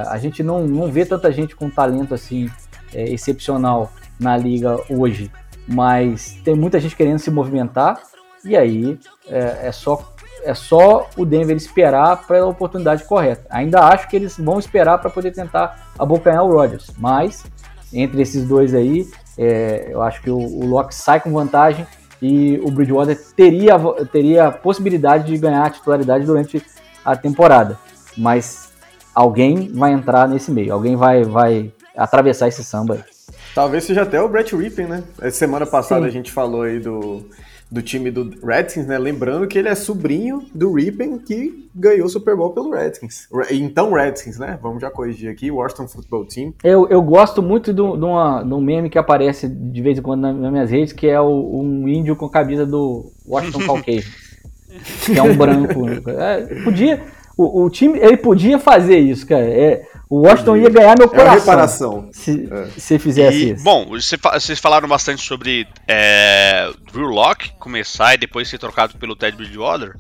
a 0.09 0.19
gente 0.19 0.43
não, 0.43 0.67
não 0.67 0.91
vê 0.91 1.05
tanta 1.07 1.33
gente 1.33 1.57
com 1.57 1.71
talento 1.71 2.15
assim 2.15 2.51
é, 2.93 3.05
excepcional 3.05 3.91
na 4.19 4.37
liga 4.37 4.79
hoje 4.91 5.31
mas 5.69 6.39
tem 6.45 6.55
muita 6.55 6.81
gente 6.81 6.97
querendo 6.97 7.19
se 7.19 7.31
movimentar 7.31 8.01
e 8.45 8.57
aí 8.57 8.99
é, 9.29 9.69
é 9.69 9.73
só 9.73 10.15
é 10.45 10.55
só 10.55 11.09
o 11.17 11.25
Denver 11.25 11.57
esperar 11.57 12.25
para 12.27 12.41
a 12.41 12.47
oportunidade 12.47 13.05
correta. 13.05 13.45
Ainda 13.51 13.81
acho 13.81 14.09
que 14.09 14.15
eles 14.15 14.37
vão 14.39 14.59
esperar 14.59 14.99
para 14.99 15.11
poder 15.11 15.33
tentar 15.33 15.93
abocanhar 15.99 16.45
o 16.45 16.53
Rodgers, 16.53 16.93
mas 16.97 17.45
entre 17.93 18.23
esses 18.23 18.47
dois 18.47 18.73
aí, 18.73 19.07
é, 19.37 19.89
eu 19.91 20.01
acho 20.01 20.23
que 20.23 20.31
o, 20.31 20.39
o 20.39 20.67
Locke 20.67 20.95
sai 20.95 21.21
com 21.21 21.33
vantagem 21.33 21.87
e 22.21 22.59
o 22.63 22.71
Bridgewater 22.71 23.19
teria, 23.37 23.75
teria 24.13 24.47
a 24.47 24.53
possibilidade 24.53 25.27
de 25.27 25.39
ganhar 25.39 25.67
a 25.67 25.71
titularidade 25.71 26.25
durante 26.25 26.65
a 27.05 27.17
temporada. 27.17 27.79
Mas 28.17 28.73
alguém 29.15 29.71
vai 29.73 29.93
entrar 29.93 30.29
nesse 30.29 30.51
meio, 30.51 30.73
alguém 30.73 30.97
vai, 30.97 31.25
vai 31.25 31.73
atravessar 31.97 32.49
esse 32.49 32.65
samba 32.65 32.95
aí. 32.95 33.18
Talvez 33.55 33.85
seja 33.85 34.03
até 34.03 34.21
o 34.21 34.29
Brett 34.29 34.55
Rippin, 34.55 34.85
né? 34.85 35.03
Semana 35.31 35.67
passada 35.67 36.03
Sim. 36.03 36.09
a 36.09 36.11
gente 36.11 36.31
falou 36.31 36.63
aí 36.63 36.79
do, 36.79 37.25
do 37.71 37.83
time 37.83 38.11
do 38.11 38.31
Redskins, 38.45 38.87
né? 38.87 38.99
Lembrando 38.99 39.47
que 39.47 39.59
ele 39.59 39.69
é 39.69 39.75
sobrinho 39.75 40.43
do 40.55 40.73
Rippin 40.73 41.19
que 41.19 41.69
ganhou 41.75 42.07
o 42.07 42.09
Super 42.09 42.35
Bowl 42.35 42.51
pelo 42.51 42.71
Redskins. 42.71 43.29
Então 43.51 43.93
Redskins, 43.93 44.39
né? 44.39 44.59
Vamos 44.63 44.81
já 44.81 44.91
corrigir 44.91 45.31
aqui, 45.31 45.51
Washington 45.51 45.87
Football 45.87 46.25
Team. 46.27 46.55
Eu, 46.65 46.89
eu 46.89 47.03
gosto 47.03 47.43
muito 47.43 47.73
de 47.73 47.83
um 47.83 48.61
meme 48.61 48.89
que 48.89 48.99
aparece 48.99 49.49
de 49.49 49.83
vez 49.83 49.99
em 49.99 50.03
quando 50.03 50.23
nas 50.23 50.51
minhas 50.51 50.71
redes, 50.71 50.93
que 50.93 51.07
é 51.07 51.21
o, 51.21 51.61
um 51.61 51.87
índio 51.89 52.17
com 52.17 52.27
a 52.27 52.31
camisa 52.31 52.65
do 52.65 53.13
Washington 53.27 53.67
Caucasian. 53.67 54.03
que 55.05 55.19
é 55.19 55.23
um 55.23 55.37
branco. 55.37 55.89
É, 56.11 56.63
podia... 56.65 57.03
O, 57.37 57.63
o, 57.63 57.71
time, 57.71 57.97
ele 58.01 58.17
podia 58.17 58.59
fazer 58.59 58.99
isso, 58.99 59.25
cara. 59.25 59.45
É, 59.45 59.88
o 60.11 60.21
Washington 60.23 60.57
ia 60.57 60.71
ganhar 60.71 60.97
meu 60.99 61.09
coração. 61.09 61.33
É 61.33 61.39
reparação. 61.39 62.11
Se, 62.13 62.49
é. 62.51 62.81
se 62.81 62.99
fizesse 62.99 63.37
e, 63.37 63.51
isso. 63.53 63.63
Bom, 63.63 63.87
vocês 63.87 64.59
falaram 64.59 64.89
bastante 64.89 65.23
sobre 65.23 65.69
é, 65.87 66.71
Drew 66.93 67.09
Locke 67.09 67.53
começar 67.59 68.15
e 68.15 68.19
depois 68.19 68.49
ser 68.49 68.59
trocado 68.59 68.97
pelo 68.97 69.15
Ted 69.15 69.37
Bridgewater. 69.37 69.95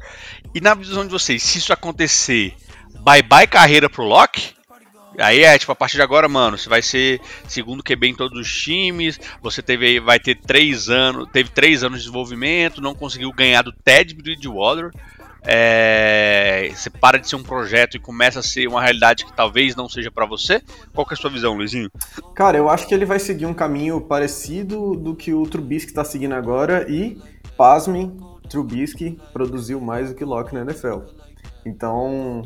E 0.54 0.60
na 0.60 0.74
visão 0.74 1.04
de 1.04 1.10
vocês, 1.10 1.42
se 1.42 1.58
isso 1.58 1.72
acontecer, 1.72 2.54
bye 3.00 3.22
bye 3.22 3.46
carreira 3.46 3.90
pro 3.90 4.04
Locke? 4.04 4.56
Aí 5.18 5.42
é, 5.42 5.58
tipo, 5.58 5.72
a 5.72 5.74
partir 5.74 5.96
de 5.96 6.02
agora, 6.02 6.28
mano, 6.28 6.56
você 6.56 6.68
vai 6.68 6.80
ser 6.80 7.20
segundo 7.48 7.82
QB 7.82 8.08
em 8.08 8.14
todos 8.14 8.38
os 8.38 8.62
times, 8.62 9.18
você 9.42 9.60
teve 9.60 9.98
vai 9.98 10.20
ter 10.20 10.36
três 10.36 10.88
anos, 10.88 11.28
teve 11.32 11.50
três 11.50 11.82
anos 11.82 11.98
de 11.98 12.04
desenvolvimento, 12.04 12.80
não 12.80 12.94
conseguiu 12.94 13.32
ganhar 13.32 13.62
do 13.62 13.72
Ted 13.72 14.14
Bridgewater. 14.14 14.90
É, 15.50 16.70
você 16.74 16.90
para 16.90 17.18
de 17.18 17.26
ser 17.26 17.36
um 17.36 17.42
projeto 17.42 17.96
e 17.96 18.00
começa 18.00 18.40
a 18.40 18.42
ser 18.42 18.68
uma 18.68 18.82
realidade 18.82 19.24
que 19.24 19.32
talvez 19.32 19.74
não 19.74 19.88
seja 19.88 20.10
para 20.10 20.26
você? 20.26 20.60
Qual 20.94 21.06
que 21.06 21.14
é 21.14 21.16
a 21.16 21.20
sua 21.20 21.30
visão, 21.30 21.56
Luizinho? 21.56 21.90
Cara, 22.34 22.58
eu 22.58 22.68
acho 22.68 22.86
que 22.86 22.94
ele 22.94 23.06
vai 23.06 23.18
seguir 23.18 23.46
um 23.46 23.54
caminho 23.54 23.98
parecido 23.98 24.94
do 24.94 25.16
que 25.16 25.32
o 25.32 25.46
Trubisky 25.46 25.90
está 25.90 26.04
seguindo 26.04 26.34
agora 26.34 26.86
e, 26.90 27.18
pasmem, 27.56 28.14
Trubisky 28.50 29.18
produziu 29.32 29.80
mais 29.80 30.10
do 30.10 30.14
que 30.14 30.22
Locke 30.22 30.54
na 30.54 30.60
NFL. 30.60 30.98
Então, 31.64 32.42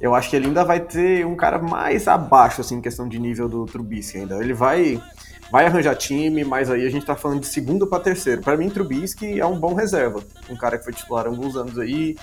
eu 0.00 0.14
acho 0.14 0.30
que 0.30 0.36
ele 0.36 0.46
ainda 0.46 0.64
vai 0.64 0.78
ter 0.78 1.26
um 1.26 1.34
cara 1.34 1.58
mais 1.58 2.06
abaixo, 2.06 2.60
assim, 2.60 2.76
em 2.76 2.80
questão 2.80 3.08
de 3.08 3.18
nível 3.18 3.48
do 3.48 3.66
Trubisky 3.66 4.18
ainda. 4.18 4.36
Ele 4.36 4.54
vai 4.54 5.02
vai 5.50 5.66
arranjar 5.66 5.94
time, 5.94 6.44
mas 6.44 6.70
aí 6.70 6.86
a 6.86 6.90
gente 6.90 7.06
tá 7.06 7.14
falando 7.14 7.40
de 7.40 7.46
segundo 7.46 7.86
para 7.86 8.02
terceiro. 8.02 8.42
Para 8.42 8.56
mim, 8.56 8.68
Trubisky 8.68 9.40
é 9.40 9.46
um 9.46 9.58
bom 9.58 9.74
reserva. 9.74 10.22
Um 10.50 10.56
cara 10.56 10.78
que 10.78 10.84
foi 10.84 10.92
titular 10.92 11.26
há 11.26 11.28
alguns 11.28 11.56
anos 11.56 11.78
aí. 11.78 12.16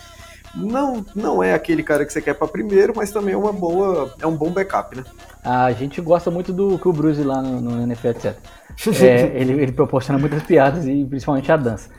Não, 0.56 1.04
não 1.16 1.44
é 1.44 1.54
aquele 1.54 1.82
cara 1.82 2.06
que 2.06 2.14
você 2.14 2.22
quer 2.22 2.36
para 2.36 2.48
primeiro, 2.48 2.94
mas 2.96 3.12
também 3.12 3.34
é 3.34 3.38
uma 3.38 3.52
boa, 3.52 4.14
é 4.22 4.28
um 4.28 4.36
bom 4.36 4.52
backup, 4.52 4.96
né? 4.96 5.04
A 5.44 5.72
gente 5.72 6.00
gosta 6.00 6.30
muito 6.30 6.54
do 6.54 6.78
que 6.78 6.88
o 6.88 6.94
Bruce 6.94 7.24
lá 7.24 7.42
no, 7.42 7.60
no 7.60 7.82
NFL, 7.84 8.10
etc. 8.10 8.36
É, 9.04 9.40
ele, 9.40 9.54
ele 9.54 9.72
proporciona 9.72 10.20
muitas 10.20 10.42
piadas 10.44 10.88
e 10.88 11.06
principalmente 11.06 11.52
a 11.52 11.58
dança. 11.58 11.90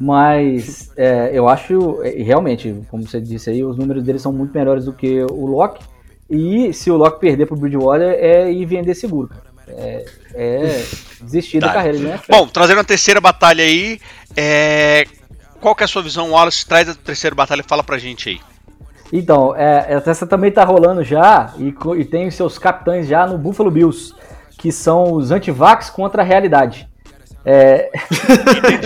Mas 0.00 0.90
é, 0.96 1.30
eu 1.32 1.48
acho, 1.48 2.02
é, 2.02 2.22
realmente, 2.22 2.82
como 2.90 3.06
você 3.06 3.20
disse 3.20 3.50
aí, 3.50 3.64
os 3.64 3.76
números 3.76 4.02
dele 4.02 4.18
são 4.18 4.32
muito 4.32 4.52
melhores 4.52 4.84
do 4.84 4.92
que 4.92 5.22
o 5.22 5.46
Locke. 5.46 5.84
E 6.28 6.72
se 6.72 6.90
o 6.90 6.96
Locke 6.96 7.20
perder 7.20 7.46
pro 7.46 7.56
Bridgewater, 7.56 8.16
é 8.18 8.50
ir 8.50 8.64
vender 8.64 8.94
seguro. 8.94 9.30
É, 9.68 10.04
é 10.34 10.84
desistir 11.20 11.60
da 11.60 11.72
carreira 11.72 11.98
NFL. 11.98 12.32
Bom, 12.32 12.46
trazendo 12.48 12.80
a 12.80 12.84
terceira 12.84 13.20
batalha 13.20 13.64
aí, 13.64 14.00
é... 14.36 15.04
qual 15.64 15.74
que 15.74 15.82
é 15.82 15.86
a 15.86 15.88
sua 15.88 16.02
visão, 16.02 16.32
Wallace? 16.32 16.66
Traz 16.66 16.90
a 16.90 16.94
terceira 16.94 17.34
batalha 17.34 17.62
e 17.62 17.66
fala 17.66 17.82
pra 17.82 17.96
gente 17.96 18.28
aí. 18.28 18.38
Então, 19.10 19.56
é, 19.56 19.98
essa 20.04 20.26
também 20.26 20.52
tá 20.52 20.62
rolando 20.62 21.02
já 21.02 21.54
e, 21.56 21.74
e 21.96 22.04
tem 22.04 22.28
os 22.28 22.34
seus 22.34 22.58
capitães 22.58 23.08
já 23.08 23.26
no 23.26 23.38
Buffalo 23.38 23.70
Bills, 23.70 24.14
que 24.58 24.70
são 24.70 25.14
os 25.14 25.30
antivax 25.30 25.88
contra 25.88 26.20
a 26.20 26.24
realidade. 26.24 26.86
É... 27.46 27.90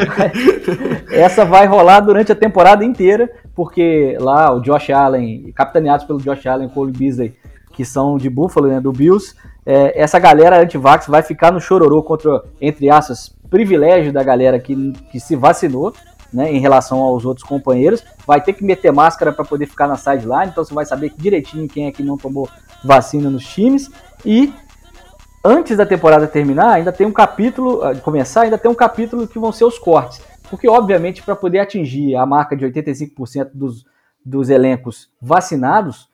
Essa 1.11 1.45
vai 1.45 1.67
rolar 1.67 1.99
durante 1.99 2.31
a 2.31 2.37
temporada 2.37 2.85
inteira, 2.85 3.29
porque 3.57 4.17
lá 4.21 4.55
o 4.55 4.61
Josh 4.61 4.91
Allen, 4.91 5.51
capitaneados 5.57 6.07
pelo 6.07 6.21
Josh 6.21 6.47
Allen 6.47 6.69
e 6.69 6.71
Cole 6.71 6.93
Beasley, 6.93 7.35
que 7.73 7.85
são 7.85 8.17
de 8.17 8.31
Buffalo, 8.31 8.69
né, 8.69 8.81
do 8.81 8.93
Bills, 8.93 9.35
é, 9.67 10.01
essa 10.01 10.21
galera 10.21 10.63
anti-vax 10.63 11.09
vai 11.09 11.23
ficar 11.23 11.51
no 11.51 11.61
chororô 11.61 12.05
contra, 12.05 12.45
entre 12.61 12.89
aspas, 12.89 13.37
privilégio 13.51 14.13
da 14.13 14.23
galera 14.23 14.61
que, 14.61 14.93
que 15.11 15.19
se 15.19 15.35
vacinou, 15.35 15.93
né, 16.33 16.53
em 16.53 16.59
relação 16.59 17.01
aos 17.01 17.25
outros 17.25 17.47
companheiros. 17.47 18.03
Vai 18.27 18.41
ter 18.41 18.53
que 18.53 18.65
meter 18.65 18.93
máscara 18.93 19.33
para 19.33 19.45
poder 19.45 19.67
ficar 19.67 19.87
na 19.87 19.97
sideline, 19.97 20.51
então 20.51 20.65
você 20.65 20.75
vai 20.75 20.85
saber 20.85 21.13
direitinho 21.17 21.69
quem 21.69 21.87
é 21.87 21.93
que 21.93 22.03
não 22.03 22.17
tomou 22.17 22.49
vacina 22.85 23.31
nos 23.31 23.47
times. 23.47 23.91
E 24.25 24.53
antes 25.45 25.77
da 25.77 25.87
temporada 25.87 26.27
terminar, 26.27 26.73
ainda 26.73 26.93
tem 26.93 27.07
um 27.07 27.13
capítulo, 27.13 27.83
ah, 27.83 27.93
de 27.93 28.01
começar, 28.01 28.43
ainda 28.43 28.59
tem 28.59 28.71
um 28.71 28.75
capítulo 28.75 29.27
que 29.27 29.39
vão 29.39 29.53
ser 29.53 29.65
os 29.65 29.79
cortes. 29.79 30.21
Porque, 30.51 30.69
obviamente, 30.69 31.23
para 31.23 31.37
poder 31.37 31.61
atingir 31.61 32.17
a 32.17 32.25
marca 32.25 32.57
de 32.57 32.65
85% 32.67 33.51
dos, 33.53 33.85
dos 34.25 34.49
elencos 34.49 35.11
vacinados, 35.21 36.09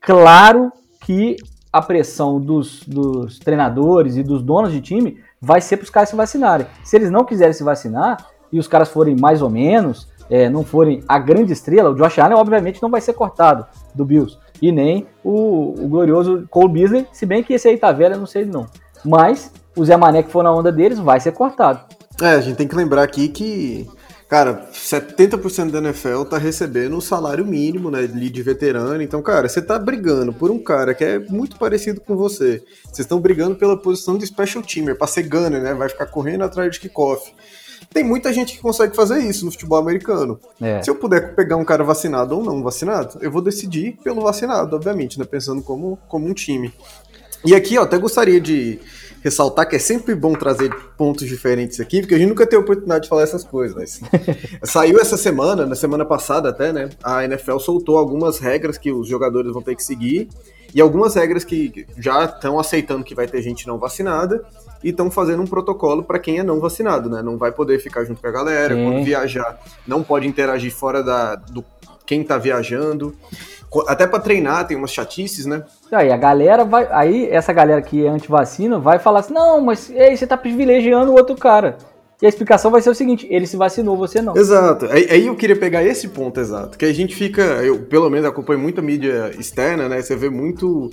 claro 0.00 0.72
que 1.00 1.36
a 1.72 1.80
pressão 1.80 2.40
dos, 2.40 2.82
dos 2.84 3.38
treinadores 3.38 4.16
e 4.16 4.22
dos 4.22 4.42
donos 4.42 4.72
de 4.72 4.80
time 4.80 5.18
vai 5.40 5.60
ser 5.60 5.76
para 5.76 5.84
os 5.84 5.90
caras 5.90 6.08
se 6.08 6.16
vacinarem. 6.16 6.66
Se 6.84 6.96
eles 6.96 7.10
não 7.10 7.24
quiserem 7.24 7.52
se 7.52 7.62
vacinar 7.62 8.18
e 8.52 8.58
os 8.58 8.68
caras 8.68 8.88
forem 8.88 9.16
mais 9.16 9.42
ou 9.42 9.50
menos, 9.50 10.08
é, 10.28 10.48
não 10.48 10.64
forem 10.64 11.02
a 11.08 11.18
grande 11.18 11.52
estrela, 11.52 11.90
o 11.90 11.94
Josh 11.94 12.18
Allen 12.18 12.38
obviamente 12.38 12.82
não 12.82 12.90
vai 12.90 13.00
ser 13.00 13.12
cortado 13.12 13.66
do 13.94 14.04
Bills. 14.04 14.38
E 14.62 14.70
nem 14.70 15.06
o, 15.24 15.74
o 15.78 15.88
glorioso 15.88 16.46
Cole 16.50 16.72
Beasley, 16.72 17.06
se 17.12 17.26
bem 17.26 17.42
que 17.42 17.54
esse 17.54 17.68
aí 17.68 17.76
tá 17.76 17.90
velho, 17.92 18.14
eu 18.14 18.18
não 18.18 18.26
sei 18.26 18.44
não. 18.44 18.66
Mas 19.04 19.52
o 19.76 19.84
Zé 19.84 19.96
Mané 19.96 20.22
que 20.22 20.30
for 20.30 20.44
na 20.44 20.52
onda 20.52 20.70
deles 20.70 20.98
vai 20.98 21.18
ser 21.18 21.32
cortado. 21.32 21.80
É, 22.20 22.32
a 22.32 22.40
gente 22.40 22.56
tem 22.56 22.68
que 22.68 22.76
lembrar 22.76 23.02
aqui 23.02 23.28
que 23.28 23.88
Cara, 24.30 24.68
70% 24.72 25.72
da 25.72 25.78
NFL 25.80 26.22
tá 26.22 26.38
recebendo 26.38 26.96
o 26.96 27.00
salário 27.00 27.44
mínimo, 27.44 27.90
né, 27.90 28.06
de 28.06 28.42
veterano. 28.44 29.02
Então, 29.02 29.20
cara, 29.20 29.48
você 29.48 29.60
tá 29.60 29.76
brigando 29.76 30.32
por 30.32 30.52
um 30.52 30.58
cara 30.62 30.94
que 30.94 31.02
é 31.02 31.18
muito 31.18 31.58
parecido 31.58 32.00
com 32.00 32.14
você. 32.14 32.62
Vocês 32.84 33.00
estão 33.00 33.18
brigando 33.18 33.56
pela 33.56 33.76
posição 33.76 34.16
de 34.16 34.24
special 34.24 34.62
teamer, 34.62 34.96
pra 34.96 35.08
ser 35.08 35.24
gunner, 35.24 35.60
né? 35.60 35.74
Vai 35.74 35.88
ficar 35.88 36.06
correndo 36.06 36.44
atrás 36.44 36.70
de 36.70 36.78
kickoff. 36.78 37.34
Tem 37.92 38.04
muita 38.04 38.32
gente 38.32 38.54
que 38.54 38.62
consegue 38.62 38.94
fazer 38.94 39.18
isso 39.18 39.44
no 39.44 39.50
futebol 39.50 39.78
americano. 39.78 40.38
É. 40.60 40.80
Se 40.80 40.88
eu 40.88 40.94
puder 40.94 41.34
pegar 41.34 41.56
um 41.56 41.64
cara 41.64 41.82
vacinado 41.82 42.36
ou 42.36 42.44
não 42.44 42.62
vacinado, 42.62 43.18
eu 43.20 43.32
vou 43.32 43.42
decidir 43.42 43.98
pelo 44.04 44.22
vacinado, 44.22 44.76
obviamente, 44.76 45.18
né? 45.18 45.24
Pensando 45.24 45.60
como, 45.60 45.98
como 46.08 46.28
um 46.28 46.32
time. 46.32 46.72
E 47.44 47.52
aqui, 47.52 47.76
ó, 47.76 47.82
até 47.82 47.98
gostaria 47.98 48.40
de 48.40 48.78
ressaltar 49.22 49.68
que 49.68 49.74
é 49.74 49.78
sempre 49.78 50.14
bom 50.14 50.34
trazer 50.34 50.72
pontos 50.96 51.26
diferentes 51.26 51.80
aqui, 51.80 52.00
porque 52.00 52.14
a 52.14 52.18
gente 52.18 52.28
nunca 52.28 52.46
tem 52.46 52.58
a 52.58 52.62
oportunidade 52.62 53.04
de 53.04 53.08
falar 53.08 53.22
essas 53.22 53.42
coisas. 53.42 54.00
Saiu 54.62 55.00
essa 55.00 55.16
semana, 55.16 55.66
na 55.66 55.74
semana 55.74 56.04
passada 56.04 56.48
até, 56.48 56.72
né? 56.72 56.90
A 57.02 57.24
NFL 57.24 57.58
soltou 57.58 57.98
algumas 57.98 58.38
regras 58.38 58.78
que 58.78 58.92
os 58.92 59.08
jogadores 59.08 59.52
vão 59.52 59.62
ter 59.62 59.74
que 59.74 59.82
seguir 59.82 60.28
e 60.74 60.80
algumas 60.80 61.14
regras 61.14 61.44
que 61.44 61.86
já 61.98 62.24
estão 62.24 62.58
aceitando 62.58 63.04
que 63.04 63.14
vai 63.14 63.26
ter 63.26 63.42
gente 63.42 63.66
não 63.66 63.78
vacinada 63.78 64.44
e 64.82 64.90
estão 64.90 65.10
fazendo 65.10 65.42
um 65.42 65.46
protocolo 65.46 66.02
para 66.02 66.18
quem 66.18 66.38
é 66.38 66.42
não 66.42 66.60
vacinado, 66.60 67.10
né? 67.10 67.22
Não 67.22 67.36
vai 67.36 67.52
poder 67.52 67.78
ficar 67.78 68.04
junto 68.04 68.20
com 68.20 68.26
a 68.26 68.32
galera, 68.32 68.74
Sim. 68.74 68.84
quando 68.84 69.04
viajar, 69.04 69.58
não 69.86 70.02
pode 70.02 70.26
interagir 70.26 70.72
fora 70.72 71.02
da, 71.02 71.34
do 71.34 71.64
quem 72.06 72.24
tá 72.24 72.38
viajando. 72.38 73.14
Até 73.86 74.04
para 74.04 74.18
treinar 74.18 74.66
tem 74.66 74.76
umas 74.76 74.90
chatices, 74.90 75.46
né? 75.46 75.62
Aí 75.92 76.10
a 76.10 76.16
galera 76.16 76.64
vai. 76.64 76.88
Aí 76.90 77.28
essa 77.30 77.52
galera 77.52 77.80
que 77.80 78.04
é 78.04 78.08
anti-vacina 78.08 78.80
vai 78.80 78.98
falar 78.98 79.20
assim: 79.20 79.32
não, 79.32 79.60
mas 79.60 79.88
aí 79.90 80.16
você 80.16 80.26
tá 80.26 80.36
privilegiando 80.36 81.12
o 81.12 81.14
outro 81.14 81.36
cara. 81.36 81.78
E 82.22 82.26
a 82.26 82.28
explicação 82.28 82.70
vai 82.70 82.82
ser 82.82 82.90
o 82.90 82.94
seguinte: 82.94 83.26
ele 83.30 83.46
se 83.46 83.56
vacinou, 83.56 83.96
você 83.96 84.20
não. 84.20 84.36
Exato. 84.36 84.86
Aí, 84.86 85.06
aí, 85.10 85.26
eu 85.26 85.36
queria 85.36 85.56
pegar 85.56 85.82
esse 85.82 86.08
ponto 86.08 86.38
exato. 86.38 86.76
Que 86.76 86.84
a 86.84 86.92
gente 86.92 87.14
fica. 87.14 87.42
Eu, 87.42 87.80
pelo 87.82 88.10
menos, 88.10 88.26
acompanho 88.26 88.58
muita 88.58 88.82
mídia 88.82 89.30
externa, 89.38 89.88
né? 89.88 90.02
Você 90.02 90.14
vê 90.14 90.28
muito. 90.28 90.90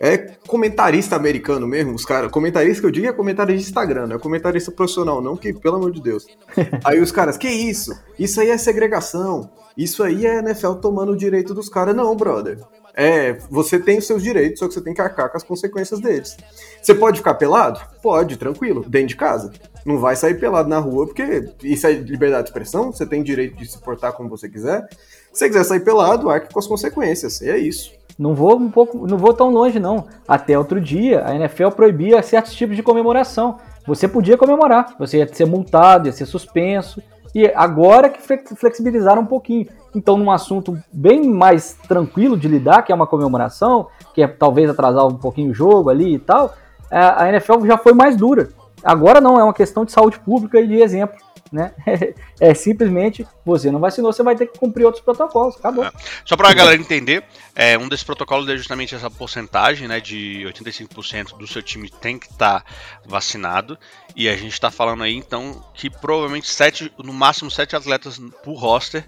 É 0.00 0.18
comentarista 0.48 1.14
americano 1.14 1.68
mesmo, 1.68 1.94
os 1.94 2.04
caras. 2.04 2.30
Comentarista 2.30 2.80
que 2.80 2.86
eu 2.86 2.90
digo 2.90 3.06
é 3.06 3.12
comentarista 3.12 3.62
de 3.62 3.68
Instagram, 3.68 4.08
não 4.08 4.16
é 4.16 4.18
comentarista 4.18 4.72
profissional, 4.72 5.22
não, 5.22 5.36
que, 5.36 5.52
pelo 5.52 5.76
amor 5.76 5.92
de 5.92 6.02
Deus. 6.02 6.26
aí 6.84 7.00
os 7.00 7.12
caras, 7.12 7.38
que 7.38 7.48
isso? 7.48 7.96
Isso 8.18 8.40
aí 8.40 8.50
é 8.50 8.58
segregação. 8.58 9.48
Isso 9.76 10.02
aí 10.02 10.26
é 10.26 10.38
NFL 10.38 10.74
tomando 10.74 11.12
o 11.12 11.16
direito 11.16 11.54
dos 11.54 11.68
caras. 11.68 11.94
Não, 11.94 12.14
brother. 12.16 12.58
É, 12.96 13.38
você 13.50 13.78
tem 13.78 13.98
os 13.98 14.06
seus 14.06 14.22
direitos, 14.22 14.60
só 14.60 14.68
que 14.68 14.74
você 14.74 14.80
tem 14.80 14.94
que 14.94 15.00
arcar 15.00 15.28
com 15.30 15.36
as 15.36 15.42
consequências 15.42 16.00
deles. 16.00 16.36
Você 16.80 16.94
pode 16.94 17.18
ficar 17.18 17.34
pelado? 17.34 17.80
Pode, 18.02 18.36
tranquilo, 18.36 18.84
dentro 18.88 19.08
de 19.08 19.16
casa. 19.16 19.52
Não 19.84 19.98
vai 19.98 20.16
sair 20.16 20.34
pelado 20.40 20.68
na 20.68 20.78
rua, 20.78 21.06
porque 21.06 21.50
isso 21.62 21.86
é 21.86 21.92
liberdade 21.92 22.44
de 22.44 22.48
expressão, 22.48 22.90
você 22.90 23.04
tem 23.04 23.22
direito 23.22 23.56
de 23.56 23.66
se 23.66 23.78
portar 23.78 24.12
como 24.12 24.28
você 24.28 24.48
quiser. 24.48 24.88
Se 25.32 25.40
você 25.40 25.48
quiser 25.48 25.64
sair 25.64 25.80
pelado, 25.80 26.30
arque 26.30 26.52
com 26.52 26.58
as 26.58 26.66
consequências. 26.66 27.40
E 27.40 27.50
é 27.50 27.58
isso. 27.58 27.92
Não 28.18 28.34
vou 28.34 28.56
um 28.56 28.70
pouco, 28.70 29.06
não 29.06 29.18
vou 29.18 29.34
tão 29.34 29.50
longe 29.50 29.78
não. 29.78 30.06
Até 30.26 30.56
outro 30.56 30.80
dia, 30.80 31.26
a 31.26 31.34
NFL 31.34 31.70
proibia 31.70 32.22
certos 32.22 32.54
tipos 32.54 32.76
de 32.76 32.82
comemoração. 32.82 33.58
Você 33.86 34.08
podia 34.08 34.38
comemorar, 34.38 34.94
você 34.98 35.18
ia 35.18 35.34
ser 35.34 35.44
multado, 35.44 36.08
ia 36.08 36.12
ser 36.12 36.24
suspenso. 36.24 37.02
E 37.34 37.50
agora 37.54 38.08
que 38.08 38.22
flexibilizaram 38.54 39.22
um 39.22 39.26
pouquinho. 39.26 39.66
Então, 39.94 40.16
num 40.16 40.30
assunto 40.30 40.78
bem 40.92 41.28
mais 41.28 41.76
tranquilo 41.88 42.36
de 42.36 42.46
lidar, 42.46 42.82
que 42.82 42.92
é 42.92 42.94
uma 42.94 43.08
comemoração, 43.08 43.88
que 44.14 44.22
é 44.22 44.28
talvez 44.28 44.70
atrasar 44.70 45.04
um 45.06 45.16
pouquinho 45.16 45.50
o 45.50 45.54
jogo 45.54 45.90
ali 45.90 46.14
e 46.14 46.18
tal, 46.18 46.54
a 46.88 47.28
NFL 47.28 47.66
já 47.66 47.76
foi 47.76 47.92
mais 47.92 48.16
dura. 48.16 48.48
Agora 48.84 49.20
não, 49.20 49.38
é 49.38 49.44
uma 49.44 49.54
questão 49.54 49.84
de 49.84 49.92
saúde 49.92 50.18
pública 50.20 50.60
e 50.60 50.66
de 50.66 50.80
exemplo 50.80 51.16
né? 51.54 51.72
É, 52.40 52.52
simplesmente 52.52 53.24
você 53.46 53.70
não 53.70 53.78
vacinou, 53.78 54.12
você 54.12 54.22
vai 54.22 54.34
ter 54.34 54.48
que 54.48 54.58
cumprir 54.58 54.84
outros 54.84 55.02
protocolos, 55.02 55.56
acabou. 55.56 55.84
É. 55.84 55.92
Só 56.24 56.36
para 56.36 56.50
a 56.50 56.52
galera 56.52 56.76
entender, 56.76 57.22
é, 57.54 57.78
um 57.78 57.88
desses 57.88 58.04
protocolos 58.04 58.48
é 58.48 58.56
justamente 58.56 58.92
essa 58.92 59.08
porcentagem, 59.08 59.86
né, 59.86 60.00
de 60.00 60.42
85% 60.48 61.38
do 61.38 61.46
seu 61.46 61.62
time 61.62 61.88
tem 61.88 62.18
que 62.18 62.26
estar 62.26 62.60
tá 62.60 62.66
vacinado, 63.06 63.78
e 64.16 64.28
a 64.28 64.36
gente 64.36 64.52
está 64.52 64.68
falando 64.68 65.04
aí 65.04 65.14
então 65.14 65.64
que 65.74 65.88
provavelmente 65.88 66.48
sete, 66.48 66.92
no 67.02 67.12
máximo 67.12 67.50
sete 67.50 67.76
atletas 67.76 68.20
por 68.42 68.54
roster 68.54 69.04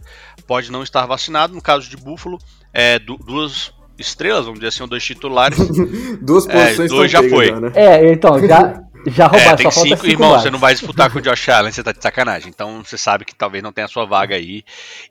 pode 0.47 0.71
não 0.71 0.85
estar 0.85 1.05
vacinado, 1.05 1.53
no 1.53 1.61
caso 1.61 1.91
de 1.91 1.97
Buffalo, 1.97 2.39
é, 2.73 3.01
duas 3.01 3.75
estrelas, 3.99 4.45
vamos 4.45 4.61
dizer 4.61 4.69
assim, 4.69 4.87
dois 4.89 5.05
titulares. 5.05 5.59
Duas 6.21 6.47
é, 6.49 6.53
posições 6.53 6.91
é, 6.91 6.95
dois 6.95 7.11
já 7.11 7.23
foi. 7.29 7.47
Já, 7.49 7.61
né? 7.61 7.73
É, 7.75 8.13
então, 8.13 8.47
já, 8.47 8.83
já 9.07 9.27
roubaram, 9.27 9.53
é, 9.53 9.57
tem 9.57 9.71
só 9.71 9.83
cinco, 9.83 10.07
irmão, 10.07 10.39
você 10.39 10.51
não 10.51 10.59
vai 10.59 10.75
disputar 10.75 11.11
com 11.11 11.19
o 11.19 11.23
Josh 11.23 11.49
Allen, 11.49 11.71
você 11.71 11.83
tá 11.83 11.93
de 11.93 12.03
sacanagem. 12.03 12.49
Então 12.49 12.83
você 12.85 12.99
sabe 12.99 13.25
que 13.25 13.35
talvez 13.35 13.63
não 13.63 13.73
tenha 13.73 13.85
a 13.85 13.89
sua 13.89 14.05
vaga 14.05 14.35
aí. 14.35 14.65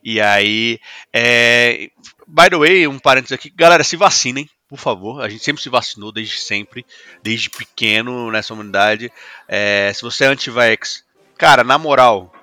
E 0.04 0.20
aí, 0.20 0.80
é... 1.14 1.90
by 2.28 2.50
the 2.50 2.58
way, 2.58 2.88
um 2.88 3.00
parênteses 3.00 3.32
aqui, 3.32 3.50
galera, 3.50 3.84
se 3.84 3.96
vacinem, 3.96 4.50
por 4.68 4.78
favor. 4.78 5.22
A 5.22 5.30
gente 5.30 5.44
sempre 5.44 5.64
se 5.64 5.70
vacinou 5.70 6.12
desde 6.12 6.38
sempre, 6.38 6.86
desde 7.24 7.50
pequeno 7.50 8.32
nessa 8.32 8.54
humanidade. 8.54 9.12
É... 9.48 9.92
Se 9.94 10.02
você 10.02 10.26
é 10.26 10.28
anti-vax, 10.28 11.04
cara, 11.38 11.64
na 11.64 11.78
moral, 11.78 12.34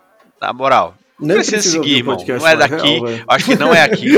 na 0.41 0.53
moral, 0.55 0.97
Não 1.21 1.35
precisa 1.35 1.61
seguir, 1.61 1.99
irmão. 1.99 2.17
Não 2.27 2.49
é 2.49 2.57
daqui. 2.57 2.99
Real, 2.99 3.25
acho 3.29 3.45
que 3.45 3.57
não 3.57 3.75
é 3.75 3.83
aqui. 3.83 4.09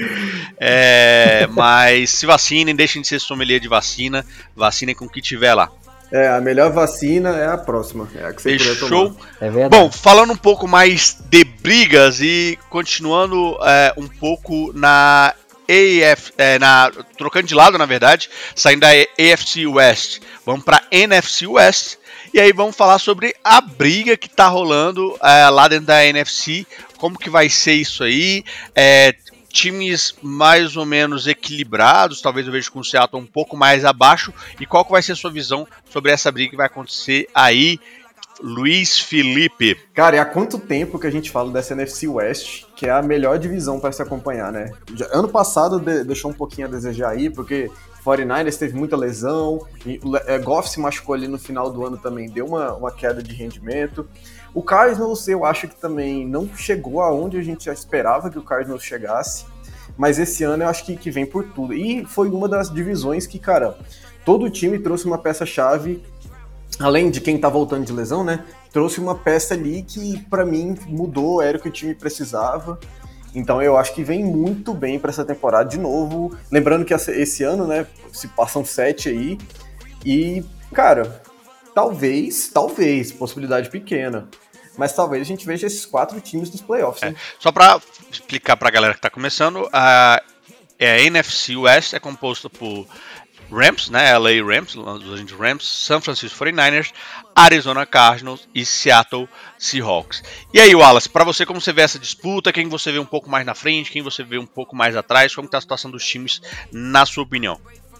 é, 0.58 1.46
mas 1.48 2.10
se 2.10 2.24
vacinem, 2.24 2.74
deixem 2.74 3.02
de 3.02 3.08
ser 3.08 3.20
sommelier 3.20 3.60
de 3.60 3.68
vacina. 3.68 4.24
Vacinem 4.56 4.94
com 4.94 5.04
o 5.04 5.10
que 5.10 5.20
tiver 5.20 5.52
lá. 5.52 5.70
É, 6.12 6.28
a 6.28 6.40
melhor 6.42 6.70
vacina 6.70 7.30
é 7.38 7.46
a 7.46 7.56
próxima. 7.56 8.06
É 8.14 8.26
a 8.26 8.32
que 8.34 8.42
você 8.42 8.58
Fechou. 8.58 9.16
É 9.40 9.48
verdade. 9.48 9.82
Bom, 9.82 9.90
falando 9.90 10.34
um 10.34 10.36
pouco 10.36 10.68
mais 10.68 11.16
de 11.30 11.42
brigas 11.42 12.20
e 12.20 12.58
continuando 12.68 13.56
é, 13.62 13.94
um 13.96 14.06
pouco 14.06 14.72
na 14.74 15.34
AF, 15.66 16.32
é, 16.36 16.58
na, 16.58 16.90
trocando 17.16 17.46
de 17.46 17.54
lado, 17.54 17.78
na 17.78 17.86
verdade, 17.86 18.28
saindo 18.54 18.80
da 18.80 18.88
AFC 18.90 19.66
West, 19.66 20.20
vamos 20.44 20.64
para 20.64 20.82
NFC 20.90 21.46
West. 21.46 21.96
E 22.34 22.40
aí 22.40 22.52
vamos 22.52 22.76
falar 22.76 22.98
sobre 22.98 23.34
a 23.44 23.60
briga 23.60 24.16
que 24.16 24.28
tá 24.28 24.48
rolando 24.48 25.18
é, 25.22 25.48
lá 25.48 25.68
dentro 25.68 25.86
da 25.86 26.04
NFC, 26.04 26.66
como 26.96 27.18
que 27.18 27.28
vai 27.28 27.48
ser 27.48 27.74
isso 27.74 28.04
aí. 28.04 28.44
É, 28.74 29.14
times 29.52 30.14
mais 30.22 30.76
ou 30.76 30.86
menos 30.86 31.26
equilibrados, 31.26 32.20
talvez 32.20 32.46
eu 32.46 32.52
veja 32.52 32.70
com 32.70 32.80
o 32.80 32.84
Seattle 32.84 33.22
um 33.22 33.26
pouco 33.26 33.56
mais 33.56 33.84
abaixo. 33.84 34.32
E 34.58 34.66
qual 34.66 34.84
que 34.84 34.90
vai 34.90 35.02
ser 35.02 35.12
a 35.12 35.16
sua 35.16 35.30
visão 35.30 35.66
sobre 35.90 36.10
essa 36.10 36.32
briga 36.32 36.50
que 36.50 36.56
vai 36.56 36.66
acontecer 36.66 37.28
aí 37.34 37.78
Luiz 38.42 38.98
Felipe. 38.98 39.76
Cara, 39.94 40.16
e 40.16 40.18
há 40.18 40.24
quanto 40.24 40.58
tempo 40.58 40.98
que 40.98 41.06
a 41.06 41.10
gente 41.10 41.30
fala 41.30 41.52
dessa 41.52 41.74
NFC 41.74 42.08
West, 42.08 42.64
que 42.74 42.86
é 42.86 42.90
a 42.90 43.00
melhor 43.00 43.38
divisão 43.38 43.78
para 43.78 43.92
se 43.92 44.02
acompanhar, 44.02 44.50
né? 44.50 44.72
Ano 45.12 45.28
passado 45.28 45.78
de, 45.78 46.02
deixou 46.02 46.30
um 46.30 46.34
pouquinho 46.34 46.66
a 46.66 46.70
desejar 46.70 47.10
aí, 47.10 47.30
porque 47.30 47.70
49ers 48.04 48.58
teve 48.58 48.76
muita 48.76 48.96
lesão, 48.96 49.64
e, 49.86 50.00
é, 50.26 50.38
Goff 50.40 50.68
se 50.68 50.80
machucou 50.80 51.14
ali 51.14 51.28
no 51.28 51.38
final 51.38 51.70
do 51.70 51.86
ano 51.86 51.96
também, 51.96 52.28
deu 52.28 52.46
uma, 52.46 52.74
uma 52.74 52.90
queda 52.90 53.22
de 53.22 53.32
rendimento. 53.32 54.08
O 54.54 54.62
Cardinals, 54.62 55.26
eu 55.28 55.44
acho 55.44 55.66
que 55.68 55.76
também 55.76 56.26
não 56.26 56.48
chegou 56.54 57.00
aonde 57.00 57.38
a 57.38 57.42
gente 57.42 57.64
já 57.64 57.72
esperava 57.72 58.30
que 58.30 58.38
o 58.38 58.42
Cardinals 58.42 58.82
chegasse, 58.82 59.46
mas 59.96 60.18
esse 60.18 60.44
ano 60.44 60.62
eu 60.62 60.68
acho 60.68 60.84
que, 60.84 60.96
que 60.96 61.10
vem 61.10 61.24
por 61.24 61.44
tudo. 61.52 61.72
E 61.72 62.04
foi 62.04 62.28
uma 62.28 62.48
das 62.48 62.72
divisões 62.72 63.26
que, 63.26 63.38
cara, 63.38 63.78
todo 64.24 64.50
time 64.50 64.78
trouxe 64.78 65.06
uma 65.06 65.18
peça-chave 65.18 66.02
além 66.78 67.10
de 67.10 67.20
quem 67.20 67.38
tá 67.38 67.48
voltando 67.48 67.84
de 67.84 67.92
lesão, 67.92 68.24
né? 68.24 68.44
Trouxe 68.72 69.00
uma 69.00 69.14
peça 69.14 69.54
ali 69.54 69.82
que, 69.82 70.18
para 70.28 70.44
mim, 70.44 70.76
mudou, 70.86 71.42
era 71.42 71.58
o 71.58 71.60
que 71.60 71.68
o 71.68 71.72
time 71.72 71.94
precisava. 71.94 72.78
Então 73.34 73.62
eu 73.62 73.76
acho 73.76 73.94
que 73.94 74.04
vem 74.04 74.24
muito 74.24 74.74
bem 74.74 74.98
para 74.98 75.10
essa 75.10 75.24
temporada 75.24 75.68
de 75.68 75.78
novo. 75.78 76.36
Lembrando 76.50 76.84
que 76.84 76.94
esse 76.94 77.42
ano, 77.42 77.66
né, 77.66 77.86
se 78.12 78.28
passam 78.28 78.64
sete 78.64 79.08
aí. 79.08 79.38
E, 80.04 80.44
cara, 80.72 81.22
talvez, 81.74 82.48
talvez, 82.52 83.12
possibilidade 83.12 83.70
pequena. 83.70 84.28
Mas 84.76 84.92
talvez 84.94 85.22
a 85.22 85.24
gente 85.24 85.46
veja 85.46 85.66
esses 85.66 85.84
quatro 85.84 86.20
times 86.20 86.50
nos 86.50 86.60
playoffs. 86.60 87.02
É. 87.02 87.14
Só 87.38 87.52
para 87.52 87.80
explicar 88.10 88.56
para 88.56 88.68
a 88.68 88.70
galera 88.70 88.94
que 88.94 88.98
está 88.98 89.10
começando, 89.10 89.68
a, 89.72 90.22
é, 90.78 90.92
a 90.92 91.02
NFC 91.02 91.56
West 91.56 91.92
é 91.94 92.00
composta 92.00 92.48
por 92.48 92.86
Rams, 93.52 93.90
né? 93.90 94.16
LA 94.16 94.42
Rams, 94.42 94.74
Los 94.74 95.04
Angeles 95.04 95.38
Rams, 95.38 95.64
San 95.68 96.00
Francisco 96.00 96.42
49ers, 96.42 96.92
Arizona 97.36 97.84
Cardinals 97.84 98.48
e 98.54 98.64
Seattle 98.64 99.28
Seahawks. 99.58 100.22
E 100.54 100.58
aí, 100.58 100.74
Wallace, 100.74 101.08
para 101.08 101.24
você, 101.24 101.44
como 101.44 101.60
você 101.60 101.72
vê 101.72 101.82
essa 101.82 101.98
disputa? 101.98 102.52
Quem 102.52 102.68
você 102.68 102.90
vê 102.90 102.98
um 102.98 103.04
pouco 103.04 103.28
mais 103.28 103.44
na 103.44 103.54
frente? 103.54 103.92
Quem 103.92 104.02
você 104.02 104.24
vê 104.24 104.38
um 104.38 104.46
pouco 104.46 104.74
mais 104.74 104.96
atrás? 104.96 105.34
Como 105.34 105.46
está 105.46 105.58
a 105.58 105.60
situação 105.60 105.90
dos 105.90 106.04
times, 106.04 106.40
na 106.72 107.04
sua 107.04 107.24
opinião? 107.24 107.58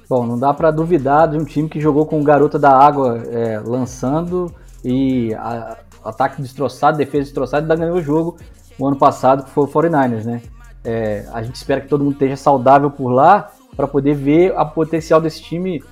Bom, 0.09 0.27
não 0.27 0.39
dá 0.39 0.53
para 0.53 0.71
duvidar 0.71 1.29
de 1.29 1.37
um 1.37 1.45
time 1.45 1.69
que 1.69 1.81
jogou 1.81 2.07
com 2.07 2.21
o 2.21 2.25
Garota 2.25 2.59
da 2.59 2.71
Água 2.77 3.23
é, 3.31 3.61
lançando 3.61 4.55
e 4.85 5.35
a, 5.35 5.79
ataque 6.05 6.41
destroçado, 6.41 6.97
defesa 6.97 7.25
destroçada, 7.25 7.65
ainda 7.65 7.77
ganhou 7.77 7.97
o 7.97 8.03
jogo 8.03 8.37
o 8.79 8.87
ano 8.87 8.97
passado, 8.97 9.45
que 9.45 9.51
foi 9.51 9.65
o 9.65 9.69
49ers, 9.69 10.25
né? 10.25 10.43
É, 10.85 11.27
a 11.33 11.43
gente 11.43 11.55
espera 11.55 11.81
que 11.81 11.89
todo 11.89 12.03
mundo 12.03 12.15
esteja 12.15 12.37
saudável 12.37 12.91
por 12.91 13.09
lá 13.09 13.53
para 13.77 13.87
poder 13.87 14.15
ver 14.15 14.55
a 14.57 14.65
potencial 14.65 15.21
desse 15.21 15.41
time 15.43 15.83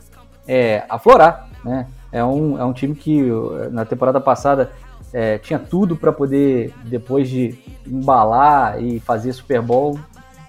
é, 0.46 0.84
aflorar, 0.88 1.48
né? 1.64 1.86
É 2.12 2.24
um, 2.24 2.58
é 2.58 2.64
um 2.64 2.72
time 2.72 2.94
que 2.94 3.22
na 3.70 3.84
temporada 3.84 4.20
passada 4.20 4.72
é, 5.12 5.38
tinha 5.38 5.58
tudo 5.58 5.96
para 5.96 6.12
poder, 6.12 6.74
depois 6.84 7.28
de 7.28 7.56
embalar 7.86 8.82
e 8.82 8.98
fazer 9.00 9.32
Super 9.32 9.62
Bowl, 9.62 9.98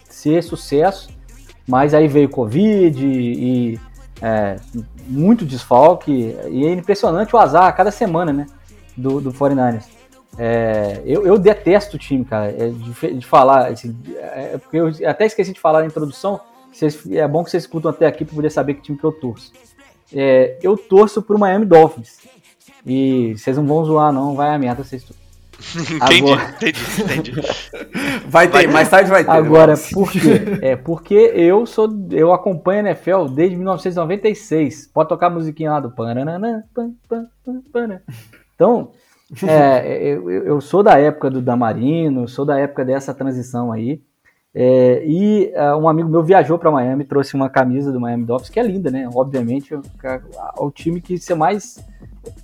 ser 0.10 0.44
sucesso, 0.44 1.10
mas 1.68 1.94
aí 1.94 2.08
veio 2.08 2.30
Covid 2.30 3.06
e, 3.06 3.74
e 3.74 3.80
é, 4.22 4.56
muito 5.08 5.46
desfalque, 5.46 6.36
e 6.50 6.66
é 6.66 6.74
impressionante 6.74 7.36
o 7.36 7.40
azar 7.40 7.66
a 7.66 7.72
cada 7.72 7.92
semana, 7.92 8.32
né, 8.32 8.46
do, 9.02 9.20
do 9.20 9.34
49ers. 9.34 9.86
É, 10.38 11.02
eu, 11.06 11.26
eu, 11.26 11.38
detesto 11.38 11.98
o 11.98 12.00
time, 12.00 12.24
cara, 12.24 12.52
é, 12.52 12.70
de, 12.70 13.14
de 13.16 13.26
falar, 13.26 13.68
assim, 13.68 13.98
é, 14.16 14.58
porque 14.58 14.78
eu 14.78 14.90
até 15.10 15.26
esqueci 15.26 15.52
de 15.52 15.60
falar 15.60 15.82
na 15.82 15.88
introdução, 15.88 16.40
Vocês, 16.72 17.06
é 17.12 17.28
bom 17.28 17.44
que 17.44 17.52
vocês 17.52 17.64
escutam 17.64 17.92
até 17.92 18.08
aqui 18.08 18.24
para 18.24 18.36
poder 18.36 18.50
saber 18.50 18.76
que 18.76 18.82
time 18.82 18.98
que 18.98 19.04
eu 19.04 19.12
torço. 19.12 19.52
É, 20.14 20.58
eu 20.64 20.78
torço 20.78 21.22
pro 21.22 21.38
Miami 21.38 21.66
Dolphins. 21.66 22.20
E 22.86 23.36
vocês 23.38 23.58
não 23.58 23.66
vão 23.66 23.84
zoar, 23.86 24.12
não, 24.12 24.36
vai 24.36 24.56
a 24.56 24.58
merda 24.58 24.84
vocês 24.84 25.06
entendi, 25.76 26.22
Agora... 26.22 26.56
entendi, 26.56 26.80
entendi. 27.02 27.32
Vai 28.28 28.48
ter, 28.48 28.54
vai, 28.54 28.68
mais 28.68 28.90
tarde 28.90 29.10
vai 29.10 29.24
ter. 29.24 29.30
Agora, 29.30 29.76
por 29.94 30.12
quê? 30.12 30.20
É 30.62 30.76
porque 30.76 31.14
eu 31.14 31.66
sou, 31.66 31.88
eu 32.10 32.34
acompanho 32.34 32.88
a 32.88 32.90
NFL 32.90 33.26
desde 33.26 33.56
1996. 33.56 34.88
Pode 34.88 35.10
tocar 35.10 35.28
a 35.28 35.30
musiquinha 35.30 35.72
lá 35.72 35.80
do 35.80 35.92
Pananã, 35.92 36.64
pan, 36.74 36.94
pan, 37.08 37.28
pan, 37.72 38.02
Então, 38.62 38.92
é, 39.48 40.14
eu, 40.14 40.30
eu 40.30 40.62
sou 40.62 40.84
da 40.84 41.00
época 41.00 41.30
do 41.30 41.42
Damarino, 41.42 42.28
sou 42.28 42.46
da 42.46 42.60
época 42.60 42.86
dessa 42.86 43.14
transição 43.14 43.72
aí. 43.72 44.02
É, 44.54 45.04
e 45.06 45.54
uh, 45.56 45.78
um 45.78 45.88
amigo 45.88 46.10
meu 46.10 46.22
viajou 46.22 46.60
para 46.60 46.70
Miami, 46.70 47.06
trouxe 47.06 47.36
uma 47.36 47.50
camisa 47.50 47.92
do 47.92 48.02
Miami 48.02 48.26
Dolphins, 48.26 48.50
que 48.50 48.60
é 48.60 48.64
linda, 48.64 48.92
né? 48.92 49.10
Obviamente, 49.14 49.74
é 49.74 50.22
o 50.58 50.70
time 50.70 51.00
que 51.00 51.18
você 51.18 51.34
mais 51.34 51.82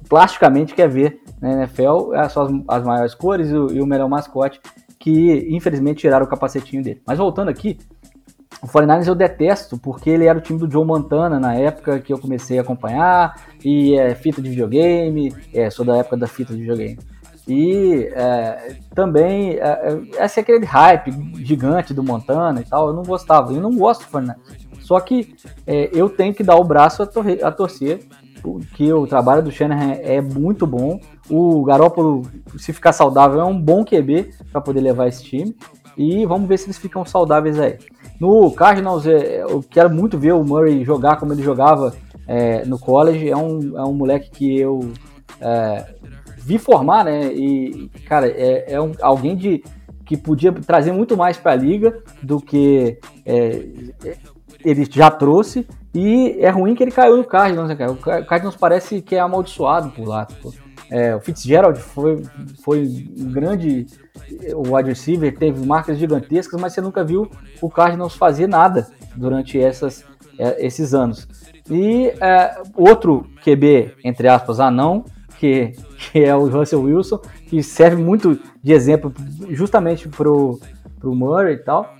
plasticamente 0.07 0.73
quer 0.73 0.87
ver 0.87 1.21
na 1.41 1.51
NFL, 1.51 2.13
é 2.13 2.29
só 2.29 2.43
as, 2.43 2.51
as 2.67 2.83
maiores 2.83 3.13
cores 3.13 3.49
e 3.49 3.55
o, 3.55 3.71
e 3.73 3.81
o, 3.81 3.85
melhor 3.85 4.07
mascote, 4.07 4.61
que 4.97 5.47
infelizmente 5.49 5.99
tiraram 5.99 6.25
o 6.25 6.29
capacetinho 6.29 6.81
dele. 6.81 7.01
Mas 7.05 7.17
voltando 7.17 7.49
aqui, 7.49 7.77
o 8.61 8.67
49ers 8.67 9.07
eu 9.07 9.15
detesto, 9.15 9.77
porque 9.77 10.09
ele 10.09 10.25
era 10.25 10.37
o 10.37 10.41
time 10.41 10.59
do 10.59 10.69
Joe 10.69 10.85
Montana 10.85 11.39
na 11.39 11.53
época 11.53 11.99
que 11.99 12.11
eu 12.11 12.17
comecei 12.17 12.57
a 12.57 12.61
acompanhar, 12.61 13.35
e 13.63 13.95
é 13.95 14.15
fita 14.15 14.41
de 14.41 14.49
videogame, 14.49 15.33
é, 15.53 15.69
sou 15.69 15.85
da 15.85 15.97
época 15.97 16.17
da 16.17 16.27
fita 16.27 16.53
de 16.53 16.61
videogame. 16.61 16.97
E 17.47 18.09
é, 18.13 18.75
também, 18.93 19.51
é, 19.51 20.01
é, 20.19 20.25
esse 20.25 20.39
é 20.39 20.43
aquele 20.43 20.65
hype 20.65 21.11
gigante 21.45 21.93
do 21.93 22.03
Montana 22.03 22.59
e 22.59 22.65
tal, 22.65 22.87
eu 22.87 22.93
não 22.93 23.03
gostava, 23.03 23.53
eu 23.53 23.61
não 23.61 23.75
gosto 23.75 24.01
do 24.01 24.07
Fernandes. 24.07 24.67
Só 24.81 24.99
que 24.99 25.35
é, 25.65 25.89
eu 25.93 26.09
tenho 26.09 26.33
que 26.33 26.43
dar 26.43 26.55
o 26.55 26.63
braço 26.63 27.03
a, 27.03 27.05
tor 27.05 27.25
a 27.41 27.51
torcer, 27.51 28.05
que 28.75 28.91
o 28.91 29.05
trabalho 29.07 29.43
do 29.43 29.51
Shanahan 29.51 29.93
é 30.01 30.21
muito 30.21 30.65
bom. 30.65 30.99
O 31.29 31.63
Garópolo, 31.63 32.23
se 32.57 32.71
ficar 32.71 32.93
saudável, 32.93 33.41
é 33.41 33.43
um 33.43 33.59
bom 33.59 33.83
QB 33.83 34.31
para 34.51 34.61
poder 34.61 34.81
levar 34.81 35.07
esse 35.07 35.23
time. 35.23 35.55
E 35.97 36.25
vamos 36.25 36.47
ver 36.47 36.57
se 36.57 36.67
eles 36.67 36.77
ficam 36.77 37.03
saudáveis 37.05 37.59
aí. 37.59 37.77
No 38.19 38.51
Cardinals, 38.51 39.05
é, 39.05 39.43
eu 39.43 39.63
quero 39.69 39.89
muito 39.89 40.17
ver 40.17 40.33
o 40.33 40.43
Murray 40.43 40.83
jogar 40.83 41.17
como 41.17 41.33
ele 41.33 41.43
jogava 41.43 41.93
é, 42.27 42.65
no 42.65 42.79
college. 42.79 43.29
É 43.29 43.37
um, 43.37 43.77
é 43.77 43.83
um 43.83 43.93
moleque 43.93 44.29
que 44.31 44.59
eu 44.59 44.91
é, 45.39 45.85
vi 46.37 46.57
formar, 46.57 47.05
né? 47.05 47.31
E, 47.33 47.89
cara, 48.07 48.27
é, 48.27 48.73
é 48.73 48.81
um, 48.81 48.91
alguém 49.01 49.35
de, 49.35 49.63
que 50.05 50.17
podia 50.17 50.51
trazer 50.51 50.91
muito 50.91 51.15
mais 51.15 51.37
para 51.37 51.51
a 51.51 51.55
liga 51.55 52.01
do 52.23 52.39
que 52.39 52.97
é, 53.25 53.67
ele 54.63 54.87
já 54.89 55.11
trouxe. 55.11 55.67
E 55.93 56.37
é 56.39 56.49
ruim 56.49 56.75
que 56.75 56.83
ele 56.83 56.91
caiu 56.91 57.17
no 57.17 57.23
Cardinals, 57.23 57.69
né, 57.69 57.75
cara? 57.75 57.91
O 57.91 57.97
Cardinals 57.97 58.55
parece 58.55 59.01
que 59.01 59.15
é 59.15 59.19
amaldiçoado 59.19 59.89
por 59.91 60.07
lá. 60.07 60.25
Tipo. 60.25 60.53
É, 60.89 61.15
o 61.15 61.19
Fitzgerald 61.19 61.79
foi, 61.79 62.23
foi 62.63 63.07
um 63.17 63.31
grande 63.31 63.85
o 64.55 64.75
wide 64.75 64.89
receiver, 64.89 65.35
teve 65.37 65.65
marcas 65.65 65.97
gigantescas, 65.97 66.59
mas 66.59 66.73
você 66.73 66.81
nunca 66.81 67.03
viu 67.03 67.29
o 67.61 67.69
Cardinals 67.69 68.15
fazer 68.15 68.47
nada 68.47 68.87
durante 69.15 69.59
essas, 69.59 70.03
é, 70.37 70.65
esses 70.65 70.93
anos. 70.93 71.27
E 71.69 72.13
é, 72.21 72.61
outro 72.75 73.27
QB, 73.43 73.95
entre 74.03 74.27
aspas, 74.27 74.59
anão, 74.59 75.05
que, 75.37 75.73
que 75.97 76.23
é 76.23 76.35
o 76.35 76.47
Russell 76.47 76.81
Wilson, 76.81 77.19
que 77.47 77.61
serve 77.61 78.01
muito 78.01 78.39
de 78.63 78.73
exemplo 78.73 79.13
justamente 79.49 80.07
pro, 80.07 80.59
pro 80.99 81.15
Murray 81.15 81.55
e 81.55 81.59
tal. 81.59 81.93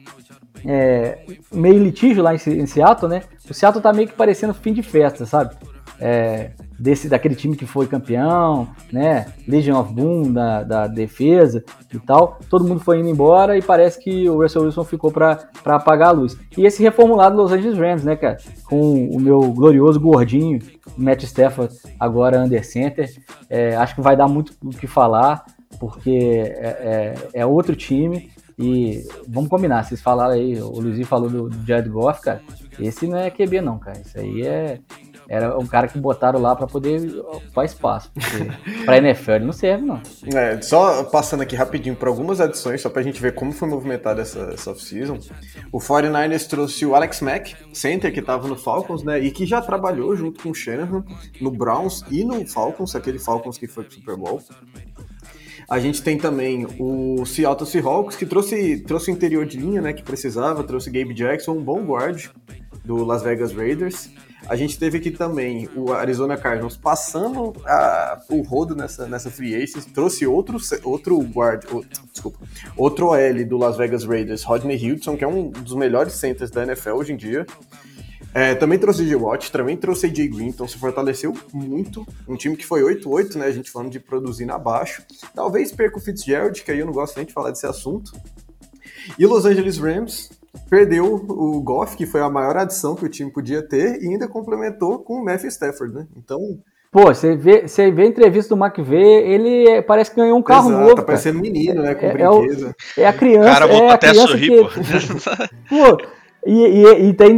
É, 0.66 1.24
meio 1.54 1.82
litígio 1.82 2.24
lá 2.24 2.34
em, 2.34 2.38
em 2.48 2.66
Seattle, 2.66 3.10
né? 3.10 3.22
O 3.50 3.54
Seattle 3.54 3.82
tá 3.82 3.94
meio 3.94 4.08
que 4.08 4.16
parecendo 4.16 4.54
fim 4.54 4.74
de 4.74 4.82
festa, 4.82 5.26
sabe? 5.26 5.56
É, 6.00 6.52
desse 6.80 7.10
daquele 7.10 7.36
time 7.36 7.56
que 7.56 7.66
foi 7.66 7.88
campeão, 7.88 8.68
né? 8.92 9.28
Legion 9.48 9.80
of 9.80 9.94
Boom 9.94 10.32
da, 10.32 10.64
da 10.64 10.88
defesa 10.88 11.64
e 11.94 12.00
tal. 12.00 12.40
Todo 12.50 12.68
mundo 12.68 12.80
foi 12.80 13.00
indo 13.00 13.10
embora 13.10 13.58
e 13.58 13.62
parece 13.62 14.00
que 14.00 14.30
o 14.30 14.42
Russell 14.42 14.64
Wilson 14.64 14.84
ficou 14.84 15.12
para 15.12 15.50
apagar 15.66 16.10
a 16.10 16.12
luz. 16.12 16.38
E 16.58 16.66
esse 16.66 16.84
reformulado 16.84 17.36
Los 17.36 17.52
Angeles 17.52 17.78
Rams, 17.78 18.04
né, 18.04 18.16
cara? 18.16 18.38
Com 18.66 19.08
o 19.10 19.20
meu 19.20 19.40
glorioso 19.52 20.00
gordinho 20.00 20.60
Matt 20.98 21.24
Stafford 21.24 21.74
agora 22.00 22.40
under 22.40 22.64
center, 22.66 23.10
é, 23.50 23.76
acho 23.76 23.96
que 23.96 24.02
vai 24.02 24.16
dar 24.16 24.28
muito 24.28 24.54
o 24.64 24.70
que 24.70 24.88
falar. 24.88 25.46
porque 25.80 26.10
é, 26.12 27.16
é, 27.34 27.42
é 27.42 27.46
outro 27.46 27.76
time. 27.76 28.30
E 28.60 29.04
vamos 29.28 29.50
combinar, 29.50 29.84
vocês 29.84 30.02
falaram 30.02 30.34
aí, 30.34 30.60
o 30.60 30.80
Luizinho 30.80 31.06
falou 31.06 31.30
do, 31.30 31.48
do 31.48 31.66
Jared 31.66 31.88
Goff, 31.90 32.22
cara. 32.22 32.42
Esse 32.80 33.08
não 33.08 33.18
é 33.18 33.30
QB, 33.30 33.62
não, 33.62 33.78
cara. 33.78 34.00
Isso 34.00 34.20
aí 34.20 34.42
é. 34.42 34.80
Era 35.30 35.58
um 35.58 35.68
cara 35.68 35.88
que 35.88 36.00
botaram 36.00 36.40
lá 36.40 36.56
para 36.56 36.68
poder 36.68 37.20
ocupar 37.20 37.66
espaço. 37.66 38.12
Pra 38.86 38.98
NFL 38.98 39.32
ele 39.32 39.46
não 39.46 39.54
serve, 39.54 39.86
não. 39.86 40.02
É, 40.34 40.62
só 40.62 41.04
passando 41.04 41.42
aqui 41.42 41.56
rapidinho 41.56 41.96
para 41.96 42.10
algumas 42.10 42.40
adições, 42.40 42.82
só 42.82 42.90
pra 42.90 43.02
gente 43.02 43.22
ver 43.22 43.34
como 43.34 43.52
foi 43.52 43.68
movimentada 43.68 44.22
essa, 44.22 44.52
essa 44.54 44.72
off-season. 44.72 45.20
O 45.72 45.80
49ers 45.80 46.48
trouxe 46.48 46.86
o 46.86 46.96
Alex 46.96 47.22
Mack, 47.22 47.56
center, 47.74 48.14
que 48.14 48.22
tava 48.22 48.48
no 48.48 48.56
Falcons, 48.56 49.04
né? 49.04 49.20
E 49.20 49.32
que 49.32 49.46
já 49.46 49.62
trabalhou 49.62 50.16
junto 50.16 50.42
com 50.42 50.52
o 50.52 50.56
Shanahan 50.56 51.04
no 51.42 51.52
Browns 51.52 52.04
e 52.10 52.24
no 52.24 52.46
Falcons, 52.48 52.96
aquele 52.96 53.20
Falcons 53.20 53.58
que 53.58 53.68
foi 53.68 53.84
pro 53.84 53.94
Super 53.94 54.16
Bowl. 54.16 54.42
A 55.70 55.80
gente 55.80 56.02
tem 56.02 56.18
também 56.18 56.66
o 56.80 57.26
Seattle 57.26 57.70
Seahawks, 57.70 58.16
que 58.16 58.26
trouxe, 58.26 58.80
trouxe 58.88 59.12
o 59.12 59.14
interior 59.14 59.46
de 59.46 59.58
linha, 59.58 59.82
né, 59.82 59.92
que 59.92 60.02
precisava, 60.02 60.64
trouxe 60.64 60.90
Gabe 60.90 61.14
Jackson, 61.14 61.52
um 61.52 61.62
bom 61.62 61.84
guard 61.84 62.28
do 62.86 63.04
Las 63.04 63.22
Vegas 63.22 63.52
Raiders. 63.52 64.10
A 64.50 64.56
gente 64.56 64.80
teve 64.80 64.98
aqui 64.98 65.12
também 65.12 65.70
o 65.76 65.92
Arizona 65.92 66.38
Cardinals 66.38 66.78
passando 66.78 67.54
a, 67.66 68.22
o 68.30 68.42
rodo 68.42 68.76
nessa, 68.76 69.06
nessa 69.06 69.30
free 69.30 69.56
agency, 69.56 69.90
trouxe 69.90 70.26
outro, 70.26 70.58
outro 70.84 71.20
guard, 71.22 71.66
o, 71.72 71.84
desculpa, 72.12 72.40
outro 72.78 73.08
OL 73.08 73.46
do 73.46 73.58
Las 73.58 73.78
Vegas 73.78 74.06
Raiders, 74.06 74.44
Rodney 74.44 74.92
Hudson, 74.92 75.18
que 75.18 75.24
é 75.24 75.28
um 75.28 75.50
dos 75.50 75.76
melhores 75.76 76.14
centers 76.14 76.50
da 76.50 76.64
NFL 76.64 76.92
hoje 76.92 77.12
em 77.12 77.18
dia. 77.18 77.46
É, 78.34 78.54
também 78.54 78.78
trouxe 78.78 79.06
J. 79.06 79.16
Watt, 79.16 79.52
também 79.52 79.76
trouxe 79.76 80.06
AJ 80.06 80.28
Green, 80.28 80.48
então 80.48 80.68
se 80.68 80.78
fortaleceu 80.78 81.34
muito. 81.52 82.06
Um 82.28 82.36
time 82.36 82.56
que 82.56 82.66
foi 82.66 82.82
8-8, 82.84 83.36
né? 83.36 83.48
A 83.48 83.52
gente 83.52 83.72
falando 83.72 83.90
de 83.90 84.00
produzir 84.00 84.46
na 84.46 84.60
baixo. 84.60 85.02
Talvez 85.34 85.72
perca 85.72 85.98
o 85.98 86.00
Fitzgerald, 86.00 86.62
que 86.62 86.72
aí 86.72 86.80
eu 86.80 86.86
não 86.86 86.94
gosto 86.94 87.18
nem 87.18 87.26
de 87.26 87.34
falar 87.34 87.50
desse 87.50 87.66
assunto. 87.66 88.12
E 89.18 89.26
Los 89.26 89.46
Angeles 89.46 89.78
Rams 89.78 90.30
perdeu 90.70 91.16
o 91.16 91.62
Goff, 91.62 91.96
que 91.96 92.06
foi 92.06 92.22
a 92.22 92.30
maior 92.30 92.58
adição 92.58 92.96
que 92.96 93.06
o 93.06 93.10
time 93.10 93.32
podia 93.32 93.62
ter, 93.62 94.02
e 94.02 94.08
ainda 94.08 94.28
complementou 94.28 95.00
com 95.00 95.16
o 95.16 95.26
Matthew 95.26 95.50
Stafford, 95.50 95.94
né? 95.94 96.08
Então. 96.16 96.40
Pô, 96.92 97.06
você 97.06 97.36
vê, 97.36 97.68
você 97.68 97.92
vê 97.92 98.04
a 98.04 98.08
entrevista 98.08 98.56
do 98.56 98.64
McVeigh, 98.64 99.30
ele 99.30 99.82
parece 99.84 100.10
que 100.10 100.18
ganhou 100.18 100.38
um 100.38 100.42
carro 100.42 100.70
Exato, 100.70 100.84
novo. 100.84 100.96
Tá 100.96 101.04
parecendo 101.04 101.40
menino, 101.40 101.82
né? 101.82 101.94
Com 101.96 102.06
é, 102.06 102.14
brinquedo. 102.14 102.76
É, 102.98 103.02
é, 103.02 103.08
a 103.08 103.14
criança. 103.14 103.50
O 103.50 103.54
cara 103.54 103.68
voltou 103.68 103.90
é 103.90 103.94
até 103.94 104.10
a 104.10 104.14
sorrir, 104.14 104.50
que... 104.50 104.64
pô. 104.64 104.68
pô 105.98 106.18
e, 106.46 106.54
e, 106.54 107.10
e, 107.10 107.14
tem, 107.14 107.38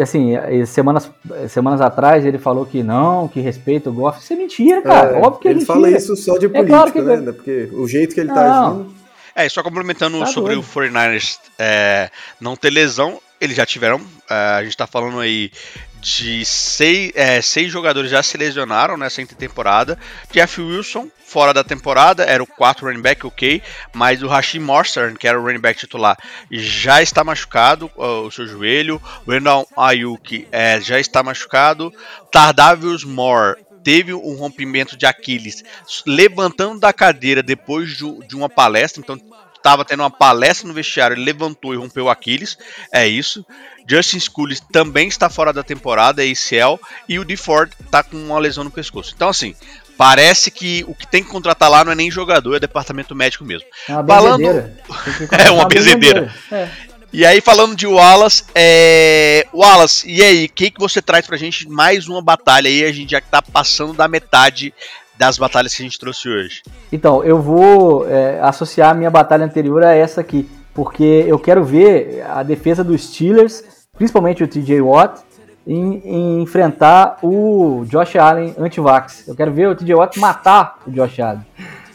assim, 0.00 0.32
semanas, 0.64 1.10
semanas 1.48 1.78
atrás 1.82 2.24
ele 2.24 2.38
falou 2.38 2.64
que 2.64 2.82
não, 2.82 3.28
que 3.28 3.38
respeita 3.38 3.90
o 3.90 3.92
Goff. 3.92 4.18
Isso 4.18 4.32
é 4.32 4.36
mentira, 4.36 4.80
cara. 4.80 5.18
É, 5.18 5.20
Óbvio 5.20 5.40
que 5.40 5.48
é 5.48 5.50
ele 5.50 5.60
mentira. 5.60 5.74
fala 5.74 5.90
isso 5.90 6.16
só 6.16 6.38
de 6.38 6.48
política, 6.48 6.58
é 6.58 6.64
claro 6.64 6.92
que... 6.92 7.02
né? 7.02 7.32
Porque 7.32 7.68
o 7.72 7.86
jeito 7.86 8.14
que 8.14 8.20
ele 8.20 8.30
tá 8.30 8.48
não. 8.48 8.70
agindo. 8.70 8.95
É, 9.36 9.46
só 9.50 9.62
complementando 9.62 10.18
tá 10.18 10.26
sobre 10.26 10.54
doido. 10.54 10.66
o 10.66 10.80
49ers 10.80 11.38
é, 11.58 12.10
não 12.40 12.56
ter 12.56 12.70
lesão, 12.70 13.20
eles 13.38 13.54
já 13.54 13.66
tiveram. 13.66 14.00
É, 14.30 14.34
a 14.34 14.64
gente 14.64 14.74
tá 14.74 14.86
falando 14.86 15.20
aí 15.20 15.52
de 16.00 16.42
seis, 16.46 17.12
é, 17.14 17.42
seis 17.42 17.70
jogadores 17.70 18.10
já 18.10 18.22
se 18.22 18.38
lesionaram 18.38 18.96
nessa 18.96 19.20
intertemporada. 19.20 19.98
Jeff 20.32 20.58
Wilson, 20.58 21.10
fora 21.22 21.52
da 21.52 21.62
temporada, 21.62 22.24
era 22.24 22.42
o 22.42 22.46
quarto 22.46 22.86
running 22.86 23.02
back, 23.02 23.26
ok, 23.26 23.60
mas 23.92 24.22
o 24.22 24.28
Hashim 24.28 24.60
Morstern, 24.60 25.16
que 25.16 25.28
era 25.28 25.38
o 25.38 25.44
running 25.44 25.60
back 25.60 25.78
titular, 25.78 26.16
já 26.50 27.02
está 27.02 27.22
machucado, 27.22 27.90
o 27.94 28.30
seu 28.30 28.46
joelho. 28.46 29.02
O 29.26 29.30
Randall 29.30 29.68
Ayuk 29.76 30.48
é, 30.50 30.80
já 30.80 30.98
está 30.98 31.22
machucado. 31.22 31.92
Tardavius 32.32 33.04
Moore 33.04 33.65
teve 33.86 34.12
um 34.12 34.34
rompimento 34.34 34.96
de 34.96 35.06
Aquiles 35.06 35.62
levantando 36.04 36.80
da 36.80 36.92
cadeira 36.92 37.40
depois 37.40 37.90
de, 37.96 38.26
de 38.26 38.34
uma 38.34 38.48
palestra, 38.48 39.00
então 39.00 39.16
estava 39.54 39.84
tendo 39.84 40.00
uma 40.00 40.10
palestra 40.10 40.66
no 40.66 40.74
vestiário, 40.74 41.14
ele 41.14 41.22
levantou 41.22 41.72
e 41.72 41.76
rompeu 41.76 42.06
o 42.06 42.10
Aquiles. 42.10 42.58
É 42.90 43.06
isso. 43.06 43.46
Justin 43.88 44.18
Scully 44.18 44.58
também 44.72 45.06
está 45.06 45.30
fora 45.30 45.52
da 45.52 45.62
temporada, 45.62 46.26
é 46.26 46.28
ACL, 46.28 46.80
e 47.08 47.20
o 47.20 47.24
DeFord 47.24 47.72
está 47.80 48.02
com 48.02 48.16
uma 48.16 48.40
lesão 48.40 48.64
no 48.64 48.72
pescoço. 48.72 49.12
Então, 49.14 49.28
assim, 49.28 49.54
parece 49.96 50.50
que 50.50 50.84
o 50.88 50.94
que 50.94 51.06
tem 51.06 51.22
que 51.22 51.30
contratar 51.30 51.70
lá 51.70 51.84
não 51.84 51.92
é 51.92 51.94
nem 51.94 52.10
jogador, 52.10 52.56
é 52.56 52.60
departamento 52.60 53.14
médico 53.14 53.44
mesmo. 53.44 53.68
É 53.88 53.92
uma 53.92 54.04
Falando... 54.04 54.42
é 55.30 55.50
uma 55.52 55.68
bezedeira. 55.68 56.34
É. 56.50 56.68
E 57.16 57.24
aí, 57.24 57.40
falando 57.40 57.74
de 57.74 57.86
Wallace, 57.86 58.44
é... 58.54 59.46
Wallace, 59.50 60.06
e 60.06 60.22
aí, 60.22 60.44
o 60.44 60.50
que, 60.50 60.70
que 60.70 60.78
você 60.78 61.00
traz 61.00 61.26
pra 61.26 61.38
gente? 61.38 61.66
Mais 61.66 62.08
uma 62.08 62.20
batalha 62.20 62.68
aí, 62.68 62.84
a 62.84 62.92
gente 62.92 63.12
já 63.12 63.22
tá 63.22 63.40
passando 63.40 63.94
da 63.94 64.06
metade 64.06 64.74
das 65.16 65.38
batalhas 65.38 65.74
que 65.74 65.82
a 65.82 65.86
gente 65.86 65.98
trouxe 65.98 66.28
hoje. 66.28 66.62
Então, 66.92 67.24
eu 67.24 67.40
vou 67.40 68.06
é, 68.06 68.38
associar 68.42 68.90
a 68.90 68.94
minha 68.94 69.08
batalha 69.08 69.46
anterior 69.46 69.82
a 69.82 69.94
essa 69.94 70.20
aqui, 70.20 70.46
porque 70.74 71.24
eu 71.26 71.38
quero 71.38 71.64
ver 71.64 72.22
a 72.28 72.42
defesa 72.42 72.84
dos 72.84 73.04
Steelers 73.04 73.64
principalmente 73.96 74.44
o 74.44 74.46
TJ 74.46 74.82
Watt, 74.82 75.22
em, 75.66 76.02
em, 76.04 76.42
enfrentar 76.42 77.16
o 77.22 77.86
Josh 77.86 78.16
Allen 78.16 78.54
anti-vax. 78.58 79.26
Eu 79.26 79.34
quero 79.34 79.54
ver 79.54 79.68
o 79.68 79.74
TJ 79.74 79.94
Watt 79.94 80.20
matar 80.20 80.80
o 80.86 80.90
Josh 80.90 81.18
Allen 81.18 81.46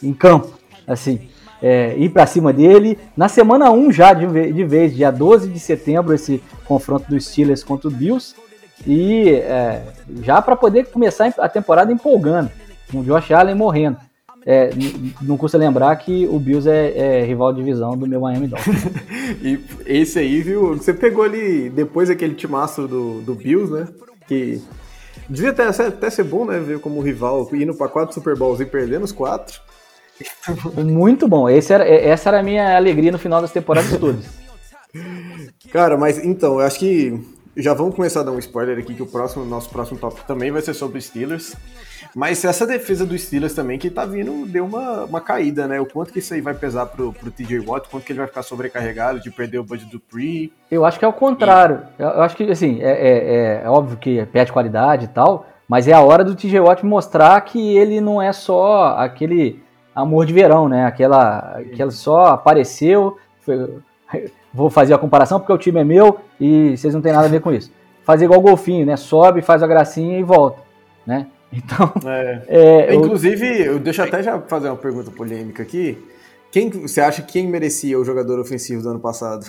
em 0.02 0.14
campo, 0.16 0.52
assim, 0.88 1.30
é, 1.62 1.96
ir 1.98 2.10
para 2.10 2.26
cima 2.26 2.52
dele. 2.52 2.98
Na 3.16 3.28
semana 3.28 3.72
1 3.72 3.92
já, 3.92 4.14
de, 4.14 4.52
de, 4.52 4.64
vez, 4.64 4.96
dia 4.96 5.12
12 5.12 5.50
de 5.50 5.60
setembro, 5.60 6.14
esse 6.14 6.42
confronto 6.66 7.10
dos 7.10 7.26
Steelers 7.26 7.64
contra 7.64 7.88
o 7.88 7.92
Bills. 7.92 8.36
E 8.86 9.30
é, 9.30 9.84
já 10.24 10.42
para 10.42 10.56
poder 10.56 10.88
começar 10.88 11.34
a 11.38 11.48
temporada 11.48 11.92
empolgando, 11.92 12.50
com 12.92 13.00
o 13.00 13.04
Josh 13.04 13.32
Allen 13.32 13.56
morrendo. 13.56 13.98
É, 14.44 14.72
não 15.22 15.38
custa 15.38 15.56
lembrar 15.56 15.96
que 15.98 16.26
o 16.26 16.40
Bills 16.40 16.68
é, 16.68 17.20
é, 17.20 17.24
rival 17.24 17.54
de 17.54 17.60
divisão 17.60 17.96
do 17.96 18.08
meu 18.08 18.22
Miami 18.22 18.48
Dolphins. 18.48 18.86
e 19.42 19.60
esse 19.86 20.18
aí, 20.18 20.42
viu? 20.42 20.76
Você 20.76 20.94
pegou 20.94 21.24
ali 21.24 21.70
depois 21.70 22.10
aquele 22.10 22.34
timaço 22.34 22.88
do, 22.88 23.22
do 23.22 23.36
Bills, 23.36 23.72
né? 23.72 23.88
Que 24.28 24.60
devia 25.30 25.52
até, 25.52 25.68
até 25.68 26.10
ser 26.10 26.24
bom, 26.24 26.46
né? 26.46 26.60
Ver 26.60 26.80
como 26.80 27.02
rival 27.02 27.48
indo 27.54 27.76
para 27.76 27.88
quatro 27.88 28.16
Super 28.16 28.36
Bowls 28.36 28.60
e 28.60 28.66
perdendo 28.66 29.04
os 29.06 29.12
quatro. 29.12 29.62
Muito 30.84 31.28
bom. 31.28 31.50
Esse 31.50 31.74
era, 31.74 31.88
essa 31.88 32.30
era 32.30 32.40
a 32.40 32.44
minha 32.44 32.76
alegria 32.76 33.12
no 33.12 33.20
final 33.20 33.42
das 33.42 33.52
temporadas 33.52 33.98
todas. 33.98 34.26
Cara, 35.72 35.98
mas 35.98 36.24
então, 36.24 36.60
eu 36.60 36.66
acho 36.66 36.80
que 36.80 37.18
já 37.56 37.74
vamos 37.74 37.96
começar 37.96 38.22
a 38.22 38.24
dar 38.24 38.32
um 38.32 38.40
spoiler 38.40 38.78
aqui 38.78 38.94
que 38.94 39.04
o 39.04 39.06
próximo, 39.06 39.44
nosso 39.46 39.70
próximo 39.70 40.00
tópico 40.00 40.26
também 40.26 40.52
vai 40.52 40.62
ser 40.62 40.74
sobre 40.74 41.02
Steelers. 41.02 41.56
Mas 42.16 42.44
essa 42.44 42.66
defesa 42.66 43.06
do 43.06 43.18
Steelers 43.18 43.54
também 43.54 43.78
que 43.78 43.90
tá 43.90 44.06
vindo 44.06 44.46
deu 44.46 44.66
uma, 44.66 45.06
uma 45.06 45.22
caída, 45.22 45.68
né? 45.68 45.80
O 45.80 45.86
quanto 45.86 46.12
que 46.12 46.20
isso 46.20 46.34
aí 46.34 46.42
vai 46.42 46.54
pesar 46.54 46.86
pro, 46.88 47.14
pro 47.14 47.32
TJ 47.32 47.60
Watt, 47.60 47.88
o 47.88 47.90
quanto 47.90 48.04
que 48.04 48.12
ele 48.12 48.20
vai 48.20 48.28
ficar 48.28 48.44
sobrecarregado 48.44 49.20
de 49.20 49.30
perder 49.30 49.60
o 49.60 49.64
budget 49.64 49.90
do 49.92 50.00
Pre. 50.00 50.52
Eu 50.70 50.86
acho 50.86 50.98
que 50.98 51.06
é 51.06 51.08
o 51.08 51.14
contrário. 51.14 51.82
E... 51.98 52.02
Eu 52.02 52.22
acho 52.22 52.36
que, 52.36 52.44
assim, 52.50 52.82
é, 52.82 52.92
é, 52.92 53.64
é, 53.64 53.70
óbvio 53.70 53.98
que 53.98 54.26
perde 54.28 54.52
qualidade 54.52 55.06
e 55.06 55.10
tal, 55.10 55.46
mas 55.68 55.88
é 55.88 55.94
a 55.94 56.02
hora 56.02 56.24
do 56.24 56.36
TJ 56.36 56.60
Watt 56.60 56.86
mostrar 56.86 57.40
que 57.42 57.78
ele 57.78 58.02
não 58.02 58.22
é 58.22 58.34
só 58.34 58.96
aquele 58.98 59.62
amor 60.02 60.26
de 60.26 60.34
verão, 60.34 60.68
né? 60.68 60.86
Aquela 60.86 61.62
que 61.74 61.82
ela 61.82 61.92
só 61.92 62.28
apareceu, 62.28 63.18
foi, 63.42 63.78
vou 64.54 64.70
fazer 64.70 64.94
a 64.94 64.98
comparação 64.98 65.40
porque 65.40 65.54
o 65.54 65.58
time 65.58 65.80
é 65.80 65.84
meu 65.84 66.20
e 66.40 66.76
vocês 66.76 66.94
não 66.94 67.02
têm 67.02 67.14
nada 67.14 67.26
a 67.26 67.30
ver 67.30 67.42
com 67.42 67.52
isso. 67.52 67.72
Fazer 68.04 68.26
igual 68.26 68.40
o 68.40 68.44
golfinho, 68.44 68.86
né? 68.86 68.98
Sobe, 68.98 69.42
faz 69.42 69.62
a 69.62 69.68
gracinha 69.68 70.20
e 70.20 70.24
volta, 70.24 70.62
né? 71.06 71.28
Então. 71.54 71.92
É. 72.10 72.44
É, 72.48 72.96
Inclusive, 72.96 73.46
eu... 73.66 73.78
deixa 73.78 74.06
até 74.06 74.24
já 74.24 74.40
fazer 74.40 74.70
uma 74.70 74.78
pergunta 74.78 75.12
polêmica 75.12 75.62
aqui. 75.62 75.98
Quem 76.50 76.70
você 76.70 77.02
acha 77.02 77.22
quem 77.22 77.46
merecia 77.46 78.00
o 78.00 78.06
jogador 78.06 78.40
ofensivo 78.40 78.82
do 78.82 78.90
ano 78.90 79.02
passado? 79.02 79.46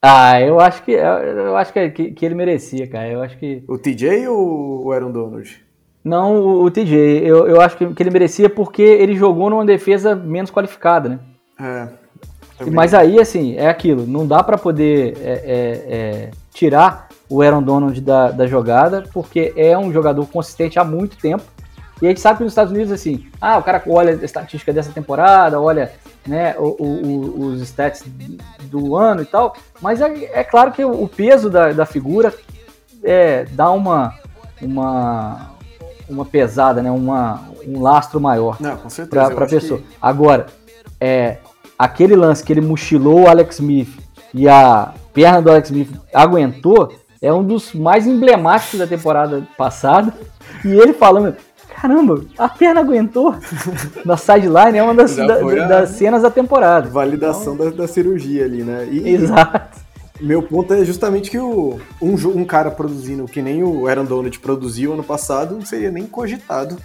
Ah, 0.00 0.40
eu 0.40 0.60
acho 0.60 0.82
que 0.84 0.92
eu 0.92 1.56
acho 1.56 1.72
que, 1.72 2.12
que, 2.12 2.24
ele 2.24 2.34
merecia, 2.34 2.86
cara. 2.86 3.08
Eu 3.08 3.20
acho 3.20 3.36
que 3.38 3.64
o 3.68 3.76
TJ 3.76 4.28
ou 4.28 4.86
o 4.86 4.92
Aaron 4.92 5.10
Donald? 5.10 5.67
Não, 6.08 6.40
o, 6.40 6.64
o 6.64 6.70
TJ. 6.70 7.22
Eu, 7.24 7.46
eu 7.46 7.60
acho 7.60 7.76
que, 7.76 7.86
que 7.94 8.02
ele 8.02 8.10
merecia 8.10 8.48
porque 8.48 8.82
ele 8.82 9.14
jogou 9.16 9.50
numa 9.50 9.64
defesa 9.64 10.14
menos 10.14 10.50
qualificada, 10.50 11.08
né? 11.08 11.18
É. 11.60 11.88
Também. 12.58 12.74
Mas 12.74 12.94
aí, 12.94 13.20
assim, 13.20 13.56
é 13.56 13.68
aquilo. 13.68 14.06
Não 14.06 14.26
dá 14.26 14.42
para 14.42 14.58
poder 14.58 15.16
é, 15.22 15.30
é, 15.30 15.96
é, 15.96 16.30
tirar 16.52 17.08
o 17.28 17.42
Aaron 17.42 17.62
Donald 17.62 18.00
da, 18.00 18.30
da 18.30 18.46
jogada, 18.46 19.04
porque 19.12 19.52
é 19.54 19.76
um 19.76 19.92
jogador 19.92 20.26
consistente 20.26 20.78
há 20.78 20.84
muito 20.84 21.16
tempo. 21.18 21.44
E 22.00 22.06
a 22.06 22.08
gente 22.08 22.20
sabe 22.20 22.38
que 22.38 22.44
nos 22.44 22.52
Estados 22.52 22.72
Unidos, 22.72 22.92
assim, 22.92 23.26
ah, 23.40 23.58
o 23.58 23.62
cara 23.62 23.82
olha 23.86 24.12
a 24.12 24.24
estatística 24.24 24.72
dessa 24.72 24.92
temporada, 24.92 25.60
olha 25.60 25.92
né, 26.26 26.54
o, 26.58 26.76
o, 26.82 27.46
os 27.46 27.60
stats 27.62 28.04
do 28.62 28.96
ano 28.96 29.22
e 29.22 29.24
tal, 29.24 29.56
mas 29.80 30.00
é, 30.00 30.30
é 30.32 30.44
claro 30.44 30.70
que 30.70 30.84
o 30.84 31.08
peso 31.08 31.50
da, 31.50 31.72
da 31.72 31.84
figura 31.84 32.32
é, 33.02 33.44
dá 33.50 33.70
uma, 33.70 34.14
uma, 34.62 35.50
uma 36.08 36.24
pesada, 36.24 36.82
né, 36.82 36.90
uma, 36.90 37.42
um 37.66 37.80
lastro 37.80 38.20
maior 38.20 38.58
para 39.10 39.44
a 39.44 39.48
pessoa. 39.48 39.80
Que... 39.80 39.86
Agora, 40.00 40.46
é, 41.00 41.38
aquele 41.78 42.16
lance 42.16 42.42
que 42.42 42.52
ele 42.52 42.60
mochilou 42.60 43.22
o 43.22 43.28
Alex 43.28 43.56
Smith 43.56 43.88
e 44.34 44.48
a 44.48 44.92
perna 45.12 45.42
do 45.42 45.50
Alex 45.50 45.70
Smith 45.70 45.90
aguentou, 46.12 46.92
é 47.20 47.32
um 47.32 47.44
dos 47.44 47.72
mais 47.74 48.06
emblemáticos 48.06 48.78
da 48.78 48.86
temporada 48.86 49.46
passada. 49.56 50.12
E 50.64 50.68
ele 50.68 50.92
falando, 50.92 51.36
caramba, 51.68 52.22
a 52.36 52.48
perna 52.48 52.80
aguentou 52.80 53.34
na 54.04 54.16
sideline, 54.16 54.78
é 54.78 54.82
uma 54.82 54.94
das, 54.94 55.16
da, 55.16 55.40
das 55.40 55.90
cenas 55.90 56.22
da 56.22 56.30
temporada. 56.30 56.88
Validação 56.88 57.54
então, 57.54 57.70
da, 57.70 57.76
da, 57.76 57.88
cirurgia 57.88 58.44
ali, 58.44 58.62
né? 58.62 58.88
E, 58.90 59.08
Exato. 59.08 59.78
Meu 60.20 60.42
ponto 60.42 60.74
é 60.74 60.84
justamente 60.84 61.30
que 61.30 61.38
o, 61.38 61.80
um, 62.02 62.14
um 62.28 62.44
cara 62.44 62.70
produzindo 62.70 63.26
que 63.26 63.40
nem 63.40 63.62
o 63.62 63.86
Aaron 63.86 64.04
Donald 64.04 64.38
produziu 64.40 64.92
ano 64.92 65.04
passado 65.04 65.54
não 65.54 65.64
seria 65.64 65.90
nem 65.90 66.06
cogitado. 66.06 66.76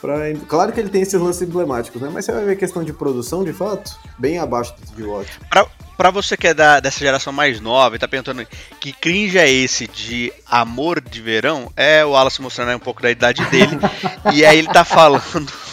Pra, 0.00 0.16
claro 0.46 0.72
que 0.72 0.80
ele 0.80 0.88
tem 0.88 1.02
esses 1.02 1.20
lances 1.20 1.42
emblemáticos, 1.42 2.00
né? 2.00 2.08
Mas 2.12 2.24
você 2.24 2.32
vai 2.32 2.44
ver 2.44 2.56
questão 2.56 2.84
de 2.84 2.92
produção, 2.92 3.44
de 3.44 3.52
fato, 3.52 3.98
bem 4.18 4.38
abaixo 4.38 4.74
do. 4.96 5.24
Pra, 5.50 5.66
Pra 5.98 6.12
você 6.12 6.36
que 6.36 6.46
é 6.46 6.54
da, 6.54 6.78
dessa 6.78 7.00
geração 7.00 7.32
mais 7.32 7.60
nova 7.60 7.96
e 7.96 7.98
tá 7.98 8.06
perguntando 8.06 8.46
que 8.78 8.92
cringe 8.92 9.36
é 9.36 9.50
esse 9.50 9.88
de 9.88 10.32
amor 10.48 11.00
de 11.00 11.20
verão, 11.20 11.72
é 11.76 12.04
o 12.04 12.10
Wallace 12.10 12.40
mostrando 12.40 12.68
aí 12.68 12.76
um 12.76 12.78
pouco 12.78 13.02
da 13.02 13.10
idade 13.10 13.44
dele. 13.46 13.76
e 14.32 14.46
aí 14.46 14.60
ele 14.60 14.68
tá 14.68 14.84
falando 14.84 15.20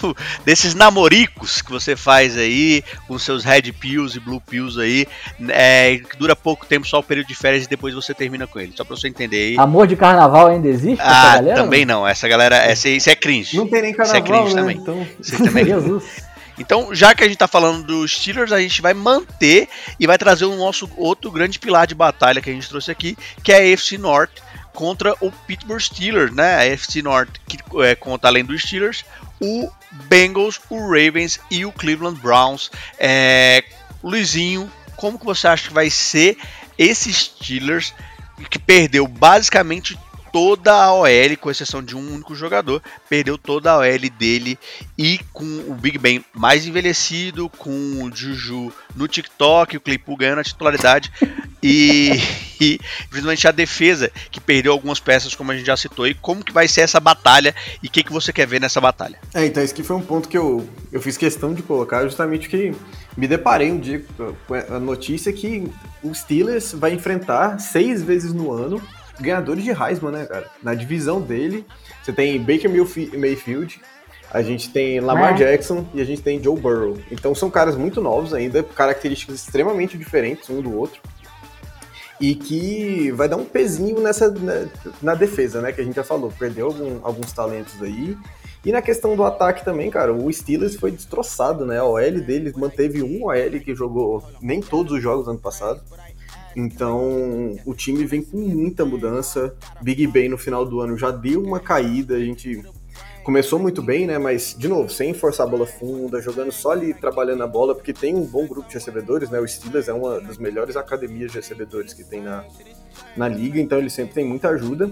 desses 0.43 0.73
namoricos 0.73 1.61
que 1.61 1.69
você 1.69 1.95
faz 1.95 2.35
aí, 2.35 2.83
com 3.07 3.19
seus 3.19 3.43
red 3.43 3.71
pills 3.73 4.17
e 4.17 4.19
blue 4.19 4.41
pills 4.41 4.81
aí, 4.81 5.07
é, 5.49 5.97
que 5.97 6.17
dura 6.17 6.35
pouco 6.35 6.65
tempo, 6.65 6.87
só 6.87 6.97
o 6.97 7.03
período 7.03 7.27
de 7.27 7.35
férias 7.35 7.65
e 7.65 7.69
depois 7.69 7.93
você 7.93 8.11
termina 8.11 8.47
com 8.47 8.59
ele. 8.59 8.73
Só 8.75 8.83
pra 8.83 8.97
você 8.97 9.07
entender 9.07 9.49
aí. 9.49 9.55
Amor 9.59 9.85
de 9.85 9.95
carnaval 9.95 10.47
ainda 10.47 10.67
existe? 10.67 11.03
Ah, 11.03 11.39
também 11.53 11.85
não. 11.85 12.07
Essa 12.07 12.27
galera, 12.27 12.55
essa, 12.55 12.89
isso 12.89 13.11
é 13.11 13.15
cringe. 13.15 13.57
Não 13.57 13.67
tem 13.67 13.83
nem 13.83 13.93
carnaval, 13.93 14.23
isso 14.23 14.33
é 14.33 14.37
cringe 14.39 14.55
né? 14.55 14.61
também. 14.61 14.77
Então... 14.77 15.07
Isso 15.19 15.37
também. 15.37 15.63
É 15.65 15.67
Jesus. 15.79 16.03
Então, 16.57 16.93
já 16.93 17.13
que 17.13 17.23
a 17.23 17.27
gente 17.27 17.37
tá 17.37 17.47
falando 17.47 17.83
dos 17.83 18.11
Steelers, 18.13 18.51
a 18.51 18.61
gente 18.61 18.81
vai 18.81 18.93
manter 18.93 19.67
e 19.99 20.07
vai 20.07 20.17
trazer 20.17 20.45
o 20.45 20.55
nosso 20.55 20.89
outro 20.97 21.31
grande 21.31 21.59
pilar 21.59 21.85
de 21.85 21.95
batalha 21.95 22.41
que 22.41 22.49
a 22.49 22.53
gente 22.53 22.69
trouxe 22.69 22.91
aqui, 22.91 23.17
que 23.43 23.51
é 23.51 23.57
a 23.57 23.73
AFC 23.73 23.97
North 23.97 24.41
contra 24.73 25.13
o 25.21 25.31
Pittsburgh 25.31 25.81
Steelers, 25.81 26.33
né? 26.33 26.55
A 26.55 26.73
AFC 26.73 27.01
North 27.01 27.29
que 27.47 27.57
é, 27.81 27.95
conta 27.95 28.27
além 28.27 28.43
dos 28.43 28.61
Steelers, 28.61 29.05
o 29.39 29.69
Bengals, 29.91 30.59
o 30.69 30.79
Ravens 30.79 31.39
e 31.49 31.65
o 31.65 31.71
Cleveland 31.71 32.19
Browns. 32.19 32.69
É, 32.97 33.63
Luizinho, 34.03 34.71
como 34.95 35.17
que 35.17 35.25
você 35.25 35.47
acha 35.47 35.67
que 35.67 35.73
vai 35.73 35.89
ser 35.89 36.37
esses 36.77 37.17
Steelers 37.17 37.93
que 38.49 38.59
perdeu 38.59 39.07
basicamente 39.07 39.97
toda 40.35 40.73
a 40.73 40.93
OL, 40.93 41.37
com 41.39 41.49
exceção 41.49 41.81
de 41.81 41.95
um 41.95 42.13
único 42.13 42.35
jogador, 42.35 42.83
perdeu 43.07 43.37
toda 43.37 43.71
a 43.71 43.77
OL 43.77 44.09
dele 44.19 44.59
e 44.97 45.17
com 45.31 45.45
o 45.45 45.73
Big 45.73 45.97
Ben 45.97 46.25
mais 46.33 46.67
envelhecido, 46.67 47.47
com 47.47 48.03
o 48.03 48.13
Juju 48.13 48.69
no 48.93 49.07
TikTok, 49.07 49.77
o 49.77 49.79
Claypool 49.79 50.17
ganhando 50.17 50.39
a 50.39 50.43
titularidade 50.43 51.09
e, 51.63 52.19
e 52.59 52.77
principalmente 53.09 53.47
a 53.47 53.51
defesa 53.51 54.11
que 54.29 54.41
perdeu 54.41 54.73
algumas 54.73 54.99
peças, 54.99 55.33
como 55.33 55.53
a 55.53 55.55
gente 55.55 55.67
já 55.67 55.77
citou, 55.77 56.05
e 56.05 56.13
como 56.13 56.43
que 56.43 56.51
vai 56.51 56.67
ser 56.67 56.81
essa 56.81 56.99
batalha 56.99 57.55
e 57.81 57.87
o 57.87 57.89
que, 57.89 58.03
que 58.03 58.11
você 58.11 58.33
quer 58.33 58.45
ver 58.45 58.59
nessa 58.59 58.81
batalha? 58.81 59.17
É, 59.33 59.45
então 59.45 59.63
esse 59.63 59.73
que 59.73 59.83
foi 59.83 59.95
um 59.95 60.01
ponto 60.01 60.27
que 60.27 60.37
eu, 60.37 60.67
eu 60.91 61.01
fiz 61.01 61.15
questão 61.15 61.53
de 61.53 61.63
colocar, 61.63 62.03
justamente 62.03 62.49
que 62.49 62.75
me 63.15 63.25
deparei 63.25 63.71
um 63.71 63.79
dia 63.79 64.03
com 64.45 64.53
a 64.53 64.81
notícia 64.81 65.31
que 65.31 65.71
o 66.03 66.13
Steelers 66.13 66.73
vai 66.73 66.91
enfrentar 66.91 67.57
seis 67.57 68.03
vezes 68.03 68.33
no 68.33 68.51
ano 68.51 68.81
ganhadores 69.19 69.63
de 69.63 69.71
Heisman, 69.71 70.11
né, 70.11 70.25
cara? 70.25 70.49
Na 70.61 70.73
divisão 70.73 71.21
dele, 71.21 71.65
você 72.03 72.13
tem 72.13 72.39
Baker 72.39 72.69
Mayfield, 73.17 73.81
a 74.31 74.41
gente 74.41 74.69
tem 74.69 74.99
Lamar 74.99 75.33
é. 75.33 75.37
Jackson 75.37 75.85
e 75.93 76.01
a 76.01 76.05
gente 76.05 76.21
tem 76.21 76.41
Joe 76.43 76.59
Burrow. 76.59 76.97
Então 77.09 77.33
são 77.33 77.49
caras 77.49 77.75
muito 77.75 78.01
novos 78.01 78.33
ainda, 78.33 78.63
características 78.63 79.35
extremamente 79.35 79.97
diferentes 79.97 80.49
um 80.49 80.61
do 80.61 80.77
outro. 80.77 81.01
E 82.19 82.33
que 82.33 83.11
vai 83.11 83.27
dar 83.27 83.37
um 83.37 83.45
pezinho 83.45 83.99
nessa 83.99 84.29
na, 84.31 84.53
né, 84.53 84.69
na 85.01 85.15
defesa, 85.15 85.61
né? 85.61 85.71
Que 85.71 85.81
a 85.81 85.83
gente 85.83 85.95
já 85.95 86.03
falou. 86.03 86.31
Perdeu 86.37 86.67
algum, 86.67 86.99
alguns 87.03 87.31
talentos 87.33 87.81
aí. 87.81 88.17
E 88.65 88.71
na 88.71 88.81
questão 88.81 89.15
do 89.15 89.23
ataque 89.23 89.63
também, 89.63 89.91
cara, 89.91 90.11
o 90.13 90.31
Steelers 90.31 90.75
foi 90.75 90.91
destroçado, 90.91 91.65
né? 91.65 91.77
A 91.77 91.85
OL 91.85 92.19
deles 92.21 92.53
manteve 92.53 93.03
um 93.03 93.25
OL 93.25 93.59
que 93.63 93.75
jogou 93.75 94.23
nem 94.41 94.59
todos 94.59 94.93
os 94.93 95.01
jogos 95.01 95.27
ano 95.27 95.37
passado. 95.37 95.81
Então, 96.55 97.57
o 97.65 97.73
time 97.73 98.05
vem 98.05 98.21
com 98.21 98.37
muita 98.37 98.85
mudança. 98.85 99.53
Big 99.81 100.07
Ben 100.07 100.29
no 100.29 100.37
final 100.37 100.65
do 100.65 100.79
ano 100.79 100.97
já 100.97 101.11
deu 101.11 101.43
uma 101.43 101.59
caída, 101.59 102.15
a 102.15 102.19
gente 102.19 102.63
começou 103.25 103.57
muito 103.57 103.81
bem, 103.81 104.05
né? 104.05 104.17
Mas, 104.17 104.55
de 104.57 104.67
novo, 104.67 104.89
sem 104.89 105.13
forçar 105.13 105.47
a 105.47 105.49
bola 105.49 105.65
funda, 105.65 106.21
jogando 106.21 106.51
só 106.51 106.71
ali 106.71 106.93
trabalhando 106.93 107.43
a 107.43 107.47
bola, 107.47 107.73
porque 107.73 107.91
tem 107.91 108.15
um 108.15 108.23
bom 108.23 108.47
grupo 108.47 108.69
de 108.69 108.75
recebedores, 108.75 109.29
né? 109.29 109.39
O 109.39 109.47
Steelers 109.47 109.87
é 109.87 109.93
uma 109.93 110.21
das 110.21 110.37
melhores 110.37 110.77
academias 110.77 111.31
de 111.31 111.39
recebedores 111.39 111.93
que 111.93 112.03
tem 112.03 112.21
na, 112.21 112.45
na 113.17 113.27
liga, 113.27 113.59
então 113.59 113.79
ele 113.79 113.89
sempre 113.89 114.13
tem 114.13 114.23
muita 114.23 114.49
ajuda. 114.49 114.89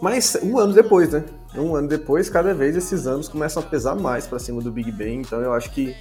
Mas 0.00 0.36
um 0.42 0.58
ano 0.58 0.72
depois, 0.72 1.12
né? 1.12 1.22
Um 1.54 1.76
ano 1.76 1.88
depois, 1.88 2.30
cada 2.30 2.54
vez 2.54 2.74
esses 2.74 3.06
anos 3.06 3.28
começam 3.28 3.62
a 3.62 3.66
pesar 3.66 3.94
mais 3.94 4.26
para 4.26 4.38
cima 4.38 4.62
do 4.62 4.72
Big 4.72 4.90
Ben, 4.90 5.20
então 5.20 5.40
eu 5.42 5.52
acho 5.52 5.70
que 5.72 5.94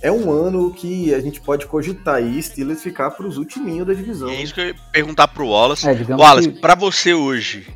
é 0.00 0.12
um 0.12 0.30
ano 0.30 0.72
que 0.72 1.12
a 1.12 1.20
gente 1.20 1.40
pode 1.40 1.66
cogitar 1.66 2.16
aí 2.16 2.40
Steelers 2.42 2.82
ficar 2.82 3.10
para 3.10 3.26
os 3.26 3.36
ultiminhos 3.36 3.86
da 3.86 3.94
divisão. 3.94 4.28
É 4.28 4.42
isso 4.42 4.54
que 4.54 4.60
eu 4.60 4.66
ia 4.66 4.74
perguntar 4.92 5.28
pro 5.28 5.48
Wallace. 5.48 5.88
É, 5.88 5.96
Wallace, 6.14 6.52
que... 6.52 6.60
para 6.60 6.74
você 6.74 7.12
hoje, 7.14 7.66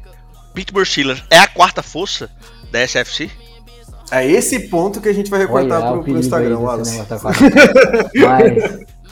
Pittsburgh 0.55 0.87
Steelers 0.87 1.23
é 1.31 1.39
a 1.39 1.49
quarta 1.49 1.83
força 1.83 2.31
da 2.71 2.87
SFC? 2.87 3.31
É 4.11 4.31
esse 4.31 4.69
ponto 4.69 5.01
que 5.01 5.09
a 5.09 5.13
gente 5.13 5.31
vai 5.31 5.41
recortar 5.41 5.81
Olha, 5.81 5.93
pro, 5.93 6.05
pro 6.05 6.19
Instagram, 6.19 6.59
Wallace. 6.59 6.99
Mas... 8.15 8.93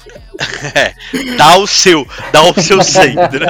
É, 0.75 0.95
dá 1.37 1.59
o 1.59 1.67
seu, 1.67 2.07
dá 2.33 2.43
o 2.43 2.55
seu 2.61 2.81
centro. 2.85 3.45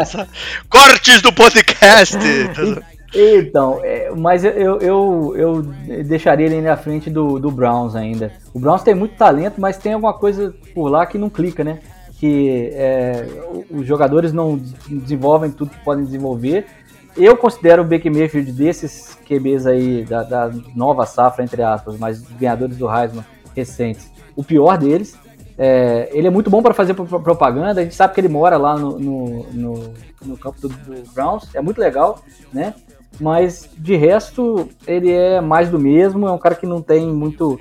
Cortes 0.69 1.23
do 1.23 1.33
podcast. 1.33 2.19
Então, 3.15 3.81
é, 3.83 4.11
mas 4.17 4.45
eu, 4.45 4.79
eu, 4.79 5.35
eu 5.37 5.63
deixaria 6.05 6.47
ele 6.47 6.61
na 6.61 6.77
frente 6.77 7.11
do, 7.11 7.41
do 7.41 7.51
Browns 7.51 7.97
ainda. 7.97 8.33
O 8.55 8.61
Browns 8.61 8.83
tem 8.83 8.95
muito 8.95 9.17
talento, 9.17 9.61
mas 9.61 9.77
tem 9.77 9.95
alguma 9.95 10.15
coisa 10.15 10.55
por 10.75 10.89
lá 10.89 11.05
que 11.07 11.19
não 11.19 11.29
clica, 11.29 11.65
né? 11.65 11.81
Que 12.19 12.71
é, 12.73 13.27
os 13.71 13.85
jogadores 13.85 14.33
não 14.33 14.61
desenvolvem 14.89 15.51
tudo 15.51 15.73
que 15.73 15.85
podem 15.85 16.05
desenvolver. 16.05 16.67
Eu 17.17 17.37
considero 17.37 17.83
o 17.83 17.85
Baker 17.85 18.13
Mayfield 18.13 18.53
desses 18.53 19.19
QBs 19.27 19.67
aí, 19.67 20.05
da, 20.05 20.23
da 20.23 20.51
nova 20.77 21.05
safra, 21.05 21.43
entre 21.43 21.63
aspas, 21.63 21.99
mas 21.99 22.23
ganhadores 22.23 22.77
do 22.77 22.89
Heisman 22.89 23.25
recentes, 23.55 24.09
o 24.37 24.45
pior 24.45 24.79
deles. 24.79 25.19
É, 25.59 26.09
ele 26.13 26.27
é 26.27 26.31
muito 26.31 26.49
bom 26.49 26.63
para 26.63 26.73
fazer 26.73 26.95
propaganda, 26.95 27.81
a 27.81 27.85
gente 27.85 27.95
sabe 27.95 28.15
que 28.15 28.21
ele 28.21 28.29
mora 28.29 28.57
lá 28.57 28.79
no, 28.79 28.99
no, 28.99 29.43
no, 29.53 29.95
no 30.25 30.37
campo 30.39 30.59
do, 30.59 30.69
do, 30.69 31.13
Browns, 31.13 31.55
é 31.55 31.61
muito 31.61 31.79
legal, 31.79 32.23
né? 32.51 32.73
Mas 33.19 33.69
de 33.77 33.97
resto, 33.97 34.69
ele 34.87 35.11
é 35.11 35.41
mais 35.41 35.71
do 35.71 35.79
mesmo, 35.79 36.27
é 36.27 36.33
um 36.33 36.39
cara 36.39 36.55
que 36.55 36.67
não 36.67 36.81
tem 36.81 37.07
muito, 37.07 37.59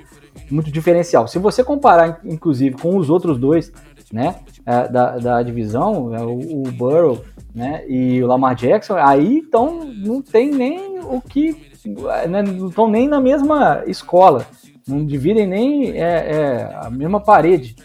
muito 0.50 0.70
diferencial. 0.70 1.26
Se 1.26 1.38
você 1.38 1.64
comparar, 1.64 2.20
inclusive, 2.24 2.76
com 2.76 2.96
os 2.96 3.10
outros 3.10 3.38
dois, 3.38 3.72
né, 4.12 4.36
é, 4.66 4.88
da, 4.88 5.18
da 5.18 5.42
divisão, 5.42 6.14
é, 6.14 6.22
o, 6.22 6.62
o 6.62 6.72
Burrow 6.72 7.22
né, 7.54 7.84
e 7.88 8.22
o 8.22 8.26
Lamar 8.26 8.54
Jackson, 8.54 8.96
aí 8.96 9.38
então 9.38 9.84
não 9.84 10.20
tem 10.22 10.50
nem 10.50 11.00
o 11.00 11.20
que. 11.20 11.70
Né, 12.28 12.42
não 12.42 12.68
estão 12.68 12.88
nem 12.88 13.08
na 13.08 13.20
mesma 13.20 13.82
escola, 13.86 14.46
não 14.86 15.04
dividem 15.04 15.46
nem 15.46 15.92
é, 15.92 16.02
é, 16.02 16.74
a 16.74 16.90
mesma 16.90 17.20
parede. 17.20 17.76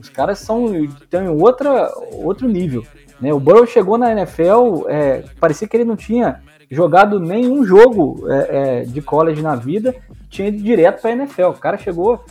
Os 0.00 0.08
caras 0.08 0.40
são 0.40 0.66
têm 1.08 1.28
outra, 1.28 1.92
outro 2.12 2.48
nível. 2.48 2.84
Né? 3.20 3.32
O 3.32 3.38
Burrow 3.38 3.64
chegou 3.64 3.96
na 3.96 4.10
NFL, 4.10 4.88
é, 4.88 5.22
parecia 5.38 5.68
que 5.68 5.76
ele 5.76 5.84
não 5.84 5.94
tinha 5.94 6.42
jogado 6.72 7.20
nenhum 7.20 7.64
jogo 7.64 8.24
é, 8.28 8.80
é, 8.80 8.80
de 8.84 9.02
college 9.02 9.42
na 9.42 9.54
vida, 9.54 9.94
tinha 10.30 10.48
ido 10.48 10.62
direto 10.62 11.02
para 11.02 11.10
a 11.10 11.12
NFL. 11.12 11.48
O 11.48 11.52
cara 11.54 11.76
chegou 11.76 12.24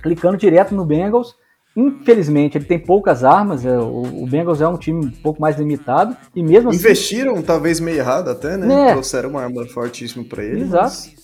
clicando 0.00 0.36
direto 0.36 0.74
no 0.74 0.84
Bengals. 0.84 1.34
Infelizmente, 1.76 2.56
ele 2.56 2.64
tem 2.64 2.78
poucas 2.78 3.24
armas. 3.24 3.66
É, 3.66 3.76
o, 3.76 4.26
Bengals 4.26 4.60
é 4.60 4.68
um 4.68 4.78
time 4.78 5.06
um 5.06 5.10
pouco 5.10 5.40
mais 5.40 5.58
limitado. 5.58 6.16
E 6.34 6.42
mesmo 6.42 6.70
assim, 6.70 6.78
Investiram, 6.78 7.42
talvez 7.42 7.80
meio 7.80 7.98
errado 7.98 8.30
até, 8.30 8.56
né? 8.56 8.66
né? 8.66 8.92
Trouxeram 8.92 9.30
uma 9.30 9.42
arma 9.42 9.66
fortíssima 9.66 10.24
para 10.24 10.44
ele. 10.44 10.62
Exato. 10.62 10.84
Mas... 10.84 11.16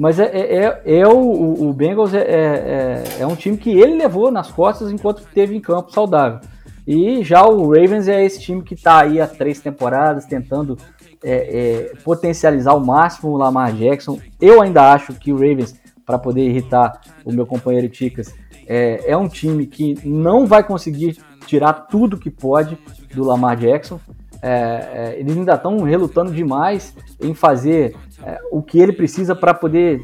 Mas 0.00 0.18
é, 0.18 0.24
é, 0.24 0.80
é, 0.86 0.98
é 1.00 1.06
o, 1.06 1.68
o 1.68 1.74
Bengals 1.74 2.14
é, 2.14 2.22
é, 2.22 3.04
é, 3.18 3.26
um 3.26 3.36
time 3.36 3.58
que 3.58 3.68
ele 3.68 3.98
levou 3.98 4.30
nas 4.30 4.50
costas 4.50 4.90
enquanto 4.90 5.22
teve 5.34 5.54
em 5.54 5.60
campo 5.60 5.92
saudável. 5.92 6.40
E 6.86 7.22
já 7.22 7.44
o 7.44 7.68
Ravens 7.68 8.08
é 8.08 8.24
esse 8.24 8.40
time 8.40 8.62
que 8.62 8.72
está 8.72 9.00
aí 9.00 9.20
há 9.20 9.26
três 9.26 9.60
temporadas 9.60 10.24
tentando 10.24 10.78
é, 11.22 11.32
é, 11.32 11.96
potencializar 12.02 12.72
ao 12.72 12.80
máximo 12.80 13.32
o 13.32 13.36
Lamar 13.36 13.72
Jackson. 13.72 14.18
Eu 14.40 14.62
ainda 14.62 14.92
acho 14.92 15.14
que 15.14 15.32
o 15.32 15.36
Ravens, 15.36 15.74
para 16.04 16.18
poder 16.18 16.46
irritar 16.46 17.00
o 17.24 17.32
meu 17.32 17.46
companheiro 17.46 17.88
Ticas, 17.88 18.34
é, 18.66 19.10
é 19.10 19.16
um 19.16 19.28
time 19.28 19.66
que 19.66 19.98
não 20.04 20.46
vai 20.46 20.62
conseguir 20.62 21.18
tirar 21.46 21.72
tudo 21.72 22.18
que 22.18 22.30
pode 22.30 22.78
do 23.14 23.24
Lamar 23.24 23.56
Jackson. 23.56 24.00
É, 24.42 25.14
é, 25.14 25.20
eles 25.20 25.36
ainda 25.36 25.54
estão 25.54 25.78
relutando 25.80 26.32
demais 26.32 26.94
em 27.20 27.34
fazer 27.34 27.94
é, 28.24 28.38
o 28.50 28.62
que 28.62 28.78
ele 28.78 28.92
precisa 28.92 29.34
para 29.34 29.52
poder 29.52 30.02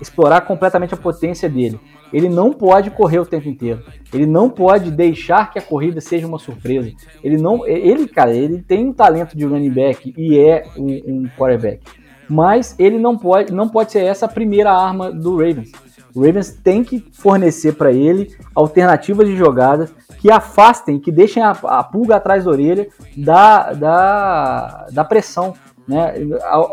explorar 0.00 0.42
completamente 0.42 0.94
a 0.94 0.96
potência 0.96 1.48
dele. 1.48 1.80
Ele 2.12 2.28
não 2.28 2.52
pode 2.52 2.90
correr 2.90 3.18
o 3.18 3.26
tempo 3.26 3.48
inteiro. 3.48 3.82
Ele 4.12 4.26
não 4.26 4.48
pode 4.48 4.90
deixar 4.90 5.50
que 5.50 5.58
a 5.58 5.62
corrida 5.62 6.00
seja 6.00 6.26
uma 6.26 6.38
surpresa. 6.38 6.92
Ele 7.22 7.36
não, 7.36 7.66
ele, 7.66 8.06
cara, 8.06 8.32
ele 8.32 8.62
tem 8.62 8.86
um 8.86 8.92
talento 8.92 9.36
de 9.36 9.44
running 9.44 9.70
back 9.70 10.14
e 10.16 10.38
é 10.38 10.64
um, 10.76 10.86
um 10.86 11.28
quarterback. 11.36 11.80
mas 12.28 12.74
ele 12.78 12.98
não 12.98 13.16
pode, 13.16 13.52
não 13.52 13.68
pode 13.68 13.92
ser 13.92 14.04
essa 14.04 14.26
a 14.26 14.28
primeira 14.28 14.72
arma 14.72 15.10
do 15.10 15.36
Ravens. 15.36 15.72
O 16.16 16.24
Ravens 16.24 16.50
tem 16.50 16.82
que 16.82 17.04
fornecer 17.12 17.74
para 17.74 17.92
ele 17.92 18.34
alternativas 18.54 19.28
de 19.28 19.36
jogada 19.36 19.90
que 20.18 20.30
afastem, 20.30 20.98
que 20.98 21.12
deixem 21.12 21.42
a, 21.42 21.50
a 21.50 21.84
pulga 21.84 22.16
atrás 22.16 22.44
da 22.44 22.50
orelha 22.50 22.88
da, 23.14 23.74
da, 23.74 24.86
da 24.90 25.04
pressão. 25.04 25.52
Né? 25.86 26.14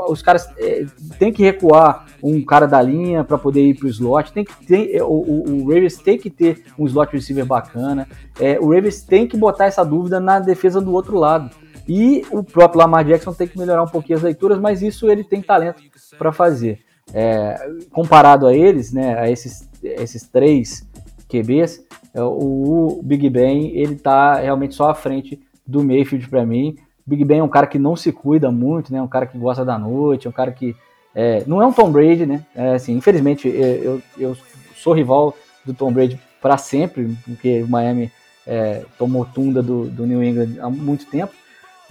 Os 0.08 0.22
caras 0.22 0.48
é, 0.58 0.86
tem 1.20 1.34
que 1.34 1.44
recuar 1.44 2.06
um 2.24 2.42
cara 2.44 2.66
da 2.66 2.82
linha 2.82 3.26
para 3.26 3.38
poder 3.38 3.62
ir 3.62 3.74
para 3.74 3.86
o 3.86 3.90
slot. 3.90 4.32
Tem 4.32 4.46
que 4.46 4.66
ter, 4.66 5.04
o, 5.04 5.08
o, 5.08 5.64
o, 5.64 5.68
Ravens 5.68 5.98
tem 5.98 6.18
que 6.18 6.30
ter 6.30 6.64
um 6.80 6.86
slot 6.86 7.12
receiver 7.12 7.46
bacana. 7.46 8.08
É, 8.40 8.58
o 8.62 8.74
Ravens 8.74 9.04
tem 9.04 9.28
que 9.28 9.36
botar 9.36 9.66
essa 9.66 9.84
dúvida 9.84 10.22
na 10.22 10.40
defesa 10.40 10.80
do 10.80 10.94
outro 10.94 11.18
lado. 11.18 11.54
E 11.86 12.26
o 12.32 12.42
próprio 12.42 12.80
Lamar 12.80 13.04
Jackson 13.04 13.34
tem 13.34 13.46
que 13.46 13.60
melhorar 13.60 13.84
um 13.84 13.90
pouquinho 13.90 14.18
as 14.18 14.24
leituras, 14.24 14.58
mas 14.58 14.82
isso 14.82 15.12
ele 15.12 15.22
tem 15.22 15.42
talento 15.42 15.84
para 16.18 16.32
fazer. 16.32 16.80
É, 17.14 17.70
comparado 17.92 18.48
a 18.48 18.56
eles, 18.56 18.92
né, 18.92 19.20
a 19.20 19.30
esses, 19.30 19.70
esses 19.84 20.24
três 20.24 20.88
QBs, 21.30 21.84
é, 22.14 22.22
o 22.22 23.02
Big 23.04 23.30
Ben 23.30 23.76
ele 23.78 23.96
tá 23.96 24.36
realmente 24.36 24.76
só 24.76 24.90
à 24.90 24.96
frente 24.96 25.40
do 25.66 25.84
Mayfield 25.84 26.28
para 26.30 26.46
mim. 26.46 26.76
Big 27.06 27.24
Ben 27.26 27.40
é 27.40 27.44
um 27.44 27.50
cara 27.50 27.68
que 27.68 27.80
não 27.80 27.96
se 27.96 28.12
cuida 28.12 28.52
muito, 28.52 28.92
né? 28.94 29.02
Um 29.02 29.08
cara 29.08 29.26
que 29.26 29.38
gosta 29.38 29.66
da 29.66 29.78
noite, 29.78 30.28
um 30.28 30.32
cara 30.32 30.52
que 30.52 30.76
é, 31.14 31.44
não 31.46 31.62
é 31.62 31.66
um 31.66 31.74
Tom 31.74 31.92
Brady, 31.92 32.26
né? 32.26 32.46
É, 32.56 32.76
assim, 32.76 32.96
infelizmente 32.96 33.50
é, 33.50 33.80
eu, 33.84 34.02
eu 34.18 34.38
sou 34.76 34.94
rival 34.94 35.36
do 35.66 35.74
Tom 35.74 35.92
Brady 35.92 36.20
para 36.42 36.58
sempre, 36.58 37.16
porque 37.26 37.62
o 37.62 37.68
Miami 37.68 38.12
é, 38.46 38.84
tomou 38.98 39.26
tunda 39.26 39.62
do, 39.62 39.86
do 39.86 40.06
New 40.06 40.24
England 40.24 40.60
há 40.60 40.70
muito 40.70 41.06
tempo. 41.06 41.34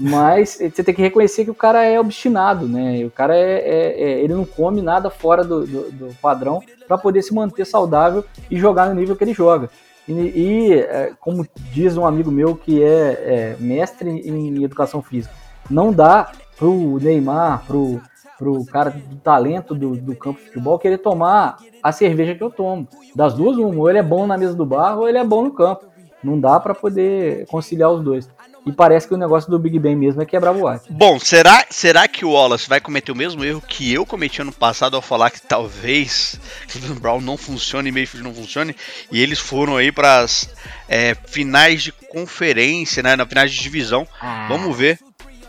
Mas 0.05 0.59
você 0.59 0.83
tem 0.83 0.93
que 0.93 1.01
reconhecer 1.01 1.45
que 1.45 1.51
o 1.51 1.55
cara 1.55 1.85
é 1.85 2.01
obstinado, 2.01 2.67
né? 2.67 3.05
O 3.05 3.11
cara 3.11 3.37
é, 3.37 3.53
é, 3.59 4.03
é 4.03 4.21
ele 4.21 4.35
não 4.35 4.45
come 4.45 4.83
nada 4.83 5.09
fora 5.11 5.45
do, 5.45 5.65
do, 5.65 5.93
do 5.93 6.15
padrão 6.21 6.61
para 6.89 6.99
poder 6.99 7.23
se 7.23 7.33
manter 7.33 7.65
saudável 7.65 8.25
e 8.51 8.59
jogar 8.59 8.89
no 8.89 8.97
nível 8.97 9.15
que 9.15 9.23
ele 9.23 9.33
joga. 9.33 9.71
E, 10.09 10.13
e 10.13 10.73
é, 10.73 11.13
como 11.21 11.47
diz 11.71 11.97
um 11.97 12.05
amigo 12.05 12.33
meu 12.33 12.57
que 12.57 12.83
é, 12.83 12.87
é, 12.89 13.57
mestre 13.61 14.11
em 14.11 14.65
educação 14.65 15.01
física, 15.01 15.33
não 15.71 15.93
dá 15.93 16.33
pro 16.57 16.99
Neymar, 17.01 17.65
pro, 17.65 18.01
pro 18.37 18.65
cara 18.65 18.91
do 18.91 19.17
talento 19.17 19.73
do, 19.73 19.95
do 19.95 20.17
campo 20.17 20.41
de 20.41 20.47
futebol 20.47 20.81
querer 20.81 20.99
tomar 20.99 21.59
a 21.81 21.93
cerveja 21.93 22.35
que 22.35 22.43
eu 22.43 22.51
tomo. 22.51 22.89
Das 23.15 23.35
duas, 23.35 23.57
uma, 23.57 23.77
ou 23.77 23.89
ele 23.89 24.01
é 24.01 24.03
bom 24.03 24.27
na 24.27 24.37
mesa 24.37 24.55
do 24.55 24.67
bar 24.67 24.99
ou 24.99 25.09
ele 25.09 25.19
é 25.19 25.25
bom 25.25 25.45
no 25.45 25.53
campo. 25.53 25.87
Não 26.25 26.39
dá 26.39 26.59
para 26.59 26.75
poder 26.75 27.47
conciliar 27.47 27.93
os 27.93 28.03
dois. 28.03 28.29
E 28.65 28.71
parece 28.71 29.09
que 29.09 29.15
o 29.15 29.17
negócio 29.17 29.51
do 29.51 29.59
Big 29.59 29.77
Ben 29.79 29.97
mesmo 29.97 30.23
é 30.23 30.27
quebrar 30.27 30.53
boate. 30.53 30.93
Bom, 30.93 31.19
será, 31.19 31.67
será 31.69 32.07
que 32.07 32.25
o 32.25 32.31
Wallace 32.31 32.69
vai 32.69 32.81
cometer 32.81 33.11
o 33.11 33.17
mesmo 33.17 33.45
erro 33.45 33.61
que 33.61 33.93
eu 33.93 34.07
cometi 34.07 34.41
ano 34.41 34.53
passado 34.53 34.95
ao 34.95 35.03
falar 35.03 35.31
que 35.31 35.43
talvez 35.43 36.39
Cleveland 36.71 37.01
Brown 37.01 37.21
não 37.21 37.37
funcione 37.37 37.89
e 37.89 37.93
Mayfield 37.93 38.23
não 38.23 38.33
funcione? 38.33 38.77
E 39.11 39.21
eles 39.21 39.41
foram 39.41 39.77
aí 39.77 39.91
para 39.91 40.21
as 40.21 40.49
é, 40.89 41.15
finais 41.27 41.83
de 41.83 41.91
conferência, 41.91 43.03
né? 43.03 43.17
Na 43.17 43.27
finais 43.27 43.51
de 43.51 43.61
divisão. 43.61 44.07
Ah. 44.21 44.47
Vamos 44.49 44.77
ver. 44.77 45.01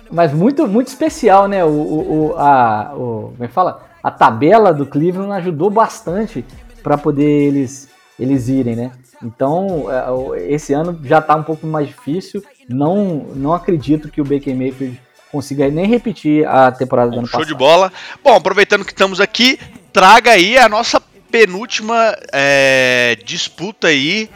Mas 0.10 0.34
muito, 0.34 0.68
muito 0.68 0.88
especial, 0.88 1.48
né? 1.48 1.64
O, 1.64 1.70
o, 1.70 2.30
o 2.32 2.38
a, 2.38 2.94
o, 2.96 3.32
como 3.34 3.44
é 3.44 3.48
que 3.48 3.54
fala? 3.54 3.86
A 4.02 4.10
tabela 4.10 4.74
do 4.74 4.88
Cleveland 4.88 5.34
ajudou 5.34 5.70
bastante 5.70 6.44
para 6.82 6.98
poder 6.98 7.48
eles, 7.48 7.88
eles 8.20 8.48
irem, 8.48 8.76
né? 8.76 8.92
Então, 9.24 9.86
é, 9.90 10.52
esse 10.52 10.74
ano 10.74 11.00
já 11.04 11.20
está 11.20 11.36
um 11.36 11.44
pouco 11.44 11.66
mais 11.66 11.88
difícil. 11.88 12.44
Não, 12.68 13.28
não 13.36 13.54
acredito 13.54 14.10
que 14.10 14.22
o 14.22 14.26
Baker 14.26 14.56
Mayfield 14.56 15.02
consiga 15.32 15.70
nem 15.70 15.88
repetir 15.88 16.48
a 16.48 16.72
temporada 16.72 17.10
do 17.10 17.18
ano 17.18 17.28
show 17.28 17.40
passado. 17.40 17.50
Show 17.50 17.58
de 17.58 17.58
bola. 17.58 17.92
Bom, 18.24 18.36
aproveitando 18.36 18.86
que 18.86 18.92
estamos 18.92 19.20
aqui, 19.20 19.58
traga 19.92 20.32
aí 20.32 20.58
a 20.58 20.70
nossa 20.70 21.02
penúltima 21.32 22.16
é, 22.32 23.18
disputa 23.26 23.88
aí. 23.88 24.30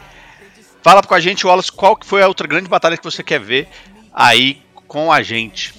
Fala 0.82 1.02
com 1.02 1.14
a 1.14 1.20
gente, 1.20 1.46
Wallace, 1.46 1.70
qual 1.70 1.96
que 1.96 2.06
foi 2.06 2.22
a 2.22 2.28
outra 2.28 2.48
grande 2.48 2.68
batalha 2.68 2.96
que 2.96 3.04
você 3.04 3.22
quer 3.22 3.38
ver 3.38 3.68
aí 4.12 4.62
com 4.88 5.12
a 5.12 5.22
gente? 5.22 5.74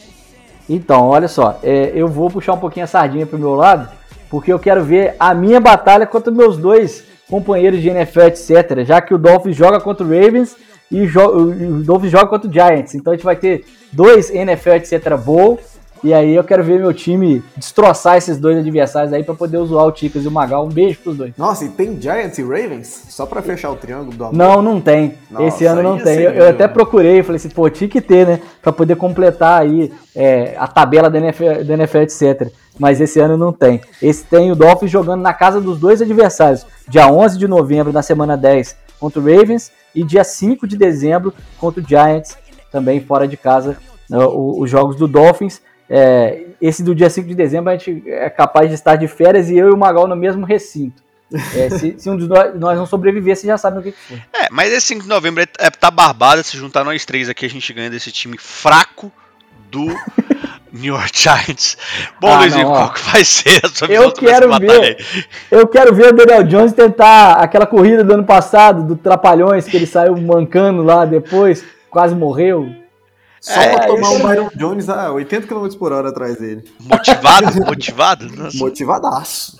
Então, 0.70 1.08
olha 1.08 1.28
só, 1.28 1.60
é, 1.64 1.92
eu 1.96 2.08
vou 2.08 2.30
puxar 2.30 2.54
um 2.54 2.60
pouquinho 2.60 2.84
a 2.84 2.88
sardinha 2.88 3.26
pro 3.26 3.40
meu 3.40 3.56
lado, 3.56 3.90
porque 4.30 4.54
eu 4.54 4.60
quero 4.60 4.84
ver 4.84 5.16
a 5.20 5.34
minha 5.34 5.60
batalha 5.60 6.06
contra 6.06 6.32
meus 6.32 6.58
dois 6.58 7.09
companheiros 7.30 7.82
de 7.82 7.90
NFL, 7.90 8.22
etc. 8.22 8.84
Já 8.86 9.02
que 9.02 9.14
o 9.14 9.18
Dolphins 9.18 9.56
joga 9.56 9.80
contra 9.80 10.06
o 10.06 10.10
Ravens 10.10 10.56
e 10.92 11.04
o 11.04 11.84
Dolphins 11.84 12.12
joga 12.12 12.28
contra 12.28 12.50
o 12.50 12.54
Giants. 12.54 12.96
Então 12.96 13.14
a 13.14 13.16
gente 13.16 13.26
vai 13.26 13.36
ter 13.36 13.66
dois 13.92 14.30
NFL, 14.32 14.72
etc. 14.72 15.16
Bowl. 15.18 15.60
E 16.04 16.14
aí 16.14 16.34
eu 16.34 16.44
quero 16.44 16.64
ver 16.64 16.80
meu 16.80 16.94
time 16.94 17.44
destroçar 17.58 18.18
esses 18.18 18.38
dois 18.38 18.58
adversários 18.58 19.12
aí 19.12 19.24
para 19.24 19.36
poder 19.36 19.64
zoar 19.66 19.86
o 19.86 19.92
Ticas 19.92 20.24
e 20.24 20.28
o 20.28 20.32
Magal. 20.32 20.66
Um 20.66 20.70
beijo 20.70 21.00
pros 21.00 21.18
dois. 21.18 21.34
Nossa, 21.38 21.66
e 21.66 21.70
tem 21.70 22.00
Giants 22.00 22.38
e 22.38 22.42
Ravens? 22.42 23.06
Só 23.10 23.26
para 23.26 23.42
fechar 23.42 23.70
o 23.72 23.76
triângulo 23.76 24.16
do 24.16 24.24
amor? 24.26 24.36
Não, 24.36 24.62
não 24.62 24.82
tem. 24.82 25.16
Nossa, 25.30 25.46
Esse 25.46 25.66
ano 25.66 25.84
não 25.84 25.98
tem. 25.98 26.20
Eu, 26.20 26.32
eu, 26.32 26.50
até 26.50 26.68
procurei, 26.68 27.22
falei 27.24 27.38
assim, 27.38 27.50
pô, 27.50 27.70
tinha 27.70 27.90
que 27.90 28.02
ter, 28.02 28.26
né? 28.26 28.40
Pra 28.62 28.72
poder 28.72 28.96
completar 28.96 29.62
aí 29.62 29.92
é, 30.16 30.56
a 30.58 30.68
tabela 30.68 31.10
da 31.10 31.18
NFL, 31.18 31.64
da 31.66 31.74
NFL, 31.74 32.00
etc. 32.00 32.52
Mas 32.78 33.02
esse 33.02 33.20
ano 33.20 33.36
não 33.36 33.52
tem. 33.52 33.82
Esse 34.02 34.24
tem 34.24 34.52
o 34.52 34.56
Dolphins 34.56 34.90
jogando 34.90 35.22
na 35.22 35.34
casa 35.34 35.60
dos 35.60 35.78
dois 35.80 36.02
adversários. 36.02 36.66
Dia 36.88 37.08
11 37.08 37.38
de 37.38 37.48
novembro, 37.48 37.92
na 37.92 38.02
semana 38.02 38.38
10, 38.38 38.76
contra 39.00 39.20
o 39.20 39.24
Ravens. 39.24 39.72
E 39.94 40.04
dia 40.04 40.24
5 40.24 40.66
de 40.66 40.78
dezembro, 40.78 41.34
contra 41.60 41.82
o 41.82 41.86
Giants, 41.86 42.38
também 42.72 43.02
fora 43.02 43.28
de 43.28 43.36
casa, 43.36 43.78
né, 44.10 44.18
os 44.20 44.70
jogos 44.70 44.96
do 44.96 45.08
Dolphins. 45.08 45.62
É, 45.90 46.44
esse 46.62 46.84
do 46.84 46.94
dia 46.94 47.10
5 47.10 47.28
de 47.28 47.36
dezembro 47.36 47.72
a 47.72 47.78
gente 47.78 48.04
é 48.08 48.30
capaz 48.30 48.70
de 48.70 48.76
estar 48.76 48.96
de 48.96 49.08
férias 49.08 49.50
e 49.50 49.58
eu 49.58 49.70
e 49.70 49.72
o 49.72 49.78
Magal 49.78 50.08
no 50.08 50.16
mesmo 50.16 50.46
recinto. 50.46 51.02
É, 51.56 51.70
se, 51.70 51.96
se, 51.98 52.10
um 52.10 52.18
de 52.18 52.28
nós, 52.28 52.56
nós 52.56 52.78
não 52.78 52.86
sobreviver, 52.86 53.36
você 53.36 53.46
já 53.46 53.58
sabe 53.58 53.80
o 53.80 53.84
que, 53.84 53.92
que 53.92 54.00
foi. 54.00 54.18
É, 54.34 54.48
mas 54.52 54.72
esse 54.72 54.88
5 54.88 55.04
de 55.04 55.08
novembro 55.08 55.44
é, 55.44 55.48
é 55.60 55.70
tá 55.70 55.92
barbada. 55.92 56.44
Se 56.44 56.58
juntar 56.58 56.84
nós 56.84 57.06
três 57.06 57.30
aqui, 57.30 57.46
a 57.46 57.50
gente 57.50 57.72
ganha 57.72 57.90
desse 57.90 58.12
time 58.12 58.38
fraco 58.38 59.12
do 59.70 59.86
New 60.74 60.96
York 60.96 61.12
Giants. 61.14 61.78
Bom, 62.20 62.34
ah, 62.34 62.40
Luizinho, 62.40 62.68
qual 62.68 62.92
que 62.92 63.02
vai 63.02 63.24
ser 63.24 63.62
a 63.64 63.70
sua 63.70 63.88
eu 63.88 64.12
quero 64.12 64.58
ver, 64.58 64.98
Eu 65.52 65.68
quero 65.68 65.94
ver 65.94 66.14
o 66.14 66.16
Daniel 66.16 66.44
Jones 66.44 66.74
tentar 66.74 67.34
aquela 67.34 67.68
corrida 67.68 68.04
do 68.04 68.14
ano 68.14 68.24
passado, 68.24 68.84
do 68.84 68.96
Trapalhões, 68.96 69.66
que 69.66 69.78
ele 69.78 69.88
saiu 69.88 70.18
mancando 70.18 70.82
lá 70.84 71.06
depois, 71.06 71.64
quase 71.92 72.16
morreu. 72.16 72.70
Só 73.42 73.62
é, 73.62 73.76
pra 73.76 73.88
tomar 73.88 74.10
um 74.12 74.20
Byron 74.20 74.50
Jones 74.56 74.90
a 74.90 75.12
80 75.12 75.48
km 75.48 75.68
por 75.78 75.92
hora 75.92 76.10
atrás 76.10 76.38
dele. 76.38 76.70
Motivado? 76.80 77.66
Motivado? 77.66 78.30
Nossa. 78.36 78.58
Motivadaço. 78.58 79.58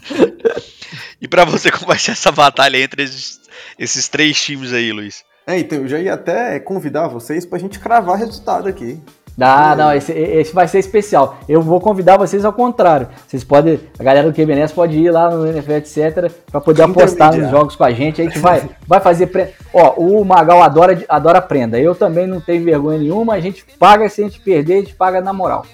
E 1.22 1.28
para 1.28 1.46
você, 1.46 1.72
como 1.72 1.88
vai 1.88 2.00
ser 2.00 2.12
essa 2.12 2.32
batalha 2.32 2.78
entre 2.78 3.04
esses, 3.04 3.40
esses 3.78 4.08
três 4.08 4.42
times 4.42 4.74
aí, 4.74 4.92
Luiz? 4.92 5.24
É, 5.46 5.58
então 5.58 5.80
eu 5.80 5.88
já 5.88 6.00
ia 6.00 6.14
até 6.14 6.60
convidar 6.60 7.08
vocês 7.08 7.46
pra 7.46 7.58
gente 7.58 7.80
cravar 7.80 8.18
resultado 8.18 8.68
aqui. 8.68 9.02
Ah, 9.40 9.76
não, 9.76 9.94
esse, 9.94 10.12
esse 10.12 10.54
vai 10.54 10.68
ser 10.68 10.80
especial. 10.80 11.38
Eu 11.48 11.62
vou 11.62 11.80
convidar 11.80 12.18
vocês 12.18 12.44
ao 12.44 12.54
contrário. 12.54 13.08
Vocês 13.28 13.44
podem, 13.44 13.80
a 13.98 14.04
galera 14.04 14.30
do 14.30 14.34
QBNS 14.34 14.74
pode 14.74 14.98
ir 14.98 15.12
lá 15.12 15.30
no 15.30 15.48
NFL, 15.48 15.72
etc, 15.74 16.32
para 16.52 16.62
poder 16.62 16.84
apostar 16.84 17.36
nos 17.36 17.50
jogos 17.50 17.76
com 17.76 17.84
a 17.84 17.92
gente. 17.92 18.22
A 18.22 18.24
gente 18.26 18.40
vai, 18.40 18.70
vai 18.88 19.00
fazer. 19.00 19.28
Pre... 19.28 19.50
Ó, 19.74 19.94
o 19.96 20.26
Magal 20.26 20.62
adora, 20.62 21.04
adora 21.08 21.42
prenda. 21.42 21.80
Eu 21.80 21.96
também 21.96 22.28
não 22.28 22.42
tenho 22.42 22.64
vergonha 22.64 23.00
nenhuma. 23.00 23.34
A 23.34 23.40
gente 23.40 23.66
paga 23.78 24.10
se 24.10 24.22
a 24.22 24.26
gente 24.26 24.40
perder, 24.40 24.74
a 24.74 24.80
gente 24.82 24.96
paga 24.96 25.22
na 25.22 25.34
moral. 25.34 25.66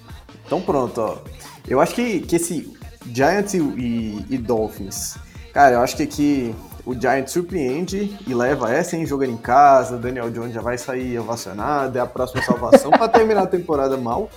Então 0.46 0.62
pronto, 0.62 1.02
ó. 1.02 1.18
Eu 1.68 1.82
acho 1.82 1.96
que, 1.96 2.20
que 2.20 2.36
esse 2.36 2.76
Giants 3.12 3.54
e, 3.54 3.60
e, 3.60 4.26
e 4.30 4.38
Dolphins, 4.38 5.18
cara, 5.54 5.76
eu 5.76 5.82
acho 5.82 5.96
que 5.96 6.04
aqui 6.04 6.56
o 6.86 6.94
Giants 6.94 7.32
surpreende 7.32 8.16
e 8.28 8.34
leva 8.34 8.72
essa, 8.72 8.96
hein? 8.96 9.06
Jogando 9.06 9.32
em 9.32 9.38
casa, 9.38 9.98
Daniel 9.98 10.30
Jones 10.30 10.54
já 10.54 10.62
vai 10.62 10.78
sair 10.78 11.18
ovacionado, 11.18 11.98
é 11.98 12.02
a 12.02 12.06
próxima 12.06 12.44
salvação 12.44 12.92
para 12.92 13.08
terminar 13.08 13.44
a 13.44 13.48
temporada 13.48 13.98
mal. 13.98 14.30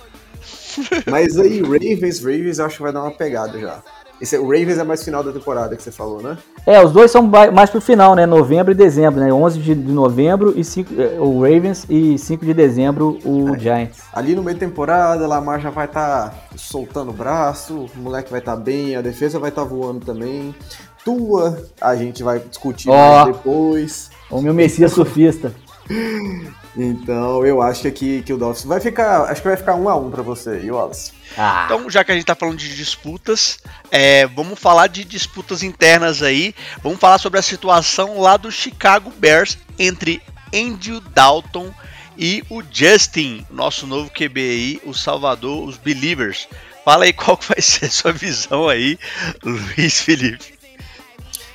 Mas 1.09 1.37
aí, 1.37 1.61
Ravens, 1.61 2.19
Ravens, 2.19 2.59
acho 2.59 2.77
que 2.77 2.81
vai 2.81 2.91
dar 2.91 3.01
uma 3.01 3.11
pegada 3.11 3.59
já. 3.59 3.81
Esse, 4.21 4.37
o 4.37 4.43
Ravens 4.43 4.77
é 4.77 4.83
mais 4.83 5.01
final 5.01 5.23
da 5.23 5.31
temporada 5.31 5.75
que 5.77 5.83
você 5.83 5.91
falou, 5.91 6.21
né? 6.21 6.37
É, 6.65 6.83
os 6.83 6.91
dois 6.91 7.09
são 7.09 7.21
mais 7.23 7.69
pro 7.69 7.79
final, 7.79 8.15
né? 8.15 8.25
Novembro 8.25 8.73
e 8.73 8.75
dezembro, 8.75 9.19
né? 9.19 9.31
11 9.31 9.59
de 9.59 9.75
novembro 9.75 10.53
e 10.57 10.63
5, 10.63 11.01
é, 11.01 11.19
o 11.19 11.41
Ravens 11.41 11.85
e 11.89 12.17
5 12.17 12.45
de 12.45 12.53
dezembro 12.53 13.17
o 13.23 13.55
é. 13.55 13.59
Giants. 13.59 13.99
Ali 14.11 14.35
no 14.35 14.43
meio 14.43 14.57
da 14.57 14.65
temporada, 14.65 15.25
Lamar 15.25 15.61
já 15.61 15.69
vai 15.69 15.85
estar 15.85 16.31
tá 16.31 16.35
soltando 16.57 17.11
o 17.11 17.13
braço, 17.13 17.85
o 17.95 17.99
moleque 17.99 18.29
vai 18.29 18.39
estar 18.39 18.57
tá 18.57 18.61
bem, 18.61 18.97
a 18.97 19.01
defesa 19.01 19.39
vai 19.39 19.49
estar 19.49 19.63
tá 19.63 19.67
voando 19.67 20.05
também 20.05 20.53
tua, 21.03 21.65
a 21.79 21.95
gente 21.95 22.23
vai 22.23 22.39
discutir 22.39 22.89
oh, 22.89 22.93
mais 22.93 23.27
depois. 23.27 24.11
O 24.29 24.41
meu 24.41 24.53
Messias 24.53 24.91
surfista. 24.91 25.53
Então, 26.77 27.45
eu 27.45 27.61
acho 27.61 27.81
que 27.81 27.87
aqui 27.87 28.21
que 28.21 28.31
o 28.31 28.37
Dolphins 28.37 28.65
vai 28.65 28.79
ficar. 28.79 29.23
Acho 29.23 29.41
que 29.41 29.47
vai 29.47 29.57
ficar 29.57 29.75
um 29.75 29.89
a 29.89 29.95
um 29.95 30.11
para 30.11 30.21
você, 30.21 30.61
e 30.61 30.71
Wallace. 30.71 31.11
Ah. 31.37 31.63
Então, 31.65 31.89
já 31.89 32.03
que 32.03 32.11
a 32.11 32.15
gente 32.15 32.25
tá 32.25 32.35
falando 32.35 32.57
de 32.57 32.75
disputas, 32.75 33.59
é, 33.91 34.27
vamos 34.27 34.59
falar 34.59 34.87
de 34.87 35.03
disputas 35.03 35.63
internas 35.63 36.21
aí. 36.21 36.53
Vamos 36.81 36.99
falar 36.99 37.17
sobre 37.17 37.39
a 37.39 37.43
situação 37.43 38.21
lá 38.21 38.37
do 38.37 38.51
Chicago 38.51 39.11
Bears 39.17 39.57
entre 39.77 40.21
Andrew 40.53 41.01
Dalton 41.01 41.73
e 42.17 42.43
o 42.49 42.61
Justin, 42.71 43.45
nosso 43.49 43.87
novo 43.87 44.11
QB 44.11 44.39
aí, 44.39 44.81
o 44.85 44.93
Salvador, 44.93 45.67
os 45.67 45.77
Believers. 45.77 46.47
Fala 46.85 47.05
aí 47.05 47.13
qual 47.13 47.37
vai 47.47 47.61
ser 47.61 47.85
a 47.85 47.91
sua 47.91 48.11
visão 48.11 48.67
aí, 48.67 48.97
Luiz 49.43 50.01
Felipe. 50.01 50.58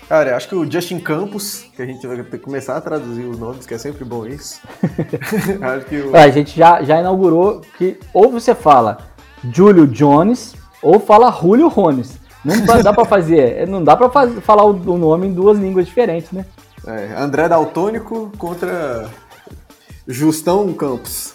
Cara, 0.08 0.30
eu 0.30 0.36
acho 0.36 0.48
que 0.48 0.54
o 0.54 0.70
Justin 0.70 0.98
Campos, 0.98 1.64
que 1.74 1.80
a 1.80 1.86
gente 1.86 2.06
vai 2.06 2.16
ter 2.18 2.24
que 2.24 2.38
começar 2.38 2.76
a 2.76 2.80
traduzir 2.80 3.24
os 3.24 3.38
nomes, 3.38 3.66
que 3.66 3.72
é 3.72 3.78
sempre 3.78 4.04
bom 4.04 4.26
isso. 4.26 4.60
acho 5.62 5.86
que 5.86 5.96
o... 5.96 6.14
A 6.14 6.28
gente 6.28 6.56
já, 6.56 6.82
já 6.82 7.00
inaugurou 7.00 7.62
que 7.78 7.98
ou 8.12 8.30
você 8.30 8.54
fala 8.54 8.98
Julio 9.50 9.86
Jones 9.86 10.54
ou 10.82 11.00
fala 11.00 11.32
Julio 11.32 11.68
Rones. 11.68 12.18
Não 12.44 12.82
dá 12.82 12.92
pra 12.92 13.06
fazer, 13.06 13.66
não 13.66 13.82
dá 13.82 13.96
pra 13.96 14.10
fazer, 14.10 14.40
falar 14.42 14.64
o 14.64 14.98
nome 14.98 15.28
em 15.28 15.32
duas 15.32 15.58
línguas 15.58 15.86
diferentes, 15.86 16.30
né? 16.30 16.44
É, 16.86 17.14
André 17.16 17.48
Daltônico 17.48 18.30
contra 18.36 19.08
Justão 20.06 20.70
Campos. 20.74 21.34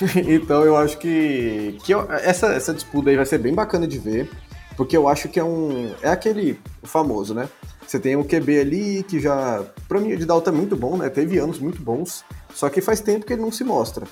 então 0.26 0.64
eu 0.64 0.76
acho 0.76 0.96
que, 0.96 1.78
que 1.84 1.92
eu, 1.92 2.10
essa, 2.10 2.46
essa 2.46 2.72
disputa 2.72 3.10
aí 3.10 3.16
vai 3.16 3.26
ser 3.26 3.36
bem 3.36 3.54
bacana 3.54 3.86
de 3.86 3.98
ver, 3.98 4.30
porque 4.76 4.96
eu 4.96 5.06
acho 5.06 5.28
que 5.28 5.38
é 5.38 5.44
um. 5.44 5.92
É 6.00 6.08
aquele 6.08 6.58
famoso, 6.82 7.34
né? 7.34 7.46
Você 7.86 7.98
tem 7.98 8.16
um 8.16 8.24
QB 8.24 8.60
ali 8.60 9.02
que 9.02 9.20
já. 9.20 9.62
Pra 9.88 10.00
mim, 10.00 10.12
o 10.12 10.16
de 10.16 10.24
Dalton 10.24 10.50
é 10.50 10.54
muito 10.54 10.76
bom, 10.76 10.96
né? 10.96 11.08
Teve 11.08 11.38
anos 11.38 11.58
muito 11.58 11.82
bons, 11.82 12.24
só 12.54 12.68
que 12.68 12.80
faz 12.80 13.00
tempo 13.00 13.26
que 13.26 13.32
ele 13.32 13.42
não 13.42 13.52
se 13.52 13.62
mostra. 13.62 14.06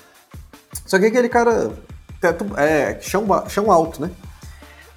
Só 0.85 0.99
que 0.99 1.05
aquele 1.05 1.29
cara. 1.29 1.71
Teto, 2.21 2.45
é, 2.57 2.99
chão, 3.01 3.25
chão 3.49 3.71
alto, 3.71 4.01
né? 4.01 4.11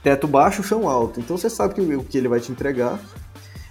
Teto 0.03 0.29
baixo, 0.29 0.63
chão 0.63 0.89
alto. 0.89 1.19
Então 1.19 1.37
você 1.37 1.51
sabe 1.51 1.75
que 1.75 1.81
o 1.81 2.05
que 2.05 2.19
ele 2.19 2.29
vai 2.29 2.39
te 2.39 2.53
entregar. 2.53 3.01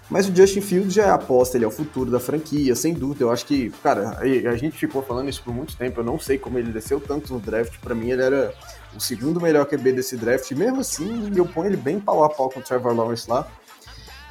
Mas 0.09 0.29
o 0.29 0.35
Justin 0.35 0.61
Fields 0.61 0.93
já 0.93 1.05
é 1.05 1.09
aposta, 1.09 1.57
ele 1.57 1.65
é 1.65 1.67
o 1.67 1.71
futuro 1.71 2.11
da 2.11 2.19
franquia, 2.19 2.75
sem 2.75 2.93
dúvida. 2.93 3.23
Eu 3.23 3.31
acho 3.31 3.45
que, 3.45 3.71
cara, 3.81 4.19
a 4.19 4.55
gente 4.55 4.77
ficou 4.77 5.01
falando 5.01 5.29
isso 5.29 5.41
por 5.43 5.53
muito 5.53 5.75
tempo. 5.75 5.99
Eu 5.99 6.03
não 6.03 6.19
sei 6.19 6.37
como 6.37 6.59
ele 6.59 6.71
desceu 6.71 6.99
tanto 6.99 7.33
no 7.33 7.39
draft. 7.39 7.79
Para 7.79 7.95
mim, 7.95 8.11
ele 8.11 8.21
era 8.21 8.53
o 8.95 8.99
segundo 8.99 9.41
melhor 9.41 9.65
QB 9.65 9.93
desse 9.93 10.15
draft. 10.15 10.51
Mesmo 10.51 10.81
assim, 10.81 11.31
eu 11.35 11.45
ponho 11.45 11.69
ele 11.69 11.77
bem 11.77 11.99
pau 11.99 12.23
a 12.23 12.29
pau 12.29 12.49
com 12.49 12.59
o 12.59 12.63
Trevor 12.63 12.93
Lawrence 12.93 13.27
lá. 13.27 13.47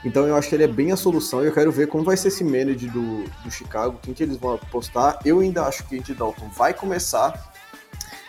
Então 0.05 0.27
eu 0.27 0.37
acho 0.37 0.49
que 0.49 0.55
ele 0.55 0.65
é 0.65 0.69
bem 0.69 0.93
a 0.93 0.97
solução 0.97 1.43
e 1.43 1.47
eu 1.47 1.53
quero 1.53 1.73
ver 1.73 1.87
como 1.87 2.05
vai 2.05 2.17
ser 2.17 2.29
esse 2.29 2.45
manage 2.45 2.89
do, 2.89 3.25
do 3.25 3.51
Chicago, 3.51 3.99
quem 4.03 4.13
que 4.13 4.23
eles 4.23 4.37
vão 4.37 4.55
apostar. 4.55 5.19
Eu 5.25 5.41
ainda 5.41 5.65
acho 5.65 5.87
que 5.89 5.99
Andy 5.99 6.15
Dalton 6.15 6.49
vai 6.49 6.75
começar 6.75 7.53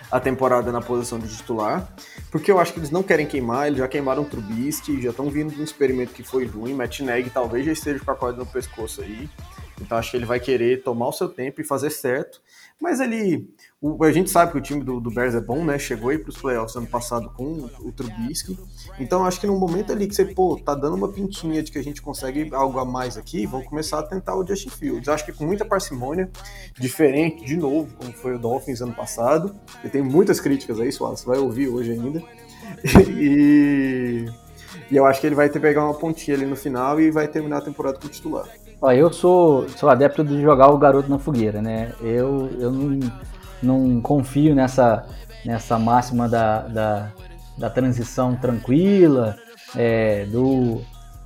a 0.10 0.20
temporada 0.20 0.72
na 0.72 0.82
posição 0.82 1.20
de 1.20 1.28
titular, 1.28 1.94
porque 2.32 2.52
eu 2.52 2.60
acho 2.60 2.72
que 2.72 2.80
eles 2.80 2.92
não 2.92 3.04
querem 3.04 3.26
queimar, 3.26 3.68
eles 3.68 3.80
já 3.80 3.88
queimaram 3.88 4.22
o 4.22 4.26
Trubisky, 4.26 5.02
já 5.02 5.10
estão 5.10 5.30
vindo 5.30 5.54
de 5.54 5.60
um 5.60 5.64
experimento 5.64 6.14
que 6.14 6.24
foi 6.24 6.46
ruim, 6.46 6.74
Matt 6.74 7.02
Neg 7.02 7.30
talvez 7.32 7.66
já 7.66 7.74
esteja 7.74 8.00
com 8.00 8.12
a 8.12 8.16
corda 8.16 8.38
no 8.38 8.46
pescoço 8.46 9.02
aí, 9.02 9.28
então 9.82 9.98
acho 9.98 10.12
que 10.12 10.18
ele 10.18 10.26
vai 10.26 10.40
querer 10.40 10.84
tomar 10.84 11.08
o 11.08 11.12
seu 11.12 11.28
tempo 11.28 11.60
e 11.60 11.64
fazer 11.64 11.90
certo, 11.90 12.42
mas 12.80 13.00
ele 13.00 13.50
o, 13.82 14.04
a 14.04 14.12
gente 14.12 14.30
sabe 14.30 14.54
que 14.54 14.58
o 14.58 14.62
time 14.62 14.84
do, 14.84 15.00
do 15.00 15.12
Bears 15.12 15.36
é 15.36 15.42
bom, 15.42 15.64
né? 15.64 15.78
Chegou 15.78 16.10
aí 16.10 16.18
para 16.18 16.30
os 16.30 16.38
playoffs 16.38 16.76
ano 16.76 16.88
passado 16.88 17.30
com 17.30 17.70
o 17.82 17.92
Trubisky. 17.92 18.58
Então 19.00 19.26
acho 19.26 19.40
que 19.40 19.46
no 19.46 19.60
momento 19.60 19.92
ali 19.92 20.08
que 20.08 20.16
você, 20.16 20.26
pô, 20.26 20.58
tá 20.58 20.74
dando 20.74 20.96
uma 20.96 21.10
pintinha 21.12 21.62
de 21.62 21.72
que 21.72 21.78
a 21.78 21.84
gente 21.84 22.02
consegue 22.02 22.50
algo 22.54 22.80
a 22.80 22.86
mais 22.86 23.18
aqui, 23.18 23.46
vão 23.46 23.62
começar 23.62 24.00
a 24.00 24.04
tentar 24.04 24.36
o 24.36 24.48
Justin 24.48 24.70
Fields. 24.70 25.10
Acho 25.10 25.26
que 25.26 25.34
com 25.34 25.46
muita 25.46 25.66
parcimônia, 25.66 26.32
diferente, 26.80 27.46
de 27.46 27.58
novo, 27.58 27.94
como 27.98 28.12
foi 28.14 28.36
o 28.36 28.40
Dolphins 28.40 28.82
ano 28.82 28.94
passado. 28.94 29.56
E 29.84 29.90
tem 29.90 30.02
muitas 30.02 30.40
críticas 30.40 30.80
aí, 30.80 30.92
Suárez, 30.92 31.20
você 31.20 31.28
vai 31.28 31.38
ouvir 31.38 31.68
hoje 31.68 31.92
ainda. 31.92 32.24
e, 33.20 34.26
e 34.90 34.96
eu 34.96 35.06
acho 35.06 35.20
que 35.20 35.28
ele 35.28 35.36
vai 35.36 35.50
ter 35.50 35.60
pegar 35.60 35.84
uma 35.84 35.94
pontinha 35.94 36.36
ali 36.36 36.46
no 36.46 36.56
final 36.56 37.00
e 37.00 37.12
vai 37.12 37.28
terminar 37.28 37.58
a 37.58 37.62
temporada 37.62 38.00
como 38.00 38.12
titular. 38.12 38.48
Ó, 38.82 38.92
eu 38.92 39.12
sou, 39.12 39.68
sou 39.70 39.90
adepto 39.90 40.24
de 40.24 40.42
jogar 40.42 40.70
o 40.70 40.78
garoto 40.78 41.10
na 41.10 41.20
fogueira, 41.20 41.62
né? 41.62 41.94
Eu, 42.02 42.50
eu 42.60 42.72
não 42.72 43.00
não 43.66 44.00
confio 44.02 44.56
nessa, 44.56 45.06
nessa 45.46 45.78
máxima 45.78 46.30
da, 46.30 46.62
da, 46.62 47.12
da 47.58 47.70
transição 47.70 48.36
tranquila, 48.36 49.36
é, 49.76 50.26
do, 50.26 50.82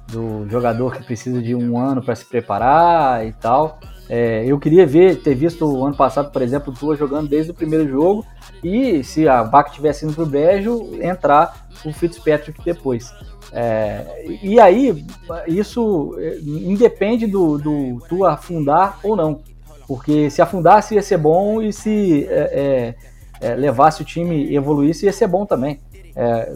do 0.07 0.49
jogador 0.49 0.95
que 0.95 1.03
precisa 1.03 1.41
de 1.41 1.53
um 1.55 1.77
ano 1.77 2.01
para 2.01 2.15
se 2.15 2.25
preparar 2.25 3.25
e 3.25 3.31
tal. 3.33 3.79
É, 4.09 4.43
eu 4.43 4.57
queria 4.59 4.87
ver, 4.87 5.21
ter 5.21 5.35
visto 5.35 5.65
o 5.65 5.85
ano 5.85 5.95
passado, 5.95 6.31
por 6.31 6.41
exemplo, 6.41 6.73
o 6.73 6.75
Tua 6.75 6.95
jogando 6.95 7.29
desde 7.29 7.51
o 7.51 7.53
primeiro 7.53 7.87
jogo 7.87 8.25
e 8.63 9.03
se 9.03 9.27
a 9.27 9.43
vaca 9.43 9.69
tivesse 9.69 10.03
indo 10.03 10.15
pro 10.15 10.25
brejo, 10.25 10.89
entrar 10.99 11.67
o 11.85 11.93
Fitzpatrick 11.93 12.59
depois. 12.65 13.13
É, 13.51 14.39
e 14.41 14.59
aí, 14.59 15.05
isso 15.47 16.15
é, 16.17 16.39
independe 16.39 17.27
do, 17.27 17.57
do 17.57 17.99
Tua 18.07 18.33
afundar 18.33 18.99
ou 19.03 19.15
não. 19.15 19.41
Porque 19.89 20.29
se 20.29 20.39
afundasse 20.39 20.93
ia 20.93 21.01
ser 21.01 21.17
bom 21.17 21.63
e 21.63 21.73
se 21.73 22.27
é, 22.29 22.95
é, 23.41 23.47
é 23.49 23.55
levasse 23.55 24.03
o 24.03 24.05
time 24.05 24.45
e 24.45 24.55
evoluísse 24.55 25.07
ia 25.07 25.11
ser 25.11 25.25
bom 25.25 25.47
também. 25.47 25.79
É, 26.15 26.53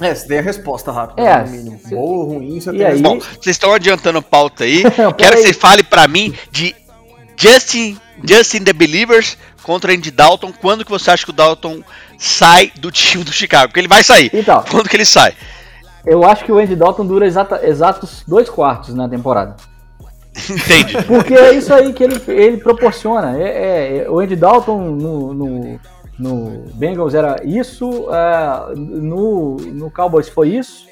é 0.00 0.14
você 0.14 0.26
tem 0.26 0.38
a 0.38 0.42
resposta 0.42 0.90
rápida, 0.90 1.20
é, 1.20 1.36
né, 1.36 1.44
no 1.44 1.50
mínimo. 1.50 1.78
Se... 1.78 1.94
Boa 1.94 2.24
ou 2.24 2.32
ruim, 2.32 2.58
você 2.58 2.70
e 2.70 2.78
tem 2.78 2.86
aí... 2.86 3.02
Bom, 3.02 3.18
vocês 3.18 3.48
estão 3.48 3.74
adiantando 3.74 4.22
pauta 4.22 4.64
aí. 4.64 4.84
Quero 5.18 5.36
que 5.36 5.42
você 5.42 5.52
fale 5.52 5.82
para 5.82 6.08
mim 6.08 6.34
de 6.50 6.74
Justin, 7.36 7.98
Justin 8.24 8.64
the 8.64 8.72
Believers 8.72 9.36
contra 9.62 9.92
Andy 9.92 10.10
Dalton. 10.10 10.50
Quando 10.58 10.82
que 10.82 10.90
você 10.90 11.10
acha 11.10 11.26
que 11.26 11.30
o 11.30 11.34
Dalton 11.34 11.82
sai 12.16 12.72
do 12.80 12.90
time 12.90 13.22
do 13.22 13.32
Chicago? 13.34 13.68
Porque 13.68 13.80
ele 13.80 13.88
vai 13.88 14.02
sair. 14.02 14.30
Então, 14.32 14.64
Quando 14.70 14.88
que 14.88 14.96
ele 14.96 15.04
sai? 15.04 15.34
Eu 16.06 16.24
acho 16.24 16.42
que 16.46 16.50
o 16.50 16.58
Andy 16.58 16.74
Dalton 16.74 17.04
dura 17.04 17.26
exata, 17.26 17.60
exatos 17.62 18.24
dois 18.26 18.48
quartos 18.48 18.94
na 18.94 19.06
temporada. 19.06 19.56
Entende? 20.34 21.02
Porque 21.04 21.34
é 21.34 21.52
isso 21.52 21.72
aí 21.72 21.92
que 21.92 22.02
ele, 22.02 22.20
ele 22.28 22.56
proporciona. 22.56 23.38
É, 23.38 23.42
é, 23.42 23.98
é 23.98 24.10
o 24.10 24.18
Andy 24.18 24.36
Dalton 24.36 24.80
no, 24.92 25.34
no, 25.34 25.80
no, 26.18 26.64
Bengals 26.74 27.14
era 27.14 27.36
isso, 27.44 27.88
uh, 27.88 28.74
no, 28.74 29.56
no 29.56 29.90
Cowboys 29.90 30.28
foi 30.28 30.50
isso, 30.50 30.86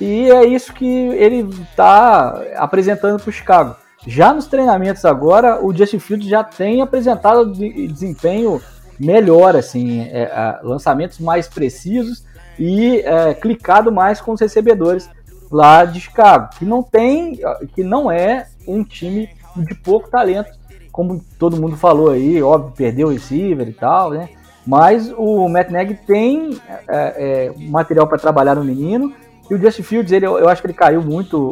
e 0.00 0.30
é 0.30 0.44
isso 0.44 0.72
que 0.72 0.86
ele 0.86 1.48
está 1.62 2.42
apresentando 2.56 3.20
para 3.20 3.30
o 3.30 3.32
Chicago. 3.32 3.76
Já 4.06 4.34
nos 4.34 4.46
treinamentos 4.46 5.04
agora, 5.04 5.64
o 5.64 5.74
Justin 5.74 5.98
Fields 5.98 6.28
já 6.28 6.42
tem 6.42 6.82
apresentado 6.82 7.52
desempenho 7.52 8.60
melhor, 8.98 9.56
assim, 9.56 10.02
é, 10.10 10.58
lançamentos 10.62 11.18
mais 11.18 11.48
precisos 11.48 12.24
e 12.58 13.00
é, 13.00 13.32
clicado 13.34 13.92
mais 13.92 14.20
com 14.20 14.32
os 14.32 14.40
recebedores 14.40 15.08
lá 15.50 15.84
de 15.84 16.00
Chicago, 16.00 16.48
que 16.58 16.64
não 16.64 16.82
tem, 16.82 17.38
que 17.74 17.84
não 17.84 18.10
é 18.10 18.46
um 18.66 18.84
time 18.84 19.28
de 19.56 19.74
pouco 19.74 20.10
talento, 20.10 20.50
como 20.90 21.24
todo 21.38 21.60
mundo 21.60 21.76
falou 21.76 22.10
aí, 22.10 22.42
óbvio, 22.42 22.72
perdeu 22.76 23.08
o 23.08 23.12
receiver 23.12 23.68
e 23.68 23.72
tal, 23.72 24.10
né? 24.10 24.28
Mas 24.66 25.12
o 25.16 25.48
Matt 25.48 25.68
tem 26.06 26.58
é, 26.88 27.48
é, 27.48 27.52
material 27.68 28.06
para 28.06 28.18
trabalhar 28.18 28.54
no 28.54 28.64
menino. 28.64 29.12
E 29.50 29.54
o 29.54 29.58
Justin 29.58 29.82
Fields, 29.82 30.12
ele, 30.12 30.26
eu 30.26 30.48
acho 30.48 30.62
que 30.62 30.66
ele 30.66 30.74
caiu 30.74 31.02
muito 31.02 31.50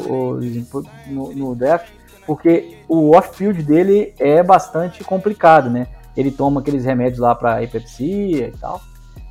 no, 1.07 1.33
no 1.35 1.55
draft, 1.55 1.89
porque 2.25 2.79
o 2.89 3.17
off-field 3.17 3.63
dele 3.63 4.15
é 4.19 4.43
bastante 4.43 5.03
complicado, 5.03 5.69
né? 5.69 5.89
Ele 6.17 6.31
toma 6.31 6.61
aqueles 6.61 6.85
remédios 6.85 7.19
lá 7.19 7.35
para 7.35 7.63
epilepsia 7.63 8.49
e 8.49 8.53
tal. 8.53 8.81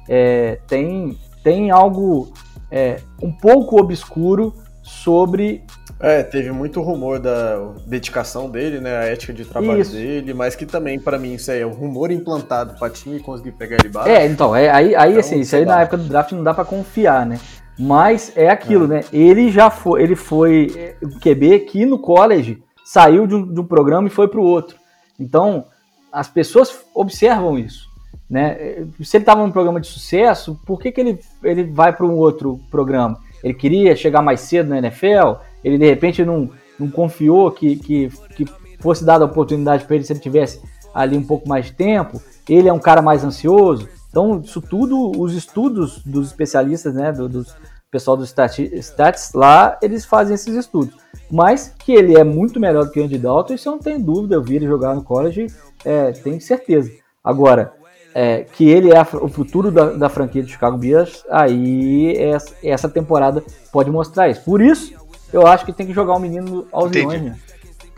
É, 0.07 0.59
tem, 0.67 1.17
tem 1.43 1.71
algo 1.71 2.33
é, 2.71 2.99
um 3.21 3.31
pouco 3.31 3.79
obscuro 3.79 4.53
sobre. 4.81 5.63
É, 5.99 6.23
teve 6.23 6.49
muito 6.51 6.81
rumor 6.81 7.19
da 7.19 7.73
dedicação 7.85 8.49
dele, 8.49 8.79
né, 8.79 8.97
a 8.97 9.03
ética 9.03 9.33
de 9.33 9.43
trabalho 9.43 9.81
isso. 9.81 9.91
dele, 9.91 10.33
mas 10.33 10.55
que 10.55 10.65
também, 10.65 10.97
para 10.97 11.19
mim, 11.19 11.33
isso 11.33 11.51
aí 11.51 11.59
é 11.59 11.67
um 11.67 11.73
rumor 11.73 12.09
implantado 12.09 12.79
pra 12.79 12.89
time 12.89 13.19
conseguir 13.19 13.51
pegar 13.51 13.77
ele 13.81 13.89
baixo. 13.89 14.09
É, 14.09 14.25
então, 14.25 14.55
é, 14.55 14.69
aí, 14.69 14.95
aí 14.95 15.09
então, 15.09 15.19
assim, 15.19 15.41
isso 15.41 15.55
aí 15.57 15.65
na 15.65 15.81
época 15.81 15.97
do 15.97 16.05
draft 16.05 16.31
não 16.31 16.43
dá 16.43 16.53
para 16.53 16.63
confiar, 16.63 17.25
né? 17.25 17.37
Mas 17.77 18.31
é 18.35 18.49
aquilo, 18.49 18.85
é. 18.85 18.87
né? 18.87 19.01
Ele 19.11 19.51
já 19.51 19.69
foi, 19.69 20.01
ele 20.01 20.15
foi 20.15 20.95
QB 21.21 21.59
que 21.61 21.85
no 21.85 21.99
college 21.99 22.63
saiu 22.85 23.27
de 23.27 23.35
um, 23.35 23.53
de 23.53 23.59
um 23.59 23.65
programa 23.65 24.07
e 24.07 24.11
foi 24.11 24.29
para 24.29 24.39
o 24.39 24.43
outro. 24.43 24.77
Então, 25.19 25.65
as 26.11 26.29
pessoas 26.29 26.79
observam 26.95 27.57
isso. 27.57 27.89
Né? 28.29 28.85
Se 29.01 29.17
ele 29.17 29.23
estava 29.23 29.41
num 29.41 29.51
programa 29.51 29.81
de 29.81 29.87
sucesso, 29.87 30.59
por 30.65 30.79
que, 30.79 30.91
que 30.91 31.01
ele, 31.01 31.19
ele 31.43 31.63
vai 31.63 31.91
para 31.91 32.05
um 32.05 32.15
outro 32.15 32.59
programa? 32.69 33.19
Ele 33.43 33.53
queria 33.53 33.95
chegar 33.95 34.21
mais 34.21 34.41
cedo 34.41 34.69
na 34.69 34.77
NFL, 34.77 35.39
ele 35.63 35.77
de 35.77 35.85
repente 35.85 36.23
não, 36.23 36.49
não 36.79 36.89
confiou 36.89 37.51
que, 37.51 37.75
que, 37.75 38.09
que 38.35 38.45
fosse 38.79 39.03
dada 39.03 39.23
a 39.23 39.27
oportunidade 39.27 39.85
para 39.85 39.95
ele 39.95 40.05
se 40.05 40.13
ele 40.13 40.19
tivesse 40.19 40.61
ali 40.93 41.17
um 41.17 41.23
pouco 41.23 41.47
mais 41.47 41.65
de 41.65 41.73
tempo. 41.73 42.21
Ele 42.47 42.67
é 42.67 42.73
um 42.73 42.79
cara 42.79 43.01
mais 43.01 43.23
ansioso. 43.23 43.87
Então, 44.09 44.41
isso 44.43 44.61
tudo, 44.61 45.11
os 45.19 45.35
estudos 45.35 46.03
dos 46.03 46.27
especialistas, 46.27 46.93
né, 46.95 47.11
do, 47.11 47.45
pessoal 47.91 48.17
do 48.17 48.23
Stats 48.23 49.33
lá, 49.33 49.77
eles 49.81 50.05
fazem 50.05 50.35
esses 50.35 50.55
estudos. 50.55 50.95
Mas 51.29 51.73
que 51.77 51.91
ele 51.91 52.17
é 52.17 52.23
muito 52.23 52.59
melhor 52.59 52.85
do 52.85 52.91
que 52.91 52.99
o 52.99 53.03
Andy 53.03 53.17
Dalton, 53.17 53.53
isso 53.53 53.69
eu 53.69 53.73
não 53.73 53.79
tenho 53.79 53.99
dúvida. 53.99 54.35
Eu 54.35 54.43
vi 54.43 54.55
ele 54.55 54.67
jogar 54.67 54.95
no 54.95 55.03
college, 55.03 55.47
é, 55.85 56.11
tenho 56.11 56.39
certeza. 56.41 56.91
Agora, 57.23 57.73
é, 58.13 58.43
que 58.43 58.67
ele 58.67 58.91
é 58.91 59.01
o 59.01 59.27
futuro 59.27 59.71
da, 59.71 59.91
da, 59.91 60.09
franquia 60.09 60.41
do 60.41 60.49
Chicago 60.49 60.77
Bears, 60.77 61.23
aí 61.29 62.15
essa, 62.17 62.55
essa 62.63 62.89
temporada 62.89 63.43
pode 63.71 63.91
mostrar 63.91 64.29
isso. 64.29 64.43
Por 64.43 64.61
isso, 64.61 64.93
eu 65.31 65.45
acho 65.45 65.65
que 65.65 65.73
tem 65.73 65.87
que 65.87 65.93
jogar 65.93 66.13
o 66.13 66.19
menino 66.19 66.67
aos 66.71 66.91
leões. 66.91 67.21
Né? 67.21 67.35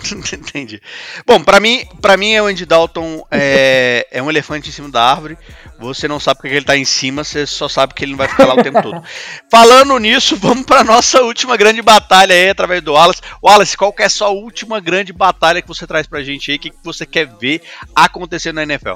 Entendi. 0.34 0.82
Bom, 1.26 1.42
para 1.44 1.60
mim, 1.60 1.86
para 2.02 2.18
mim 2.18 2.32
é 2.32 2.42
o 2.42 2.48
Andy 2.48 2.66
Dalton 2.66 3.26
é, 3.30 4.08
é 4.12 4.22
um 4.22 4.30
elefante 4.30 4.70
em 4.70 4.72
cima 4.72 4.90
da 4.90 5.04
árvore. 5.04 5.38
Você 5.80 6.08
não 6.08 6.20
sabe 6.20 6.42
porque 6.42 6.56
ele 6.56 6.66
tá 6.66 6.78
em 6.78 6.86
cima, 6.86 7.24
você 7.24 7.46
só 7.46 7.68
sabe 7.68 7.94
que 7.94 8.04
ele 8.04 8.12
não 8.12 8.18
vai 8.18 8.28
ficar 8.28 8.46
lá 8.46 8.56
o 8.56 8.64
tempo 8.64 8.82
todo. 8.82 9.02
Falando 9.50 9.98
nisso, 10.00 10.36
vamos 10.36 10.66
para 10.66 10.84
nossa 10.84 11.22
última 11.22 11.58
grande 11.58 11.82
batalha 11.82 12.34
aí 12.34 12.50
através 12.50 12.82
do 12.82 12.94
Wallace. 12.94 13.22
Wallace, 13.44 13.78
qual 13.78 13.94
que 13.94 14.04
é 14.04 14.06
a 14.06 14.10
sua 14.10 14.30
última 14.30 14.80
grande 14.80 15.14
batalha 15.14 15.62
que 15.62 15.68
você 15.68 15.88
traz 15.88 16.08
pra 16.08 16.24
gente 16.24 16.52
aí? 16.52 16.58
O 16.58 16.60
que, 16.60 16.70
que 16.70 16.84
você 16.84 17.06
quer 17.06 17.28
ver 17.28 17.62
acontecer 17.96 18.54
na 18.54 18.64
NFL? 18.64 18.96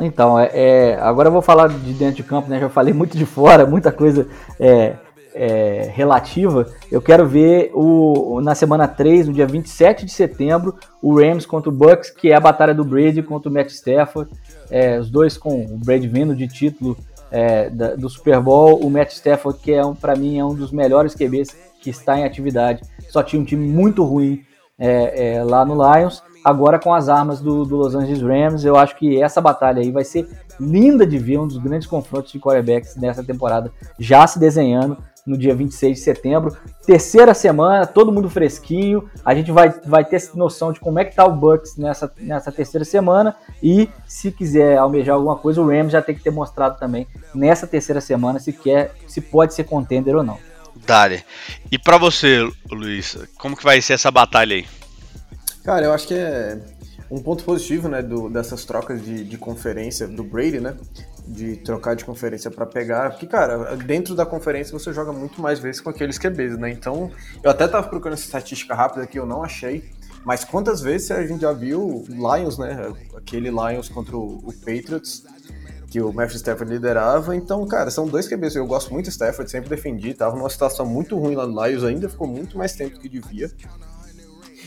Então, 0.00 0.38
é, 0.38 0.50
é, 0.52 0.98
agora 1.00 1.28
eu 1.28 1.32
vou 1.32 1.42
falar 1.42 1.68
de 1.68 1.92
dentro 1.92 2.16
de 2.16 2.22
campo, 2.24 2.48
né? 2.48 2.58
Já 2.58 2.68
falei 2.68 2.92
muito 2.92 3.16
de 3.16 3.24
fora, 3.24 3.64
muita 3.64 3.92
coisa 3.92 4.26
é, 4.58 4.94
é, 5.34 5.90
relativa, 5.92 6.66
eu 6.90 7.02
quero 7.02 7.26
ver 7.26 7.72
o, 7.74 8.40
na 8.40 8.54
semana 8.54 8.86
3, 8.86 9.26
no 9.26 9.34
dia 9.34 9.46
27 9.46 10.06
de 10.06 10.12
setembro, 10.12 10.78
o 11.02 11.18
Rams 11.18 11.44
contra 11.44 11.68
o 11.68 11.72
Bucks, 11.72 12.10
que 12.10 12.30
é 12.30 12.36
a 12.36 12.40
batalha 12.40 12.72
do 12.72 12.84
Brady 12.84 13.22
contra 13.22 13.50
o 13.50 13.52
Matt 13.52 13.70
Stafford. 13.70 14.30
É, 14.70 14.98
os 14.98 15.10
dois 15.10 15.36
com 15.36 15.64
o 15.64 15.76
Brady 15.76 16.06
vindo 16.06 16.34
de 16.36 16.46
título 16.46 16.96
é, 17.30 17.68
da, 17.68 17.96
do 17.96 18.08
Super 18.08 18.40
Bowl, 18.40 18.78
o 18.78 18.88
Matt 18.88 19.10
Stafford, 19.10 19.58
que 19.58 19.72
é 19.72 19.84
um, 19.84 19.94
para 19.94 20.14
mim 20.14 20.38
é 20.38 20.44
um 20.44 20.54
dos 20.54 20.70
melhores 20.70 21.14
QBs 21.14 21.56
que 21.80 21.90
está 21.90 22.18
em 22.18 22.24
atividade. 22.24 22.82
Só 23.10 23.22
tinha 23.22 23.42
um 23.42 23.44
time 23.44 23.66
muito 23.66 24.04
ruim 24.04 24.44
é, 24.78 25.34
é, 25.34 25.44
lá 25.44 25.64
no 25.64 25.74
Lions. 25.74 26.22
Agora 26.44 26.78
com 26.78 26.94
as 26.94 27.08
armas 27.08 27.40
do, 27.40 27.64
do, 27.64 27.76
Los 27.76 27.94
Angeles 27.94 28.22
Rams, 28.22 28.64
eu 28.64 28.76
acho 28.76 28.96
que 28.96 29.20
essa 29.20 29.40
batalha 29.40 29.80
aí 29.80 29.90
vai 29.90 30.04
ser 30.04 30.28
linda 30.60 31.06
de 31.06 31.18
ver, 31.18 31.38
um 31.38 31.46
dos 31.48 31.56
grandes 31.58 31.88
confrontos 31.88 32.30
de 32.30 32.38
quarterbacks 32.38 32.96
nessa 32.96 33.24
temporada 33.24 33.72
já 33.98 34.26
se 34.26 34.38
desenhando 34.38 34.96
no 35.26 35.38
dia 35.38 35.54
26 35.54 35.98
de 35.98 36.04
setembro. 36.04 36.56
Terceira 36.86 37.32
semana, 37.32 37.86
todo 37.86 38.12
mundo 38.12 38.28
fresquinho. 38.28 39.08
A 39.24 39.34
gente 39.34 39.50
vai, 39.50 39.70
vai 39.86 40.04
ter 40.04 40.22
noção 40.34 40.72
de 40.72 40.80
como 40.80 40.98
é 40.98 41.04
que 41.04 41.14
tá 41.14 41.24
o 41.24 41.34
Bucks 41.34 41.76
nessa, 41.76 42.12
nessa 42.18 42.52
terceira 42.52 42.84
semana. 42.84 43.34
E 43.62 43.88
se 44.06 44.30
quiser 44.30 44.76
almejar 44.76 45.14
alguma 45.14 45.36
coisa, 45.36 45.60
o 45.60 45.66
Rams 45.66 45.92
já 45.92 46.02
tem 46.02 46.14
que 46.14 46.22
ter 46.22 46.30
mostrado 46.30 46.78
também 46.78 47.06
nessa 47.34 47.66
terceira 47.66 48.00
semana 48.00 48.38
se 48.38 48.52
quer, 48.52 48.94
se 49.06 49.20
pode 49.20 49.54
ser 49.54 49.64
contender 49.64 50.14
ou 50.14 50.22
não. 50.22 50.38
Dale. 50.86 51.24
E 51.70 51.78
para 51.78 51.96
você, 51.96 52.40
Luiz, 52.70 53.16
como 53.38 53.56
que 53.56 53.64
vai 53.64 53.80
ser 53.80 53.94
essa 53.94 54.10
batalha 54.10 54.56
aí? 54.56 54.66
Cara, 55.64 55.86
eu 55.86 55.92
acho 55.92 56.06
que 56.06 56.14
é 56.14 56.58
um 57.10 57.22
ponto 57.22 57.44
positivo, 57.44 57.88
né, 57.88 58.02
do, 58.02 58.28
dessas 58.28 58.64
trocas 58.64 59.02
de, 59.02 59.24
de 59.24 59.38
conferência 59.38 60.06
do 60.06 60.22
Brady, 60.22 60.60
né, 60.60 60.76
de 61.26 61.56
trocar 61.56 61.96
de 61.96 62.04
conferência 62.04 62.50
para 62.50 62.66
pegar, 62.66 63.10
porque, 63.10 63.26
cara, 63.26 63.76
dentro 63.76 64.14
da 64.14 64.26
conferência 64.26 64.78
você 64.78 64.92
joga 64.92 65.12
muito 65.12 65.40
mais 65.40 65.58
vezes 65.58 65.80
com 65.80 65.90
aqueles 65.90 66.18
QBs, 66.18 66.58
né? 66.58 66.70
Então, 66.70 67.10
eu 67.42 67.50
até 67.50 67.66
tava 67.66 67.88
procurando 67.88 68.14
essa 68.14 68.24
estatística 68.24 68.74
rápida 68.74 69.04
aqui, 69.04 69.18
eu 69.18 69.26
não 69.26 69.42
achei, 69.42 69.90
mas 70.24 70.42
quantas 70.42 70.80
vezes 70.80 71.10
a 71.10 71.26
gente 71.26 71.42
já 71.42 71.52
viu 71.52 72.04
Lions, 72.08 72.58
né? 72.58 72.92
Aquele 73.14 73.50
Lions 73.50 73.88
contra 73.88 74.16
o, 74.16 74.52
Patriots, 74.64 75.22
que 75.90 76.00
o 76.00 76.12
Matthew 76.12 76.36
Stafford 76.36 76.72
liderava. 76.72 77.36
Então, 77.36 77.64
cara, 77.66 77.90
são 77.90 78.06
dois 78.06 78.26
QBs. 78.26 78.56
Eu 78.56 78.66
gosto 78.66 78.92
muito 78.92 79.06
do 79.06 79.10
Stafford, 79.10 79.50
sempre 79.50 79.68
defendi. 79.68 80.14
Tava 80.14 80.34
numa 80.34 80.48
situação 80.48 80.86
muito 80.86 81.18
ruim 81.18 81.34
lá 81.34 81.46
no 81.46 81.66
Lions, 81.66 81.84
ainda 81.84 82.08
ficou 82.08 82.26
muito 82.26 82.56
mais 82.56 82.72
tempo 82.72 82.98
que 82.98 83.08
devia. 83.08 83.50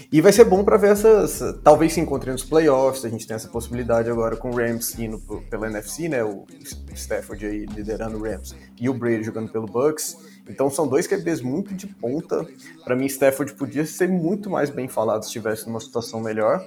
E 0.09 0.21
vai 0.21 0.31
ser 0.31 0.45
bom 0.45 0.63
para 0.63 0.77
ver 0.77 0.91
essas. 0.91 1.59
Talvez 1.61 1.93
se 1.93 1.99
encontrem 1.99 2.31
nos 2.31 2.43
playoffs. 2.43 3.03
A 3.03 3.09
gente 3.09 3.27
tem 3.27 3.35
essa 3.35 3.49
possibilidade 3.49 4.09
agora 4.09 4.37
com 4.37 4.49
o 4.49 4.55
Rams 4.55 4.97
indo 4.97 5.19
pela 5.49 5.67
NFC, 5.67 6.07
né? 6.07 6.23
O 6.23 6.45
Stafford 6.93 7.45
aí 7.45 7.65
liderando 7.65 8.17
o 8.17 8.23
Rams 8.23 8.55
e 8.79 8.87
o 8.87 8.93
Brady 8.93 9.23
jogando 9.23 9.51
pelo 9.51 9.65
Bucks. 9.65 10.17
Então 10.47 10.69
são 10.69 10.87
dois 10.87 11.07
QBs 11.07 11.41
muito 11.41 11.73
de 11.73 11.87
ponta. 11.87 12.47
Para 12.85 12.95
mim, 12.95 13.05
Stafford 13.05 13.53
podia 13.53 13.85
ser 13.85 14.07
muito 14.07 14.49
mais 14.49 14.69
bem 14.69 14.87
falado 14.87 15.23
se 15.23 15.27
estivesse 15.27 15.67
numa 15.67 15.81
situação 15.81 16.21
melhor. 16.21 16.65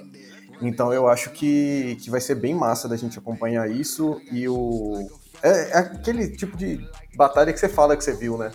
Então 0.61 0.93
eu 0.93 1.07
acho 1.07 1.31
que, 1.31 1.97
que 1.99 2.11
vai 2.11 2.21
ser 2.21 2.35
bem 2.35 2.53
massa 2.53 2.87
da 2.87 2.95
gente 2.95 3.17
acompanhar 3.17 3.69
isso. 3.69 4.21
E 4.31 4.47
o. 4.47 5.09
É, 5.41 5.71
é 5.71 5.77
aquele 5.79 6.27
tipo 6.27 6.55
de 6.55 6.79
batalha 7.15 7.51
que 7.51 7.59
você 7.59 7.67
fala 7.67 7.97
que 7.97 8.03
você 8.03 8.13
viu, 8.13 8.37
né? 8.37 8.51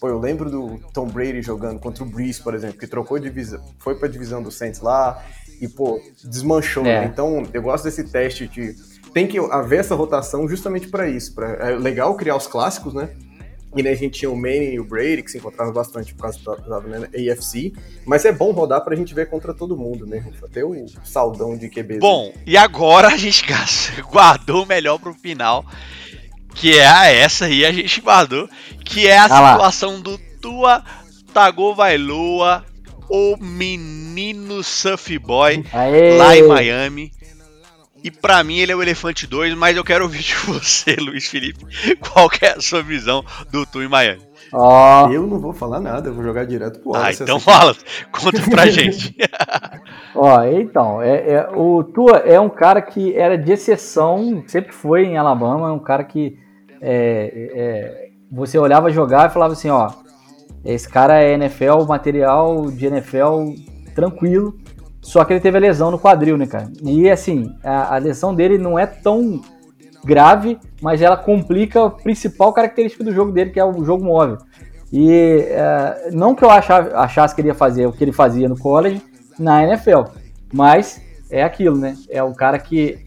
Pô, 0.00 0.08
eu 0.08 0.18
lembro 0.18 0.50
do 0.50 0.80
Tom 0.92 1.06
Brady 1.06 1.42
jogando 1.42 1.80
contra 1.80 2.04
o 2.04 2.06
Breeze, 2.06 2.40
por 2.42 2.54
exemplo, 2.54 2.78
que 2.78 2.86
trocou 2.86 3.18
divisão, 3.18 3.60
foi 3.78 3.96
pra 3.96 4.08
divisão 4.08 4.42
do 4.42 4.50
Saints 4.50 4.80
lá 4.80 5.24
e, 5.60 5.68
pô, 5.68 6.00
desmanchou. 6.24 6.86
É. 6.86 7.00
Né? 7.00 7.04
Então, 7.12 7.46
eu 7.52 7.62
gosto 7.62 7.84
desse 7.84 8.04
teste 8.04 8.46
de. 8.46 8.76
Tem 9.12 9.26
que 9.26 9.38
haver 9.38 9.80
essa 9.80 9.94
rotação 9.94 10.48
justamente 10.48 10.88
para 10.88 11.08
isso. 11.08 11.34
Pra, 11.34 11.48
é 11.48 11.70
legal 11.76 12.14
criar 12.14 12.36
os 12.36 12.46
clássicos, 12.46 12.94
né? 12.94 13.10
E 13.76 13.82
né, 13.82 13.90
a 13.90 13.94
gente 13.94 14.20
tinha 14.20 14.30
o 14.30 14.36
Manning 14.36 14.72
e 14.72 14.80
o 14.80 14.84
Brady, 14.84 15.22
que 15.22 15.30
se 15.30 15.38
encontravam 15.38 15.72
bastante 15.72 16.14
por 16.14 16.22
causa 16.22 16.38
da, 16.42 16.78
da 16.78 17.32
AFC. 17.32 17.72
Mas 18.06 18.24
é 18.24 18.32
bom 18.32 18.50
rodar 18.52 18.82
pra 18.82 18.96
gente 18.96 19.12
ver 19.14 19.28
contra 19.28 19.52
todo 19.52 19.76
mundo, 19.76 20.06
né? 20.06 20.24
Até 20.42 20.64
o 20.64 20.74
saldão 21.04 21.56
de 21.56 21.68
QB. 21.68 21.98
Bom, 21.98 22.32
e 22.46 22.56
agora 22.56 23.08
a 23.08 23.16
gente 23.16 23.44
guardou 24.10 24.64
o 24.64 24.66
melhor 24.66 24.98
pro 24.98 25.12
final 25.12 25.64
que 26.58 26.76
é 26.76 26.86
a 26.86 27.06
essa 27.06 27.46
aí 27.46 27.64
a 27.64 27.70
gente 27.70 28.00
guardou, 28.00 28.48
que 28.88 29.06
é 29.06 29.18
a 29.18 29.24
ah 29.24 29.52
situação 29.52 29.96
lá. 29.96 30.00
do 30.00 30.18
Tua 30.40 30.84
Tagovailoa, 31.32 32.64
o 33.08 33.36
menino 33.38 34.62
surf 34.64 35.18
boy 35.18 35.64
Aê. 35.72 36.16
lá 36.16 36.36
em 36.36 36.48
Miami. 36.48 37.12
E 38.02 38.10
para 38.12 38.42
mim 38.44 38.58
ele 38.58 38.70
é 38.70 38.76
o 38.76 38.82
Elefante 38.82 39.26
2, 39.26 39.54
mas 39.54 39.76
eu 39.76 39.84
quero 39.84 40.04
ouvir 40.04 40.20
de 40.20 40.34
você, 40.46 40.94
Luiz 41.02 41.28
Felipe, 41.28 41.64
qual 41.98 42.30
é 42.40 42.50
a 42.50 42.60
sua 42.60 42.80
visão 42.80 43.24
do 43.50 43.66
Tua 43.66 43.84
em 43.84 43.88
Miami? 43.88 44.22
Oh. 44.52 45.10
Eu 45.12 45.26
não 45.26 45.38
vou 45.40 45.52
falar 45.52 45.80
nada, 45.80 46.08
eu 46.08 46.14
vou 46.14 46.24
jogar 46.24 46.46
direto 46.46 46.78
pro 46.78 46.92
Wallace. 46.92 47.22
Ah, 47.22 47.24
então 47.24 47.40
fala, 47.40 47.76
conta 48.12 48.40
pra 48.48 48.66
gente. 48.70 49.14
Ó, 50.14 50.42
então, 50.44 51.02
é, 51.02 51.32
é, 51.32 51.48
o 51.54 51.82
Tua 51.82 52.18
é 52.18 52.40
um 52.40 52.48
cara 52.48 52.80
que 52.80 53.14
era 53.14 53.36
de 53.36 53.52
exceção, 53.52 54.42
sempre 54.46 54.72
foi 54.72 55.04
em 55.04 55.18
Alabama, 55.18 55.68
é 55.68 55.72
um 55.72 55.80
cara 55.80 56.04
que 56.04 56.38
é, 56.80 57.50
é, 57.52 58.07
você 58.30 58.58
olhava 58.58 58.90
jogar 58.90 59.28
e 59.28 59.32
falava 59.32 59.52
assim, 59.52 59.70
ó, 59.70 59.90
esse 60.64 60.88
cara 60.88 61.22
é 61.22 61.32
NFL, 61.34 61.84
material 61.86 62.70
de 62.70 62.86
NFL 62.86 63.54
tranquilo, 63.94 64.54
só 65.00 65.24
que 65.24 65.32
ele 65.32 65.40
teve 65.40 65.56
a 65.56 65.60
lesão 65.60 65.90
no 65.90 65.98
quadril, 65.98 66.36
né, 66.36 66.46
cara? 66.46 66.70
E 66.82 67.08
assim, 67.08 67.54
a, 67.64 67.94
a 67.94 67.98
lesão 67.98 68.34
dele 68.34 68.58
não 68.58 68.78
é 68.78 68.86
tão 68.86 69.40
grave, 70.04 70.58
mas 70.82 71.00
ela 71.00 71.16
complica 71.16 71.84
a 71.84 71.90
principal 71.90 72.52
característica 72.52 73.02
do 73.02 73.12
jogo 73.12 73.32
dele, 73.32 73.50
que 73.50 73.60
é 73.60 73.64
o 73.64 73.84
jogo 73.84 74.04
móvel. 74.04 74.38
E 74.92 75.10
é, 75.48 76.10
não 76.12 76.34
que 76.34 76.44
eu 76.44 76.50
achava, 76.50 76.96
achasse 76.98 77.34
que 77.34 77.40
ele 77.40 77.48
ia 77.48 77.54
fazer 77.54 77.86
o 77.86 77.92
que 77.92 78.02
ele 78.02 78.12
fazia 78.12 78.48
no 78.48 78.58
college 78.58 79.02
na 79.38 79.62
NFL, 79.62 80.02
mas 80.52 81.00
é 81.30 81.42
aquilo, 81.42 81.76
né? 81.76 81.96
É 82.08 82.22
o 82.22 82.32
cara 82.32 82.58
que 82.58 82.98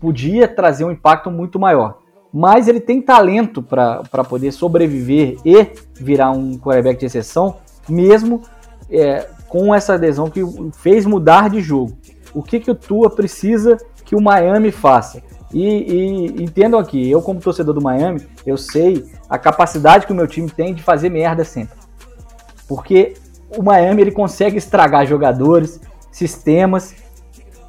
podia 0.00 0.46
trazer 0.46 0.84
um 0.84 0.90
impacto 0.90 1.30
muito 1.30 1.58
maior 1.58 1.98
mas 2.32 2.68
ele 2.68 2.80
tem 2.80 3.00
talento 3.00 3.62
para 3.62 4.24
poder 4.28 4.52
sobreviver 4.52 5.36
e 5.44 5.66
virar 5.94 6.30
um 6.30 6.58
quarterback 6.58 6.98
de 6.98 7.06
exceção, 7.06 7.56
mesmo 7.88 8.42
é, 8.90 9.28
com 9.48 9.74
essa 9.74 9.94
adesão 9.94 10.28
que 10.28 10.42
fez 10.74 11.06
mudar 11.06 11.48
de 11.50 11.60
jogo. 11.60 11.96
O 12.34 12.42
que, 12.42 12.60
que 12.60 12.70
o 12.70 12.74
Tua 12.74 13.10
precisa 13.10 13.78
que 14.04 14.14
o 14.14 14.20
Miami 14.20 14.70
faça? 14.70 15.22
E, 15.52 15.64
e 15.64 16.42
entendam 16.42 16.78
aqui, 16.78 17.10
eu 17.10 17.22
como 17.22 17.40
torcedor 17.40 17.74
do 17.74 17.80
Miami, 17.80 18.26
eu 18.44 18.56
sei 18.56 19.04
a 19.28 19.38
capacidade 19.38 20.06
que 20.06 20.12
o 20.12 20.16
meu 20.16 20.26
time 20.26 20.50
tem 20.50 20.74
de 20.74 20.82
fazer 20.82 21.08
merda 21.08 21.44
sempre. 21.44 21.78
Porque 22.68 23.14
o 23.56 23.62
Miami 23.62 24.02
ele 24.02 24.10
consegue 24.10 24.58
estragar 24.58 25.06
jogadores, 25.06 25.80
sistemas 26.10 26.94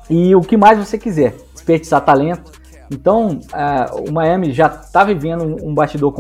e 0.10 0.36
o 0.36 0.42
que 0.42 0.58
mais 0.58 0.80
você 0.80 0.98
quiser. 0.98 1.36
Desperdiçar 1.54 2.04
talento, 2.04 2.52
então, 2.92 3.40
uh, 3.54 4.10
o 4.10 4.12
Miami 4.12 4.54
já 4.54 4.68
está 4.68 5.04
vivendo 5.04 5.44
um, 5.44 5.70
um 5.70 5.74
bastidor 5.74 6.14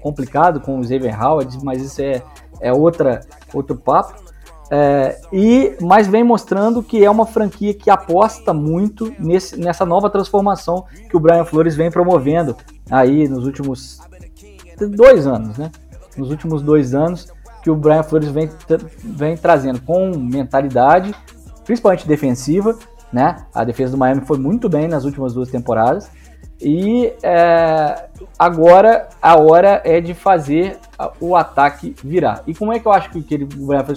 complicado 0.00 0.60
com 0.60 0.78
o 0.78 0.84
Xavier 0.84 1.18
Howard, 1.22 1.58
mas 1.62 1.82
isso 1.82 2.02
é, 2.02 2.22
é 2.60 2.72
outra, 2.72 3.20
outro 3.52 3.76
papo. 3.76 4.30
É, 4.72 5.20
e 5.32 5.76
mas 5.80 6.06
vem 6.06 6.22
mostrando 6.22 6.80
que 6.80 7.04
é 7.04 7.10
uma 7.10 7.26
franquia 7.26 7.74
que 7.74 7.90
aposta 7.90 8.54
muito 8.54 9.12
nesse, 9.18 9.58
nessa 9.58 9.84
nova 9.84 10.08
transformação 10.08 10.84
que 11.08 11.16
o 11.16 11.18
Brian 11.18 11.44
Flores 11.44 11.74
vem 11.74 11.90
promovendo 11.90 12.56
aí 12.88 13.26
nos 13.26 13.46
últimos 13.46 13.98
dois 14.96 15.26
anos, 15.26 15.58
né? 15.58 15.72
Nos 16.16 16.30
últimos 16.30 16.62
dois 16.62 16.94
anos 16.94 17.32
que 17.64 17.70
o 17.70 17.74
Brian 17.74 18.04
Flores 18.04 18.28
vem, 18.28 18.48
vem 19.02 19.36
trazendo 19.36 19.80
com 19.82 20.16
mentalidade, 20.16 21.14
principalmente 21.64 22.06
defensiva, 22.06 22.78
né? 23.12 23.36
A 23.54 23.64
defesa 23.64 23.92
do 23.92 23.98
Miami 23.98 24.22
foi 24.22 24.38
muito 24.38 24.68
bem 24.68 24.88
nas 24.88 25.04
últimas 25.04 25.34
duas 25.34 25.50
temporadas. 25.50 26.10
E 26.60 27.12
é, 27.22 28.08
agora 28.38 29.08
a 29.20 29.36
hora 29.36 29.80
é 29.84 30.00
de 30.00 30.12
fazer 30.12 30.78
o 31.18 31.34
ataque 31.34 31.94
virar. 32.04 32.42
E 32.46 32.54
como 32.54 32.72
é 32.72 32.78
que 32.78 32.86
eu 32.86 32.92
acho 32.92 33.10
que 33.10 33.34
ele 33.34 33.48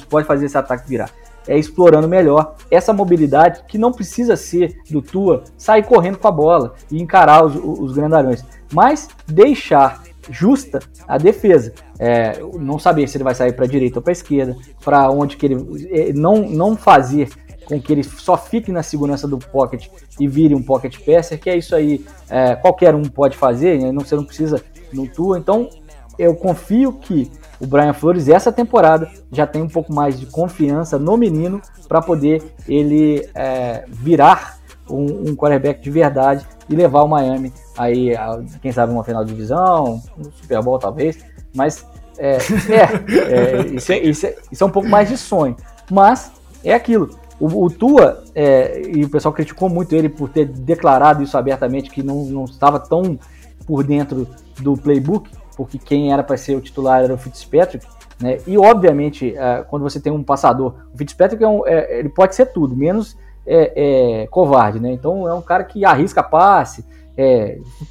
pode 0.10 0.26
fazer 0.26 0.46
esse 0.46 0.58
ataque 0.58 0.88
virar? 0.88 1.10
É 1.46 1.58
explorando 1.58 2.08
melhor 2.08 2.56
essa 2.72 2.94
mobilidade 2.94 3.64
que 3.68 3.78
não 3.78 3.92
precisa 3.92 4.38
ser 4.38 4.78
do 4.90 5.02
Tua 5.02 5.44
sair 5.58 5.84
correndo 5.84 6.18
com 6.18 6.28
a 6.28 6.32
bola 6.32 6.74
e 6.90 7.02
encarar 7.02 7.44
os, 7.44 7.56
os 7.56 7.92
grandalhões, 7.92 8.46
mas 8.72 9.10
deixar 9.28 10.02
justa 10.30 10.80
a 11.06 11.18
defesa. 11.18 11.74
É, 12.00 12.40
não 12.60 12.80
saber 12.80 13.08
se 13.08 13.18
ele 13.18 13.26
vai 13.26 13.36
sair 13.36 13.54
para 13.54 13.66
a 13.66 13.68
direita 13.68 14.00
ou 14.00 14.04
para 14.04 14.12
a 14.12 14.14
esquerda, 14.14 14.56
para 14.84 15.10
onde 15.10 15.38
que 15.38 15.46
ele 15.46 15.90
é, 15.92 16.14
não 16.14 16.50
não 16.50 16.76
fazer 16.76 17.30
com 17.74 17.82
que 17.82 17.92
ele 17.92 18.04
só 18.04 18.38
fique 18.38 18.72
na 18.72 18.84
segurança 18.84 19.28
do 19.28 19.38
pocket 19.38 19.88
e 20.20 20.28
vire 20.28 20.54
um 20.54 20.62
pocket 20.62 20.98
passer, 21.00 21.40
que 21.40 21.50
é 21.50 21.58
isso 21.58 21.76
aí, 21.76 22.06
é, 22.30 22.56
qualquer 22.56 22.94
um 22.94 23.04
pode 23.04 23.38
fazer, 23.38 23.80
né? 23.80 23.92
não, 23.92 24.02
você 24.02 24.16
não 24.16 24.24
precisa 24.24 24.62
no 24.92 25.08
Tua. 25.08 25.38
Então, 25.38 25.70
eu 26.18 26.36
confio 26.36 26.94
que 26.94 27.32
o 27.60 27.66
Brian 27.66 27.94
Flores, 27.94 28.30
essa 28.30 28.52
temporada, 28.52 29.10
já 29.32 29.48
tem 29.48 29.62
um 29.62 29.68
pouco 29.68 29.94
mais 29.94 30.20
de 30.20 30.26
confiança 30.26 31.00
no 31.00 31.18
menino 31.18 31.62
para 31.88 32.02
poder 32.02 32.44
ele 32.68 33.28
é, 33.34 33.86
virar 33.88 34.60
um, 34.90 35.30
um 35.30 35.36
quarterback 35.36 35.82
de 35.82 35.90
verdade 35.90 36.46
e 36.70 36.76
levar 36.76 37.04
o 37.04 37.08
Miami 37.08 37.54
aí, 37.78 38.16
a, 38.16 38.42
quem 38.62 38.72
sabe, 38.72 38.94
uma 38.94 39.04
final 39.04 39.24
de 39.24 39.34
divisão, 39.34 40.02
um 40.18 40.24
Super 40.32 40.62
Bowl 40.62 40.78
talvez, 40.78 41.18
mas 41.56 41.86
é, 42.18 42.38
é, 42.38 42.38
é, 42.38 43.66
isso, 43.74 43.92
é, 43.92 44.00
isso, 44.00 44.26
é, 44.26 44.36
isso 44.52 44.64
é 44.64 44.68
um 44.68 44.72
pouco 44.72 44.88
mais 44.88 45.10
de 45.10 45.18
sonho. 45.18 45.56
Mas 45.90 46.32
é 46.64 46.74
aquilo. 46.74 47.18
O, 47.44 47.66
o 47.66 47.70
Tua, 47.70 48.24
é, 48.34 48.84
e 48.88 49.04
o 49.04 49.10
pessoal 49.10 49.34
criticou 49.34 49.68
muito 49.68 49.94
ele 49.94 50.08
por 50.08 50.30
ter 50.30 50.46
declarado 50.46 51.22
isso 51.22 51.38
abertamente, 51.38 51.90
que 51.90 52.02
não, 52.02 52.24
não 52.24 52.46
estava 52.46 52.80
tão 52.80 53.20
por 53.68 53.84
dentro 53.84 54.26
do 54.62 54.78
playbook, 54.78 55.30
porque 55.58 55.78
quem 55.78 56.14
era 56.14 56.24
para 56.24 56.38
ser 56.38 56.56
o 56.56 56.62
titular 56.62 57.04
era 57.04 57.14
o 57.14 57.18
Fitzpatrick. 57.18 57.86
Né? 58.18 58.38
E 58.48 58.58
obviamente, 58.58 59.36
é, 59.36 59.62
quando 59.70 59.84
você 59.84 60.00
tem 60.00 60.10
um 60.10 60.24
passador, 60.24 60.76
o 60.94 60.98
Fitzpatrick 60.98 61.44
é 61.44 61.48
um, 61.48 61.68
é, 61.68 62.00
ele 62.00 62.08
pode 62.08 62.34
ser 62.34 62.46
tudo, 62.46 62.78
menos 62.78 63.18
é, 63.46 64.22
é, 64.22 64.28
covarde, 64.28 64.80
né? 64.80 64.94
Então 64.94 65.28
é 65.28 65.34
um 65.34 65.42
cara 65.42 65.66
que 65.66 65.84
arrisca 65.84 66.24
passe, 66.24 66.86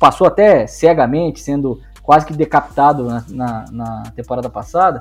passou 0.00 0.26
até 0.26 0.66
cegamente, 0.66 1.40
sendo 1.40 1.78
quase 2.02 2.24
que 2.24 2.32
decapitado 2.32 3.04
na, 3.04 3.24
na, 3.28 3.64
na 3.70 4.02
temporada 4.16 4.48
passada. 4.48 4.98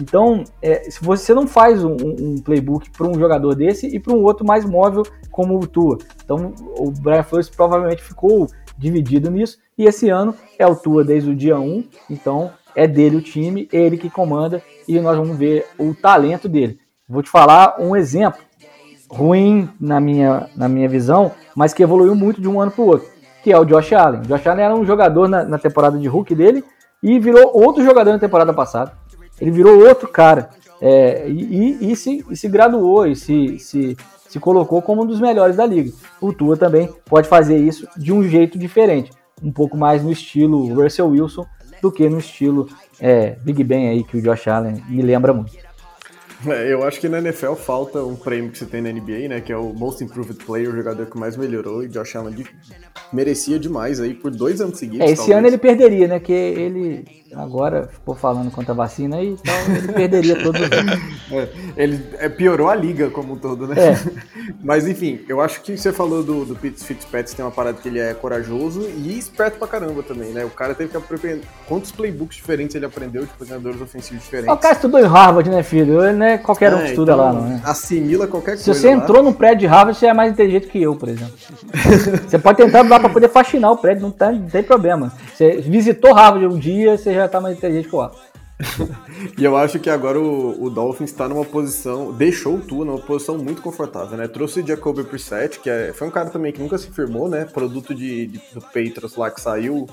Então, 0.00 0.44
é, 0.60 0.90
se 0.90 1.02
você 1.02 1.34
não 1.34 1.46
faz 1.46 1.84
um, 1.84 1.96
um 2.00 2.40
playbook 2.40 2.90
para 2.90 3.06
um 3.06 3.14
jogador 3.14 3.54
desse 3.54 3.86
e 3.86 4.00
para 4.00 4.12
um 4.12 4.22
outro 4.22 4.46
mais 4.46 4.64
móvel 4.64 5.02
como 5.30 5.58
o 5.58 5.66
Tua. 5.66 5.98
Então, 6.24 6.54
o 6.78 6.90
Brian 6.90 7.22
Flores 7.22 7.48
provavelmente 7.48 8.02
ficou 8.02 8.48
dividido 8.76 9.30
nisso. 9.30 9.58
E 9.76 9.84
esse 9.84 10.08
ano 10.08 10.34
é 10.58 10.66
o 10.66 10.74
Tua 10.74 11.04
desde 11.04 11.30
o 11.30 11.36
dia 11.36 11.58
1. 11.58 11.84
Então, 12.10 12.50
é 12.74 12.86
dele 12.86 13.16
o 13.16 13.22
time, 13.22 13.68
ele 13.72 13.96
que 13.96 14.10
comanda 14.10 14.62
e 14.88 14.98
nós 15.00 15.16
vamos 15.16 15.36
ver 15.36 15.66
o 15.78 15.94
talento 15.94 16.48
dele. 16.48 16.78
Vou 17.08 17.22
te 17.22 17.30
falar 17.30 17.76
um 17.78 17.94
exemplo 17.94 18.40
ruim 19.10 19.68
na 19.78 20.00
minha, 20.00 20.48
na 20.56 20.68
minha 20.68 20.88
visão, 20.88 21.32
mas 21.54 21.74
que 21.74 21.82
evoluiu 21.82 22.14
muito 22.14 22.40
de 22.40 22.48
um 22.48 22.60
ano 22.60 22.70
para 22.70 22.82
o 22.82 22.86
outro, 22.86 23.08
que 23.42 23.52
é 23.52 23.58
o 23.58 23.64
Josh 23.64 23.92
Allen. 23.92 24.22
O 24.22 24.26
Josh 24.26 24.46
Allen 24.46 24.64
era 24.64 24.74
um 24.74 24.86
jogador 24.86 25.28
na, 25.28 25.44
na 25.44 25.58
temporada 25.58 25.98
de 25.98 26.08
Hulk 26.08 26.34
dele 26.34 26.64
e 27.02 27.18
virou 27.18 27.50
outro 27.54 27.84
jogador 27.84 28.12
na 28.12 28.18
temporada 28.18 28.54
passada. 28.54 28.92
Ele 29.40 29.50
virou 29.50 29.86
outro 29.86 30.08
cara. 30.08 30.50
É, 30.80 31.28
e, 31.28 31.78
e, 31.80 31.92
e, 31.92 31.96
se, 31.96 32.24
e 32.28 32.36
se 32.36 32.48
graduou 32.48 33.06
e 33.06 33.14
se, 33.14 33.58
se, 33.58 33.96
se 34.28 34.40
colocou 34.40 34.82
como 34.82 35.02
um 35.02 35.06
dos 35.06 35.20
melhores 35.20 35.56
da 35.56 35.64
liga. 35.64 35.92
O 36.20 36.32
Tua 36.32 36.56
também 36.56 36.88
pode 37.04 37.28
fazer 37.28 37.56
isso 37.56 37.86
de 37.96 38.12
um 38.12 38.22
jeito 38.24 38.58
diferente, 38.58 39.12
um 39.42 39.52
pouco 39.52 39.76
mais 39.76 40.02
no 40.02 40.10
estilo 40.10 40.74
Russell 40.74 41.08
Wilson 41.08 41.46
do 41.80 41.90
que 41.90 42.08
no 42.08 42.18
estilo 42.18 42.68
é, 43.00 43.36
Big 43.44 43.62
Ben 43.62 43.88
aí 43.88 44.04
que 44.04 44.16
o 44.16 44.22
Josh 44.22 44.48
Allen 44.48 44.82
me 44.88 45.02
lembra 45.02 45.32
muito. 45.32 45.52
É, 46.46 46.72
eu 46.72 46.82
acho 46.82 47.00
que 47.00 47.08
na 47.08 47.18
NFL 47.18 47.54
falta 47.54 48.02
um 48.02 48.16
prêmio 48.16 48.50
que 48.50 48.58
você 48.58 48.66
tem 48.66 48.80
na 48.80 48.90
NBA, 48.90 49.28
né? 49.28 49.40
Que 49.40 49.52
é 49.52 49.56
o 49.56 49.72
Most 49.72 50.02
Improved 50.02 50.44
Player, 50.44 50.68
o 50.68 50.76
jogador 50.76 51.06
que 51.06 51.16
mais 51.16 51.36
melhorou. 51.36 51.84
E 51.84 51.88
Josh 51.88 52.16
Allen 52.16 52.44
merecia 53.12 53.58
demais 53.58 54.00
aí 54.00 54.12
por 54.12 54.30
dois 54.30 54.60
anos 54.60 54.78
seguidos. 54.78 55.06
É, 55.06 55.12
esse 55.12 55.16
talvez. 55.18 55.38
ano 55.38 55.46
ele 55.46 55.58
perderia, 55.58 56.08
né? 56.08 56.18
Que 56.18 56.32
ele 56.32 57.21
agora 57.34 57.88
ficou 57.88 58.14
falando 58.14 58.50
contra 58.50 58.72
a 58.72 58.76
vacina 58.76 59.16
aí, 59.16 59.36
então 59.40 59.54
ele 59.76 59.92
perderia 59.92 60.42
todos 60.42 60.60
os 60.60 60.68
é, 61.32 61.48
Ele 61.76 62.04
é, 62.18 62.28
piorou 62.28 62.68
a 62.68 62.74
liga 62.74 63.10
como 63.10 63.34
um 63.34 63.36
todo, 63.36 63.66
né? 63.66 63.74
É. 63.78 64.22
Mas 64.62 64.86
enfim, 64.86 65.20
eu 65.28 65.40
acho 65.40 65.60
que 65.62 65.76
você 65.76 65.92
falou 65.92 66.22
do, 66.22 66.44
do 66.44 66.54
Fitzpatrick, 66.54 67.34
tem 67.34 67.44
uma 67.44 67.50
parada 67.50 67.78
que 67.80 67.88
ele 67.88 67.98
é 67.98 68.14
corajoso 68.14 68.88
e 68.96 69.18
esperto 69.18 69.58
pra 69.58 69.66
caramba 69.68 70.02
também, 70.02 70.30
né? 70.30 70.44
O 70.44 70.50
cara 70.50 70.74
teve 70.74 70.90
que 70.90 70.96
aprender 70.96 71.40
quantos 71.68 71.90
playbooks 71.92 72.36
diferentes 72.36 72.74
ele 72.76 72.86
aprendeu 72.86 73.22
de 73.22 73.28
coordenadores 73.28 73.80
ofensivos 73.80 74.22
diferentes. 74.22 74.52
O 74.52 74.56
cara 74.56 74.74
estudou 74.74 75.00
em 75.00 75.06
Harvard, 75.06 75.48
né, 75.48 75.62
filho? 75.62 76.04
Ele 76.04 76.16
não 76.16 76.26
é 76.26 76.38
qualquer 76.38 76.74
um 76.74 76.78
que 76.78 76.84
é, 76.84 76.88
estuda 76.90 77.12
então, 77.12 77.24
lá, 77.24 77.32
não, 77.32 77.42
né? 77.42 77.60
Assimila 77.64 78.26
qualquer 78.26 78.56
Se 78.58 78.64
coisa. 78.64 78.80
Se 78.80 78.80
você 78.80 78.94
lá. 78.94 79.02
entrou 79.02 79.22
no 79.22 79.32
prédio 79.32 79.60
de 79.60 79.66
Harvard, 79.66 79.98
você 79.98 80.06
é 80.06 80.14
mais 80.14 80.32
inteligente 80.32 80.66
que 80.66 80.80
eu, 80.80 80.94
por 80.94 81.08
exemplo. 81.08 81.34
você 82.28 82.38
pode 82.38 82.58
tentar 82.58 82.82
lá 82.82 83.00
pra 83.00 83.08
poder 83.08 83.28
faxinar 83.28 83.72
o 83.72 83.76
prédio, 83.76 84.02
não, 84.02 84.10
tá, 84.10 84.30
não 84.30 84.48
tem 84.48 84.62
problema. 84.62 85.12
Você 85.34 85.60
visitou 85.60 86.12
Harvard 86.12 86.46
um 86.46 86.58
dia, 86.58 86.96
você 86.96 87.14
já 87.14 87.21
tá 87.28 87.40
mais 87.40 87.56
inteligente 87.56 87.88
que 87.88 87.94
o 87.94 88.10
e 89.38 89.44
eu 89.44 89.56
acho 89.56 89.78
que 89.80 89.90
agora 89.90 90.20
o, 90.20 90.64
o 90.64 90.70
Dolphins 90.70 91.10
está 91.10 91.28
numa 91.28 91.44
posição, 91.44 92.12
deixou 92.12 92.56
o 92.56 92.60
Tua 92.60 92.84
numa 92.84 93.00
posição 93.00 93.36
muito 93.36 93.60
confortável, 93.60 94.16
né? 94.16 94.28
Trouxe 94.28 94.60
o 94.60 94.66
Jacoby 94.66 95.02
Brissett, 95.02 95.58
que 95.58 95.68
é, 95.68 95.92
foi 95.92 96.06
um 96.06 96.10
cara 96.10 96.30
também 96.30 96.52
que 96.52 96.60
nunca 96.60 96.78
se 96.78 96.90
firmou, 96.90 97.28
né? 97.28 97.44
Produto 97.44 97.94
de, 97.94 98.26
de, 98.26 98.40
do 98.54 98.60
Patriots 98.60 99.16
lá 99.16 99.30
que 99.30 99.40
saiu 99.40 99.88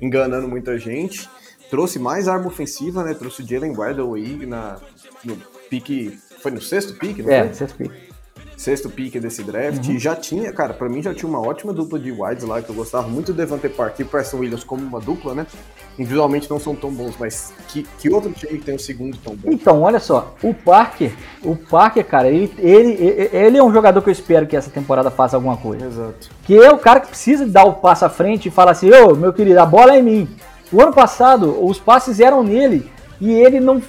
enganando 0.00 0.48
muita 0.48 0.78
gente. 0.78 1.28
Trouxe 1.70 1.98
mais 1.98 2.28
arma 2.28 2.48
ofensiva, 2.48 3.02
né? 3.02 3.14
Trouxe 3.14 3.42
o 3.42 3.48
Jalen 3.48 3.74
Waddle 3.74 4.14
aí 4.14 4.44
na, 4.44 4.78
no 5.24 5.36
pique, 5.70 6.18
foi 6.40 6.50
no 6.50 6.60
sexto 6.60 6.94
pique, 6.94 7.22
não 7.22 7.30
é, 7.30 7.52
sexto 7.52 7.76
pique 7.76 8.12
sexto 8.62 8.88
pick 8.88 9.18
desse 9.18 9.42
draft. 9.42 9.84
Uhum. 9.86 9.94
E 9.94 9.98
já 9.98 10.14
tinha, 10.14 10.52
cara, 10.52 10.72
para 10.72 10.88
mim 10.88 11.02
já 11.02 11.12
tinha 11.12 11.28
uma 11.28 11.40
ótima 11.40 11.72
dupla 11.72 11.98
de 11.98 12.12
wides 12.12 12.44
lá, 12.44 12.62
que 12.62 12.70
eu 12.70 12.74
gostava 12.74 13.08
muito 13.08 13.32
do 13.32 13.36
Devante 13.36 13.68
Park 13.68 13.98
e 13.98 14.02
o 14.04 14.06
Preston 14.06 14.38
Williams 14.38 14.62
como 14.62 14.84
uma 14.84 15.00
dupla, 15.00 15.34
né? 15.34 15.46
Individualmente 15.98 16.48
não 16.48 16.58
são 16.58 16.74
tão 16.74 16.90
bons, 16.90 17.14
mas 17.18 17.52
que, 17.68 17.86
que 17.98 18.10
outro 18.10 18.32
time 18.32 18.58
tem 18.58 18.74
o 18.74 18.78
segundo 18.78 19.16
tão 19.18 19.36
bom? 19.36 19.50
Então, 19.50 19.82
olha 19.82 20.00
só, 20.00 20.34
o 20.42 20.54
Parker, 20.54 21.12
o 21.42 21.54
Parker, 21.54 22.04
cara, 22.04 22.28
ele, 22.28 22.52
ele, 22.58 23.30
ele 23.32 23.58
é 23.58 23.62
um 23.62 23.72
jogador 23.72 24.00
que 24.00 24.08
eu 24.08 24.12
espero 24.12 24.46
que 24.46 24.56
essa 24.56 24.70
temporada 24.70 25.10
faça 25.10 25.36
alguma 25.36 25.56
coisa. 25.56 25.86
Exato. 25.86 26.30
Que 26.44 26.56
é 26.56 26.72
o 26.72 26.78
cara 26.78 27.00
que 27.00 27.08
precisa 27.08 27.46
dar 27.46 27.64
o 27.64 27.74
passo 27.74 28.04
à 28.06 28.08
frente 28.08 28.48
e 28.48 28.50
falar 28.50 28.72
assim, 28.72 28.90
ô, 28.90 29.14
meu 29.14 29.32
querido, 29.32 29.60
a 29.60 29.66
bola 29.66 29.94
é 29.94 29.98
em 29.98 30.02
mim. 30.02 30.28
O 30.72 30.80
ano 30.80 30.92
passado, 30.92 31.62
os 31.62 31.78
passes 31.78 32.18
eram 32.18 32.42
nele. 32.42 32.90
E 33.20 33.30
ele 33.30 33.60
não. 33.60 33.80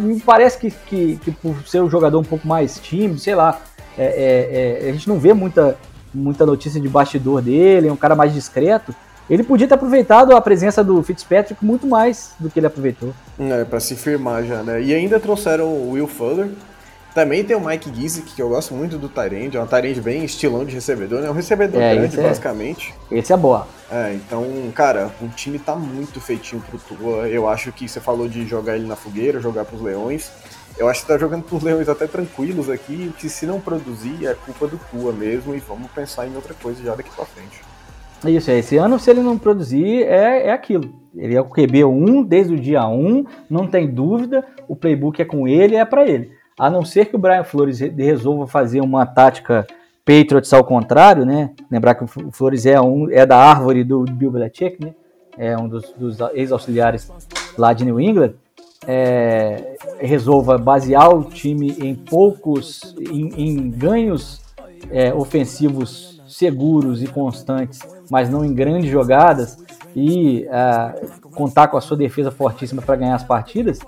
Me 0.00 0.18
parece 0.18 0.58
que, 0.58 0.70
que, 0.70 1.16
que 1.22 1.30
por 1.30 1.54
ser 1.64 1.80
um 1.80 1.88
jogador 1.88 2.18
um 2.18 2.24
pouco 2.24 2.48
mais 2.48 2.80
tímido, 2.80 3.20
sei 3.20 3.36
lá, 3.36 3.60
é, 3.96 4.04
é, 4.04 4.86
é, 4.86 4.88
a 4.88 4.92
gente 4.92 5.08
não 5.08 5.18
vê 5.18 5.32
muita, 5.32 5.78
muita 6.12 6.44
notícia 6.44 6.80
de 6.80 6.88
bastidor 6.88 7.40
dele, 7.40 7.86
é 7.86 7.92
um 7.92 7.96
cara 7.96 8.16
mais 8.16 8.32
discreto. 8.32 8.92
Ele 9.30 9.44
podia 9.44 9.68
ter 9.68 9.74
aproveitado 9.74 10.34
a 10.34 10.40
presença 10.40 10.82
do 10.82 11.00
Fitzpatrick 11.04 11.64
muito 11.64 11.86
mais 11.86 12.32
do 12.40 12.50
que 12.50 12.58
ele 12.58 12.66
aproveitou. 12.66 13.14
É, 13.38 13.64
para 13.64 13.78
se 13.78 13.94
firmar 13.94 14.42
já, 14.42 14.64
né? 14.64 14.82
E 14.82 14.92
ainda 14.92 15.20
trouxeram 15.20 15.66
o 15.66 15.92
Will 15.92 16.08
Fuller. 16.08 16.50
Também 17.14 17.44
tem 17.44 17.56
o 17.56 17.64
Mike 17.64 17.92
Gizik, 17.94 18.34
que 18.34 18.42
eu 18.42 18.48
gosto 18.48 18.74
muito 18.74 18.96
do 18.96 19.08
Tyrande, 19.08 19.56
é 19.56 19.62
um 19.62 19.66
Tyrande 19.66 20.00
bem 20.00 20.24
estilão 20.24 20.64
de 20.64 20.74
recebedor, 20.74 21.20
né? 21.20 21.30
Um 21.30 21.32
recebedor 21.32 21.80
é, 21.80 21.94
grande, 21.94 22.18
é, 22.18 22.22
basicamente. 22.22 22.94
Esse 23.10 23.32
é 23.32 23.36
boa. 23.36 23.66
É, 23.90 24.14
então, 24.14 24.44
cara, 24.74 25.10
o 25.20 25.28
time 25.28 25.58
tá 25.58 25.74
muito 25.74 26.20
feitinho 26.20 26.62
pro 26.62 26.78
Tua. 26.78 27.28
Eu 27.28 27.48
acho 27.48 27.72
que 27.72 27.88
você 27.88 28.00
falou 28.00 28.28
de 28.28 28.46
jogar 28.46 28.76
ele 28.76 28.86
na 28.86 28.94
fogueira, 28.94 29.40
jogar 29.40 29.64
pros 29.64 29.80
Leões. 29.80 30.30
Eu 30.78 30.88
acho 30.88 31.02
que 31.02 31.08
tá 31.08 31.18
jogando 31.18 31.42
por 31.42 31.62
leões 31.62 31.88
até 31.88 32.06
tranquilos 32.06 32.70
aqui, 32.70 33.12
que 33.18 33.28
se 33.28 33.44
não 33.44 33.60
produzir 33.60 34.26
é 34.26 34.34
culpa 34.34 34.66
do 34.66 34.80
Tua 34.90 35.12
mesmo, 35.12 35.54
e 35.54 35.58
vamos 35.58 35.90
pensar 35.90 36.26
em 36.26 36.34
outra 36.34 36.54
coisa 36.54 36.82
já 36.82 36.94
daqui 36.94 37.10
pra 37.14 37.24
frente. 37.26 37.69
Isso, 38.24 38.50
esse 38.50 38.76
ano, 38.76 38.98
se 38.98 39.10
ele 39.10 39.20
não 39.20 39.38
produzir, 39.38 40.02
é, 40.02 40.48
é 40.48 40.52
aquilo. 40.52 40.92
Ele 41.16 41.34
é 41.34 41.40
o 41.40 41.46
QB1 41.46 42.26
desde 42.26 42.54
o 42.54 42.58
dia 42.58 42.86
1, 42.86 43.24
não 43.48 43.66
tem 43.66 43.88
dúvida, 43.88 44.44
o 44.68 44.76
playbook 44.76 45.20
é 45.20 45.24
com 45.24 45.48
ele, 45.48 45.76
é 45.76 45.84
para 45.84 46.06
ele. 46.06 46.30
A 46.58 46.68
não 46.70 46.84
ser 46.84 47.06
que 47.06 47.16
o 47.16 47.18
Brian 47.18 47.42
Flores 47.42 47.80
resolva 47.80 48.46
fazer 48.46 48.80
uma 48.80 49.06
tática 49.06 49.66
Patriots 50.04 50.52
ao 50.52 50.64
contrário, 50.64 51.24
né? 51.24 51.50
Lembrar 51.70 51.94
que 51.94 52.04
o 52.04 52.32
Flores 52.32 52.66
é, 52.66 52.80
um, 52.80 53.10
é 53.10 53.24
da 53.24 53.36
árvore 53.36 53.82
do 53.82 54.04
Bill 54.04 54.30
Belichick, 54.30 54.84
né? 54.84 54.94
É 55.38 55.56
um 55.56 55.68
dos, 55.68 55.92
dos 55.92 56.18
ex-auxiliares 56.34 57.10
lá 57.56 57.72
de 57.72 57.84
New 57.84 58.00
England 58.00 58.34
é, 58.86 59.76
resolva 59.98 60.56
basear 60.56 61.14
o 61.14 61.24
time 61.24 61.76
em 61.80 61.94
poucos, 61.94 62.94
em, 62.98 63.28
em 63.36 63.70
ganhos 63.70 64.40
é, 64.90 65.12
ofensivos 65.12 66.20
seguros 66.26 67.02
e 67.02 67.06
constantes, 67.06 67.80
mas 68.10 68.28
não 68.28 68.44
em 68.44 68.52
grandes 68.52 68.90
jogadas, 68.90 69.56
e 69.94 70.46
uh, 70.46 71.30
contar 71.30 71.68
com 71.68 71.76
a 71.76 71.80
sua 71.80 71.96
defesa 71.96 72.30
fortíssima 72.30 72.82
para 72.82 72.96
ganhar 72.96 73.14
as 73.14 73.24
partidas, 73.24 73.78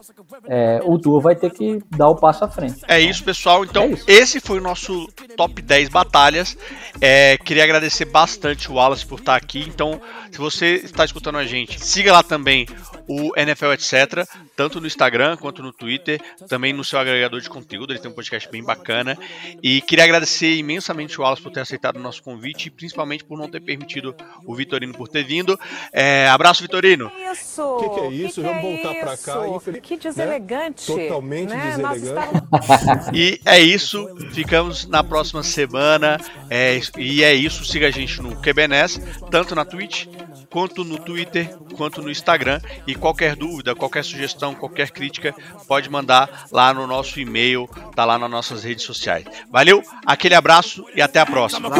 é, 0.48 0.80
o 0.84 0.98
Tua 0.98 1.20
vai 1.20 1.36
ter 1.36 1.50
que 1.50 1.82
dar 1.90 2.08
o 2.08 2.16
passo 2.16 2.44
à 2.44 2.48
frente. 2.48 2.80
É 2.88 3.00
isso, 3.00 3.22
pessoal. 3.22 3.64
Então, 3.64 3.84
é 3.84 4.12
esse 4.12 4.40
foi 4.40 4.58
o 4.58 4.62
nosso 4.62 5.06
top 5.36 5.60
10 5.60 5.88
batalhas. 5.88 6.56
É, 7.00 7.36
queria 7.38 7.64
agradecer 7.64 8.04
bastante 8.06 8.70
o 8.70 8.74
Wallace 8.74 9.06
por 9.06 9.18
estar 9.18 9.36
aqui. 9.36 9.60
Então, 9.68 10.00
se 10.30 10.38
você 10.38 10.76
está 10.76 11.04
escutando 11.04 11.38
a 11.38 11.44
gente, 11.44 11.82
siga 11.84 12.12
lá 12.12 12.22
também 12.22 12.66
o 13.06 13.32
NFL 13.36 13.72
Etc, 13.72 14.26
tanto 14.56 14.80
no 14.80 14.86
Instagram 14.86 15.36
quanto 15.36 15.62
no 15.62 15.72
Twitter, 15.72 16.20
também 16.48 16.72
no 16.72 16.84
seu 16.84 16.98
agregador 16.98 17.40
de 17.40 17.48
conteúdo, 17.48 17.92
ele 17.92 18.00
tem 18.00 18.10
um 18.10 18.14
podcast 18.14 18.48
bem 18.50 18.62
bacana. 18.62 19.16
E 19.62 19.80
queria 19.82 20.04
agradecer 20.04 20.54
imensamente 20.56 21.18
o 21.18 21.22
Wallace 21.22 21.42
por 21.42 21.50
ter 21.52 21.60
aceitado 21.60 21.96
o 21.96 22.00
nosso 22.00 22.22
convite 22.22 22.66
e 22.66 22.70
principalmente 22.70 23.24
por 23.24 23.38
não 23.38 23.48
ter 23.48 23.60
permitido 23.60 24.14
o 24.44 24.54
Vitorino 24.54 24.94
por 24.94 25.08
ter 25.08 25.24
vindo. 25.24 25.58
É, 25.92 26.28
abraço, 26.28 26.62
Vitorino. 26.62 27.10
Isso. 27.32 27.62
O 27.62 27.76
que, 27.78 27.88
que 27.88 28.00
é 28.00 28.08
isso? 28.10 28.40
Que 28.40 28.46
Vamos 28.46 28.60
que 28.62 28.68
voltar 28.82 28.92
é 28.96 29.00
pra 29.00 29.14
isso? 29.14 29.24
cá. 29.24 29.48
infeliz- 29.48 29.80
Que 29.82 29.96
deselegante. 29.96 30.86
Totalmente 30.86 31.48
né? 31.50 31.76
Deselegante. 31.76 32.06
estávamos- 32.06 33.08
E 33.12 33.40
é 33.44 33.60
isso, 33.60 34.06
ficamos 34.32 34.86
na 34.86 35.02
próxima 35.02 35.42
semana. 35.42 36.18
É, 36.50 36.80
e 36.98 37.22
é 37.22 37.34
isso, 37.34 37.64
siga 37.64 37.86
a 37.88 37.90
gente 37.90 38.20
no 38.20 38.36
QBNS, 38.40 39.00
tanto 39.30 39.54
na 39.54 39.64
Twitch, 39.64 40.06
quanto 40.50 40.84
no 40.84 40.98
Twitter, 40.98 41.56
quanto 41.76 42.02
no 42.02 42.10
Instagram. 42.10 42.60
E 42.86 42.94
qualquer 42.94 43.36
dúvida, 43.36 43.74
qualquer 43.74 44.04
sugestão, 44.04 44.41
qualquer 44.54 44.90
crítica, 44.90 45.34
pode 45.68 45.88
mandar 45.88 46.46
lá 46.50 46.74
no 46.74 46.86
nosso 46.86 47.20
e-mail, 47.20 47.68
tá 47.94 48.04
lá 48.04 48.18
nas 48.18 48.30
nossas 48.30 48.64
redes 48.64 48.84
sociais. 48.84 49.24
Valeu, 49.50 49.82
aquele 50.04 50.34
abraço 50.34 50.84
e 50.94 51.00
até 51.00 51.20
a 51.20 51.26
próxima. 51.26 51.70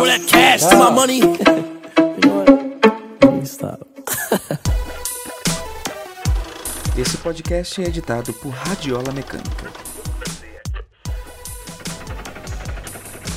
Esse 6.96 7.18
podcast 7.18 7.82
é 7.82 7.86
editado 7.86 8.32
por 8.34 8.50
Radiola 8.50 9.12
Mecânica. 9.12 9.92